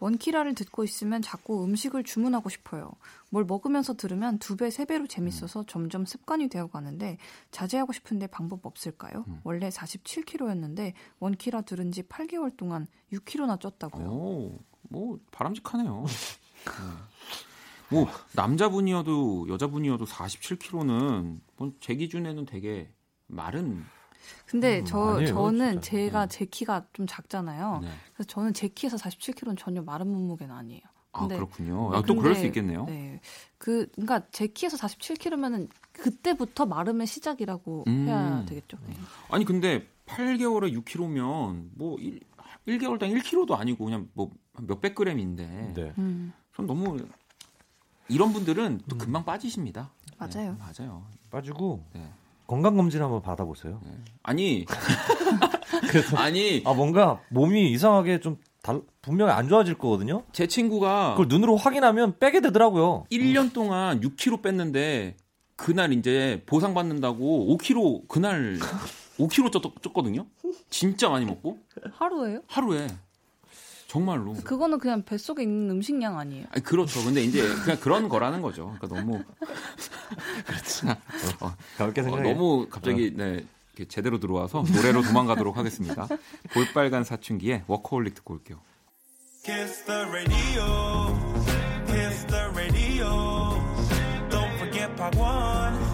원키라를 0.00 0.54
듣고 0.54 0.82
있으면 0.84 1.22
자꾸 1.22 1.64
음식을 1.64 2.04
주문하고 2.04 2.48
싶어요. 2.48 2.90
뭘 3.28 3.44
먹으면서 3.44 3.94
들으면 3.94 4.38
두 4.38 4.56
배, 4.56 4.70
세 4.70 4.84
배로 4.84 5.06
재밌어서 5.06 5.64
점점 5.66 6.04
습관이 6.04 6.48
되어 6.48 6.66
가는데 6.66 7.18
자제하고 7.50 7.92
싶은데 7.92 8.26
방법 8.26 8.66
없을까요? 8.66 9.24
원래 9.44 9.68
47kg였는데 9.68 10.94
원키라 11.20 11.62
들은 11.62 11.92
지 11.92 12.02
8개월 12.02 12.56
동안 12.56 12.86
6kg나 13.12 13.60
쪘다고요. 13.60 14.06
오, 14.06 14.58
뭐 14.88 15.18
바람직하네요. 15.30 16.04
네. 16.64 17.96
뭐 17.96 18.08
남자분이어도 18.34 19.48
여자분이어도 19.48 20.04
47kg는 20.04 21.40
뭐제 21.56 21.96
기준에는 21.96 22.46
되게 22.46 22.92
마른. 23.26 23.84
근데 24.46 24.80
음, 24.80 24.84
저 24.84 25.14
아니에요, 25.16 25.28
저는 25.34 25.72
진짜. 25.74 25.90
제가 25.90 26.26
네. 26.26 26.38
제 26.38 26.44
키가 26.44 26.86
좀 26.92 27.06
작잖아요. 27.06 27.78
네. 27.82 27.88
그래서 28.14 28.28
저는 28.28 28.52
제 28.54 28.68
키에서 28.68 28.96
47kg는 28.96 29.56
전혀 29.58 29.82
마른 29.82 30.08
몸무게는 30.12 30.54
아니에요. 30.54 30.80
아 31.12 31.20
근데- 31.20 31.36
그렇군요. 31.36 31.94
아, 31.94 32.02
또 32.02 32.14
그럴 32.14 32.34
수 32.36 32.46
있겠네요. 32.46 32.84
네. 32.86 33.20
그, 33.58 33.88
그러니까 33.92 34.22
제 34.30 34.46
키에서 34.46 34.76
47kg면은 34.76 35.68
그때부터 35.92 36.66
마름의 36.66 37.06
시작이라고 37.06 37.84
음. 37.88 38.06
해야 38.06 38.44
되겠죠. 38.46 38.78
네. 38.86 38.94
아니 39.28 39.44
근데 39.44 39.88
8개월에 40.06 40.72
6kg면 40.84 41.70
뭐 41.74 41.98
1, 41.98 42.20
1개월당 42.68 43.12
1kg도 43.20 43.52
아니고 43.58 43.84
그냥 43.86 44.08
뭐 44.14 44.30
몇백 44.60 44.94
그램인데 44.94 45.72
네. 45.74 45.92
음, 45.98 46.32
전 46.54 46.66
너무 46.66 46.98
이런 48.08 48.32
분들은 48.32 48.82
또 48.88 48.96
금방 48.98 49.24
빠지십니다. 49.24 49.90
맞아요. 50.18 50.52
네, 50.52 50.58
맞아요. 50.58 51.06
빠지고 51.30 51.84
네. 51.92 52.08
건강 52.50 52.76
검진 52.76 53.00
한번 53.00 53.22
받아보세요. 53.22 53.80
네. 53.84 53.92
아니 54.24 54.64
그래서 55.88 56.16
아니 56.16 56.64
아 56.66 56.74
뭔가 56.74 57.20
몸이 57.28 57.70
이상하게 57.70 58.18
좀 58.18 58.38
달, 58.60 58.82
분명히 59.02 59.30
안 59.30 59.48
좋아질 59.48 59.78
거거든요. 59.78 60.24
제 60.32 60.48
친구가 60.48 61.12
그걸 61.12 61.28
눈으로 61.28 61.54
확인하면 61.54 62.18
빼게 62.18 62.40
되더라고요. 62.40 63.04
1년 63.12 63.52
동안 63.52 64.00
6kg 64.00 64.42
뺐는데 64.42 65.16
그날 65.54 65.92
이제 65.92 66.42
보상 66.44 66.74
받는다고 66.74 67.56
5kg 67.56 68.08
그날 68.08 68.58
5kg 69.16 69.52
쪘, 69.52 69.80
쪘거든요. 69.80 70.26
진짜 70.70 71.08
많이 71.08 71.26
먹고 71.26 71.56
하루에요? 71.92 72.40
하루에 72.48 72.88
정말로. 73.90 74.34
그거는 74.44 74.78
그냥 74.78 75.02
뱃속에 75.02 75.42
있는 75.42 75.68
음식량 75.68 76.16
아니에요. 76.16 76.46
아니 76.52 76.62
그렇죠. 76.62 77.02
근데 77.02 77.24
이제 77.24 77.42
그냥 77.64 77.80
그런 77.80 78.08
거라는 78.08 78.40
거죠. 78.40 78.76
그러니까 78.78 79.00
너무 79.00 79.18
어, 81.40 81.56
가볍게 81.76 82.00
어, 82.00 82.04
생각해. 82.04 82.32
너무 82.32 82.68
갑자기 82.70 83.12
네 83.16 83.44
이렇게 83.74 83.88
제대로 83.88 84.20
들어와서 84.20 84.62
노래로 84.72 85.02
도망가도록 85.02 85.56
하겠습니다. 85.56 86.06
볼빨간 86.52 87.02
사춘기의 87.02 87.64
워커홀릭 87.66 88.14
듣고 88.14 88.34
올게요. 88.34 88.60
Kiss 89.42 89.84
the 89.84 90.02
radio. 90.02 91.18
Kiss 91.88 92.26
the 92.28 92.44
radio. 92.54 93.08
Don't 94.30 94.54
forget 94.58 94.94
Part 94.94 95.18
1. 95.18 95.89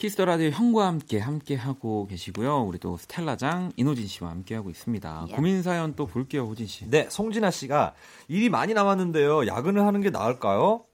키스 0.00 0.15
더 0.15 0.24
라디오 0.24 0.48
형과 0.48 0.86
함께 0.86 1.18
함께 1.18 1.54
하고 1.54 2.06
계시고요. 2.06 2.62
우리 2.62 2.78
또 2.78 2.96
스텔라장 2.96 3.72
이노진 3.76 4.06
씨와 4.06 4.30
함께 4.30 4.54
하고 4.54 4.70
있습니다. 4.70 5.26
예. 5.28 5.32
고민 5.34 5.62
사연 5.62 5.94
또 5.94 6.06
볼게요, 6.06 6.44
호진 6.46 6.66
씨. 6.66 6.88
네, 6.88 7.06
송진아 7.10 7.50
씨가 7.50 7.94
일이 8.28 8.48
많이 8.48 8.72
남았는데요. 8.72 9.46
야근을 9.46 9.84
하는 9.84 10.00
게 10.00 10.08
나을까요? 10.08 10.86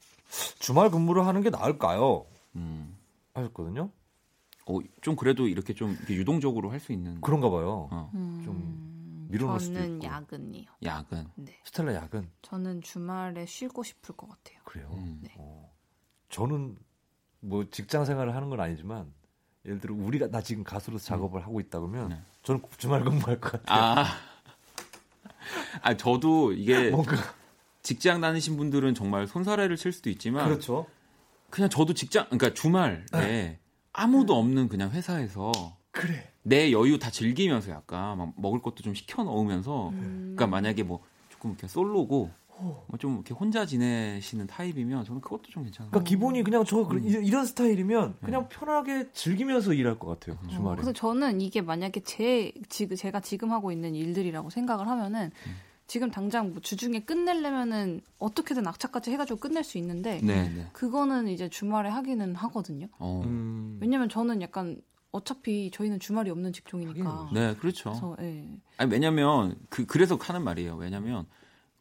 주말 0.59 0.91
근무를 0.91 1.25
하는 1.25 1.41
게 1.43 1.51
나을까요? 1.51 2.27
음. 2.57 2.97
하셨거든요. 3.35 3.91
어, 4.67 4.79
좀 5.03 5.15
그래도 5.15 5.47
이렇게 5.47 5.73
좀 5.73 5.93
이렇게 5.93 6.15
유동적으로 6.17 6.73
할 6.73 6.81
수 6.81 6.91
있는 6.93 7.21
그런가 7.21 7.49
봐요. 7.49 7.89
어, 7.93 8.11
좀 8.13 9.29
밀어놓을 9.31 9.61
수도 9.61 9.75
저는 9.75 9.95
있고. 9.99 10.05
야근이요. 10.09 10.65
야근. 10.83 11.29
네. 11.37 11.53
스텔라 11.65 11.95
야근 11.95 12.29
저는 12.43 12.83
주말에 12.83 13.47
쉬고 13.47 13.85
싶을 13.85 14.17
것 14.17 14.29
같아요. 14.29 14.59
그래요. 14.65 14.89
음. 14.95 15.21
네. 15.23 15.33
어. 15.39 15.73
저는 16.29 16.77
뭐 17.41 17.65
직장 17.71 18.05
생활을 18.05 18.35
하는 18.35 18.49
건 18.51 18.61
아니지만 18.61 19.13
예를 19.65 19.81
들어 19.81 19.95
우리가 19.95 20.29
나 20.31 20.41
지금 20.41 20.65
가수로서 20.65 21.05
작업을 21.05 21.43
하고 21.43 21.61
있다 21.61 21.81
그러면 21.81 22.11
네. 22.11 22.21
저는 22.43 22.63
주말 22.79 23.03
근무할 23.05 23.41
것 23.41 23.53
같아요. 23.53 23.83
아. 23.83 24.07
아, 25.83 25.97
저도 25.97 26.53
이게 26.53 26.91
뭔가 26.91 27.17
직장 27.83 28.21
다니신 28.21 28.57
분들은 28.57 28.95
정말 28.95 29.27
손사래를 29.27 29.77
칠 29.77 29.93
수도 29.93 30.11
있지만 30.11 30.45
그렇죠. 30.47 30.87
그냥 31.51 31.71
저도 31.71 31.95
직장 31.95 32.25
그러니까 32.27 32.53
주말에 32.53 33.61
아무도 33.93 34.37
없는 34.37 34.69
그냥 34.69 34.91
회사에서 34.91 35.53
그래. 35.91 36.33
내 36.43 36.71
여유 36.73 36.99
다 36.99 37.11
즐기면서 37.11 37.71
약간 37.71 38.19
막 38.19 38.33
먹을 38.37 38.61
것도 38.61 38.83
좀 38.83 38.95
시켜 38.95 39.25
넣으면서 39.25 39.89
음. 39.91 40.35
그러니까 40.37 40.47
만약에 40.49 40.83
뭐 40.83 41.03
조금 41.29 41.51
이렇게 41.51 41.67
솔로고 41.67 42.31
뭐좀 42.89 43.15
이렇게 43.15 43.35
혼자 43.35 43.67
지내시는 43.67 44.47
타입이면 44.47 45.05
저는 45.05 45.21
그것도 45.21 45.43
좀 45.51 45.63
괜찮아요. 45.65 45.91
그러니까 45.91 46.09
기본이 46.09 46.43
그냥 46.43 46.65
저 46.65 46.83
음. 46.83 46.89
그- 46.89 46.99
이런- 47.09 47.45
스타일이면 47.47 48.17
네. 48.21 48.27
그냥 48.27 48.49
편하게 48.49 49.11
즐기면서 49.13 49.73
일할 49.75 49.99
것 49.99 50.07
같아요 50.09 50.39
음. 50.43 50.49
주말에. 50.49 50.77
그래서 50.77 50.93
저는 50.93 51.41
이게 51.41 51.61
만약에 51.61 52.01
제 52.01 52.53
지금 52.69 52.97
제가 52.97 53.21
지금 53.21 53.53
하고 53.53 53.73
있는 53.73 53.95
일들이라고 53.95 54.51
생각을 54.51 54.89
하면은 54.89 55.31
음. 55.47 55.53
지금 55.87 56.11
당장 56.11 56.51
뭐 56.51 56.61
주중에 56.61 57.01
끝내려면은 57.01 58.01
어떻게든 58.19 58.67
악착같이 58.67 59.13
해가지고 59.13 59.39
끝낼 59.39 59.63
수 59.63 59.79
있는데 59.79 60.21
네, 60.23 60.49
네. 60.49 60.67
그거는 60.73 61.29
이제 61.29 61.49
주말에 61.49 61.89
하기는 61.91 62.35
하거든요. 62.35 62.89
어. 62.99 63.23
음. 63.25 63.79
왜냐면 63.81 64.09
저는 64.09 64.43
약간 64.43 64.81
어차피 65.13 65.71
저희는 65.73 66.01
주말이 66.01 66.29
없는 66.31 66.53
직종이니까. 66.53 67.31
네, 67.33 67.55
그렇죠. 67.55 67.91
그래서 67.91 68.17
예. 68.21 68.45
아니 68.79 68.91
왜냐면 68.91 69.55
그 69.71 69.87
그래서 69.87 70.17
하는 70.21 70.43
말이에요. 70.43 70.75
왜냐면 70.75 71.27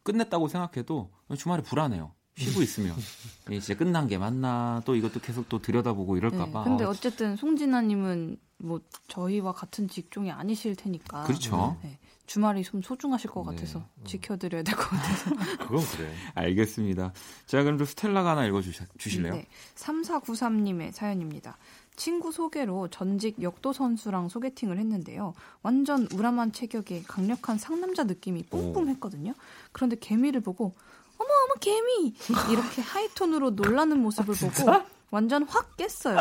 끝냈다고 0.06 0.48
생각해도 0.48 1.10
주말에 1.36 1.62
불안해요. 1.62 2.12
쉬고 2.38 2.62
있으면 2.62 2.94
이게 3.48 3.60
진짜 3.60 3.78
끝난 3.78 4.06
게 4.08 4.18
맞나 4.18 4.82
또 4.84 4.94
이것도 4.94 5.20
계속 5.20 5.48
또 5.48 5.60
들여다보고 5.60 6.14
네. 6.14 6.18
이럴까봐. 6.18 6.64
근데 6.64 6.84
어쨌든 6.84 7.34
송진아님은 7.36 8.38
뭐 8.58 8.80
저희와 9.08 9.52
같은 9.52 9.88
직종이 9.88 10.30
아니실 10.30 10.76
테니까. 10.76 11.24
그렇죠. 11.24 11.78
네. 11.82 11.98
주말이 12.26 12.62
좀 12.64 12.82
소중하실 12.82 13.30
것 13.30 13.48
네. 13.48 13.54
같아서 13.56 13.86
지켜드려야 14.04 14.62
될 14.64 14.74
것 14.74 14.82
같아서. 14.88 15.30
그건 15.64 15.80
그래. 15.96 16.12
알겠습니다. 16.34 17.12
자 17.46 17.62
그럼 17.62 17.78
또 17.78 17.84
스텔라가 17.84 18.32
하나 18.32 18.44
읽어주실래요? 18.46 19.32
네. 19.34 19.46
3493님의 19.76 20.92
사연입니다. 20.92 21.56
친구 21.96 22.30
소개로 22.30 22.88
전직 22.88 23.42
역도 23.42 23.72
선수랑 23.72 24.28
소개팅을 24.28 24.78
했는데요. 24.78 25.34
완전 25.62 26.06
우람한 26.14 26.52
체격에 26.52 27.02
강력한 27.08 27.58
상남자 27.58 28.04
느낌이 28.04 28.44
뿜뿜했거든요. 28.44 29.32
그런데 29.72 29.96
개미를 29.98 30.40
보고 30.42 30.74
어머 31.18 31.28
어머 31.44 31.54
개미 31.60 32.14
이렇게 32.52 32.82
하이톤으로 32.82 33.50
놀라는 33.50 34.00
모습을 34.02 34.34
보고 34.34 34.72
완전 35.10 35.44
확 35.44 35.76
깼어요. 35.76 36.18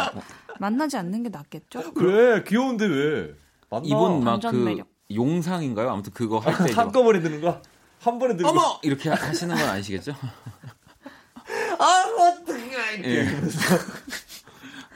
만나지 0.60 0.96
않는 0.98 1.24
게 1.24 1.30
낫겠죠? 1.30 1.94
그래 1.94 2.44
귀여운데 2.48 2.86
왜? 2.86 3.36
만나. 3.70 3.86
이분 3.86 4.24
막 4.24 4.32
완전 4.32 4.52
그 4.54 4.58
매력. 4.58 4.88
용상인가요? 5.14 5.90
아무튼 5.90 6.14
그거 6.14 6.40
할 6.40 6.56
때 6.66 6.74
한꺼번에 6.74 7.20
드는 7.20 7.42
거? 7.42 7.62
한 8.00 8.18
번에 8.20 8.36
거? 8.38 8.50
어머 8.50 8.80
이렇게 8.84 9.10
하시는 9.10 9.54
건 9.56 9.68
아니시겠죠? 9.68 10.14
아 11.78 12.04
어떡해 12.40 13.04
예. 13.04 13.28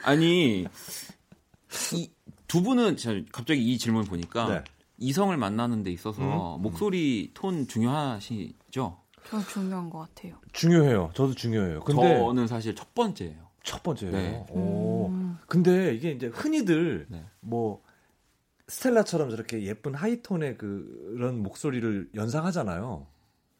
아니 0.02 0.66
이 1.94 2.10
두 2.50 2.64
분은 2.64 2.96
저 2.96 3.12
갑자기 3.30 3.62
이 3.62 3.78
질문 3.78 4.04
보니까 4.06 4.48
네. 4.48 4.64
이성을 4.98 5.36
만나는 5.36 5.84
데 5.84 5.92
있어서 5.92 6.58
목소리 6.58 7.30
톤 7.32 7.68
중요하시죠? 7.68 8.98
저 9.28 9.40
중요한 9.46 9.88
것 9.88 10.00
같아요. 10.00 10.34
중요해요. 10.52 11.12
저도 11.14 11.32
중요해요. 11.36 11.78
근데 11.84 12.18
저는 12.18 12.48
사실 12.48 12.74
첫 12.74 12.92
번째예요. 12.92 13.50
첫 13.62 13.84
번째예요. 13.84 14.12
네. 14.12 14.46
오. 14.50 15.10
음. 15.10 15.38
근데 15.46 15.94
이게 15.94 16.10
이제 16.10 16.26
흔히들 16.26 17.06
네. 17.08 17.24
뭐 17.38 17.84
스텔라처럼 18.66 19.30
저렇게 19.30 19.62
예쁜 19.62 19.94
하이톤의 19.94 20.58
그런 20.58 21.44
목소리를 21.44 22.10
연상하잖아요. 22.16 23.06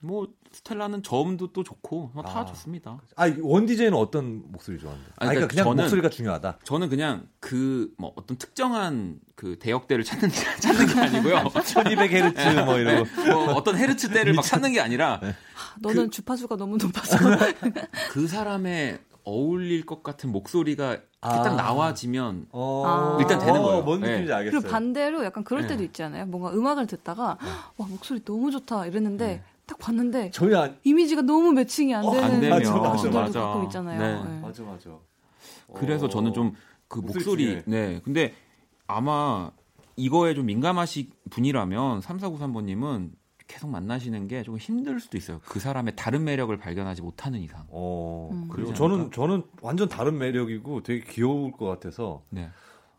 뭐 0.03 0.27
스텔라는 0.53 1.03
저음도 1.03 1.53
또 1.53 1.63
좋고 1.63 2.11
뭐다 2.15 2.41
아. 2.41 2.45
좋습니다. 2.47 2.99
아, 3.17 3.31
원 3.43 3.67
DJ는 3.67 3.95
어떤 3.95 4.43
목소리 4.51 4.79
좋아하는데? 4.79 5.11
아, 5.17 5.27
아니, 5.27 5.29
그러니까 5.35 5.47
그러니까 5.49 5.65
그냥 5.65 5.67
저는- 5.67 5.81
목소리가 5.83 6.09
중요하다. 6.09 6.59
저는 6.65 6.89
그냥 6.89 7.29
그 7.39 7.93
뭐 7.99 8.13
어떤 8.17 8.37
특정한 8.39 9.21
그 9.37 9.59
대역대를 9.59 10.05
찾는 10.05 10.31
찾는 10.61 10.87
게 10.87 11.01
아니고요. 11.01 11.37
1200Hz 11.53 12.65
뭐 12.65 12.79
이런 12.79 13.05
거. 13.05 13.25
뭐 13.45 13.53
어떤 13.55 13.77
헤르츠대를 13.77 14.33
막 14.33 14.43
찾는 14.43 14.73
게 14.73 14.81
아니라 14.81 15.21
너는 15.81 16.11
주파수가 16.11 16.57
너무 16.57 16.79
높아서 16.79 17.19
그 18.11 18.27
사람의 18.27 18.99
어울릴 19.25 19.85
것 19.85 20.03
같은 20.03 20.33
목소리가 20.33 20.97
아. 21.21 21.43
딱 21.43 21.55
나와지면 21.57 22.47
어, 22.53 22.85
아. 22.87 23.19
일단 23.21 23.39
되는 23.39 23.61
거예요. 23.63 23.83
뭔 23.83 24.01
느낌인지 24.01 24.29
네. 24.29 24.33
알겠어요. 24.33 24.61
그리고 24.63 24.73
반대로 24.73 25.25
약간 25.25 25.45
그럴 25.45 25.63
네. 25.63 25.69
때도 25.69 25.85
있잖아요. 25.85 26.25
뭔가 26.27 26.51
음악을 26.53 26.87
듣다가 26.87 27.37
와 27.77 27.87
목소리 27.87 28.25
너무 28.25 28.51
좋다 28.51 28.87
이랬는데 28.87 29.45
딱 29.71 29.79
봤는데 29.79 30.31
저희 30.33 30.55
안 30.55 30.77
이미지가 30.85 31.23
너무 31.23 31.53
매칭이 31.53 31.95
안 31.95 32.05
어, 32.05 32.11
되는 32.11 32.25
안 32.25 32.41
되면 32.41 32.59
맞아, 32.59 33.09
맞아. 33.11 33.41
가끔 33.41 33.65
있잖아요. 33.65 34.25
네. 34.25 34.31
네. 34.31 34.41
맞아 34.41 34.63
맞아. 34.65 34.91
그래서 35.73 36.07
어. 36.07 36.09
저는 36.09 36.33
좀 36.33 36.55
그 36.91 36.99
목소리. 36.99 37.63
네. 37.67 38.01
근데 38.05 38.35
아마 38.89 39.53
이거에 39.95 40.35
좀 40.35 40.47
민감하신 40.47 41.09
분이라면 41.31 42.01
3493번님은 42.01 43.13
계속 43.47 43.71
만나시는 43.71 44.27
게 44.27 44.43
조금 44.43 44.59
힘들 44.59 44.99
수도 44.99 45.17
있어요. 45.17 45.41
그 45.45 45.61
사람의 45.61 45.95
다른 45.95 46.25
매력을 46.25 46.55
발견하지 46.57 47.03
못하는 47.03 47.41
이상. 47.41 47.65
어 47.69 48.31
음. 48.33 48.49
그리고 48.51 48.75
저는? 48.75 49.13
저는 49.13 49.45
완전 49.63 49.89
다른 49.89 50.19
매력이고 50.19 50.83
되게 50.83 51.05
귀여울 51.05 51.53
것 51.53 51.67
같아서 51.67 52.23
네. 52.29 52.51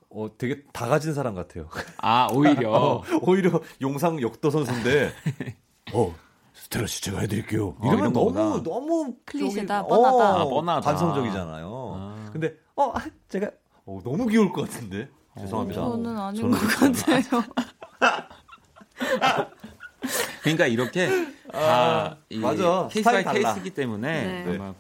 어 0.10 0.30
되게 0.38 0.64
다 0.72 0.88
가진 0.88 1.14
사람 1.14 1.36
같아요. 1.36 1.68
아, 1.98 2.30
오히려. 2.34 2.72
어, 2.72 3.04
오히려 3.22 3.62
용상 3.82 4.22
역도 4.22 4.50
선수인데 4.50 5.12
어 5.94 6.16
스텔라 6.72 6.88
씨 6.88 7.02
제가 7.02 7.20
해드릴게요. 7.20 7.68
어, 7.70 7.78
이러면 7.82 8.00
이런 8.00 8.14
너무 8.14 8.34
거구나. 8.34 8.64
너무 8.64 9.14
클리셰다, 9.26 9.86
뻔하다. 9.88 10.16
어, 10.16 10.40
아, 10.40 10.46
뻔하다. 10.46 10.82
반성적이잖아요. 10.82 11.94
아. 11.98 12.30
근데 12.32 12.56
어 12.76 12.94
아, 12.96 13.06
제가 13.28 13.52
어, 13.86 14.00
너무 14.04 14.26
귀여울 14.28 14.54
것 14.54 14.62
같은데 14.70 15.10
죄송합니다. 15.38 15.82
저는 15.82 16.18
아닌 16.18 16.42
저는 16.42 16.58
것 16.58 16.68
같아요. 16.80 17.44
그러니까 20.44 20.68
이렇게 20.68 21.10
다이 21.52 22.38
맞아. 22.40 22.88
case 22.90 23.12
by. 23.12 23.24
case이기 23.26 23.72
때문에 23.72 24.44
네. 24.46 24.56
아마 24.56 24.74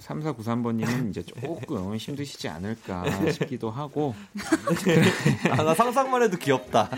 3493번님은 0.00 1.10
이제 1.10 1.22
조금 1.22 1.94
힘드시지 1.96 2.48
않을까 2.48 3.04
싶기도 3.32 3.70
하고. 3.70 4.14
아, 5.50 5.62
나 5.62 5.74
상상만 5.74 6.22
해도 6.22 6.36
귀엽다. 6.36 6.90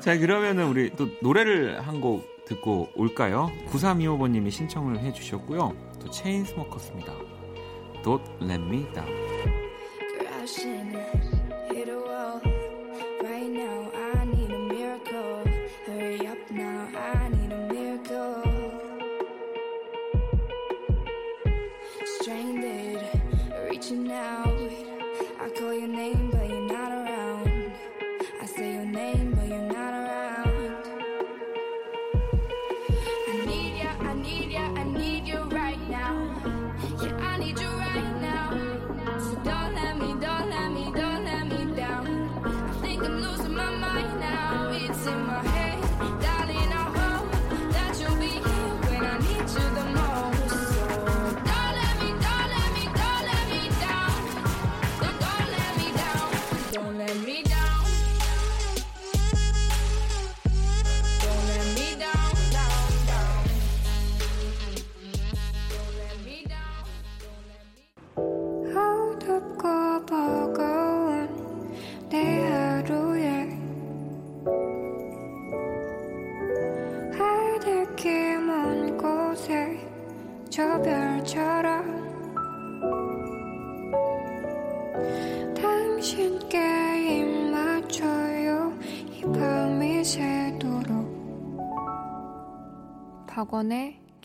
자, 0.00 0.18
그러면은 0.18 0.68
우리 0.68 0.90
또 0.96 1.08
노래를 1.22 1.86
한 1.86 2.00
곡 2.02 2.24
듣고 2.46 2.88
올까요? 2.96 3.52
9325번님이 3.70 4.50
신청을 4.50 4.98
해 4.98 5.12
주셨고요. 5.12 5.76
또 6.00 6.10
체인스모커스입니다. 6.10 7.12
Don't 8.02 8.24
Let 8.42 8.62
Me 8.64 8.84
Down. 8.92 9.08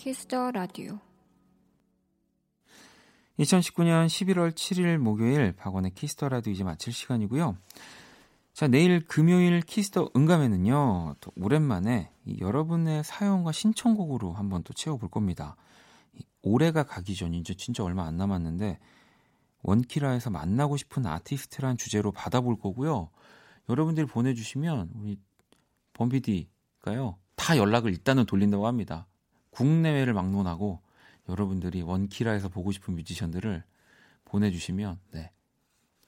키스 0.07 0.35
더 0.35 0.51
라디오 0.51 0.99
2019년 3.39 4.07
11월 4.07 4.53
7일 4.53 4.99
목요일 4.99 5.51
박원의 5.51 5.95
키스 5.95 6.17
더 6.17 6.29
라디오 6.29 6.53
이제 6.53 6.63
마칠 6.63 6.93
시간이고요. 6.93 7.57
자, 8.53 8.69
내일 8.69 9.05
금요일 9.05 9.59
키스 9.59 9.92
더 9.92 10.11
응감에는요, 10.15 11.15
또 11.19 11.31
오랜만에 11.35 12.09
이 12.23 12.39
여러분의 12.39 13.03
사연과 13.03 13.51
신청곡으로 13.51 14.31
한번 14.31 14.63
또 14.63 14.71
채워 14.71 14.95
볼 14.95 15.09
겁니다. 15.09 15.57
이 16.13 16.23
올해가 16.41 16.83
가기 16.83 17.13
전 17.13 17.33
이제 17.33 17.53
진짜 17.53 17.83
얼마 17.83 18.05
안 18.05 18.15
남았는데 18.15 18.79
원키라에서 19.63 20.29
만나고 20.29 20.77
싶은 20.77 21.05
아티스트란 21.05 21.75
주제로 21.75 22.13
받아볼 22.13 22.57
거고요. 22.57 23.09
여러분들이 23.67 24.07
보내주시면 24.07 24.91
우리 24.95 25.19
범피디가요 25.91 27.17
다 27.35 27.57
연락을 27.57 27.91
일단은 27.91 28.25
돌린다고 28.25 28.67
합니다. 28.67 29.05
국내외를 29.57 30.13
막론하고 30.13 30.81
여러분들이 31.29 31.81
원키라에서 31.81 32.49
보고 32.49 32.71
싶은 32.71 32.95
뮤지션들을 32.95 33.63
보내주시면 34.25 34.99
네 35.11 35.31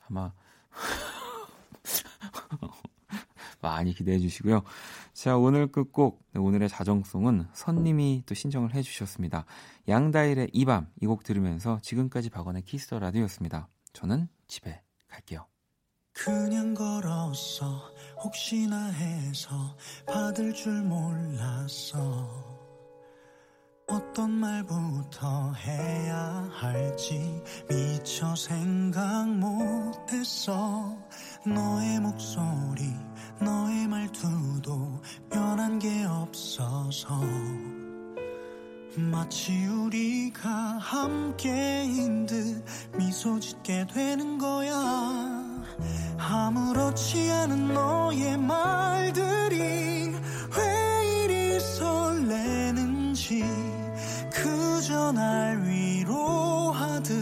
아마 0.08 0.34
많이 3.62 3.94
기대해 3.94 4.20
주시고요. 4.20 4.64
자, 5.14 5.36
오늘 5.36 5.68
끝곡, 5.68 6.24
네, 6.32 6.40
오늘의 6.40 6.70
자정송은 6.70 7.48
선님이 7.52 8.24
또 8.26 8.34
신청을 8.34 8.74
해 8.74 8.82
주셨습니다. 8.82 9.44
양다일의 9.88 10.52
이 10.54 10.64
밤, 10.64 10.88
이 11.02 11.08
곡 11.08 11.24
들으면서 11.24 11.80
지금까지 11.82 12.30
박원의 12.30 12.62
키스 12.62 12.86
더 12.86 13.00
라디오였습니다. 13.00 13.68
저는 13.92 14.30
집에 14.48 14.82
갈게요. 15.10 15.46
그냥 16.14 16.74
걸었어 16.74 17.92
혹시나 18.24 18.88
해서 18.92 19.76
받을 20.06 20.54
줄 20.54 20.82
몰랐어 20.84 22.59
어떤 23.90 24.30
말부터 24.30 25.54
해야 25.66 26.48
할지 26.54 27.42
미처 27.68 28.36
생각 28.36 29.28
못했어. 29.28 30.96
너의 31.44 32.00
목소리 32.00 32.94
너의 33.42 33.88
말투도 33.88 35.02
변한 35.32 35.80
게 35.80 36.04
없어서. 36.04 37.20
마치 38.96 39.66
우리가 39.66 40.50
함께인 40.50 42.28
듯 42.28 42.64
미소 42.96 43.40
짓게 43.40 43.88
되는 43.92 44.38
거야. 44.38 44.74
아무렇지 46.18 47.32
않은 47.32 47.74
너의 47.74 48.38
말들이 48.38 50.14
왜 50.58 51.24
이리 51.24 51.60
설레는지 51.60 53.44
그저 54.90 55.14
위로하듯 55.68 57.14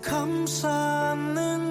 감사하는 0.00 1.67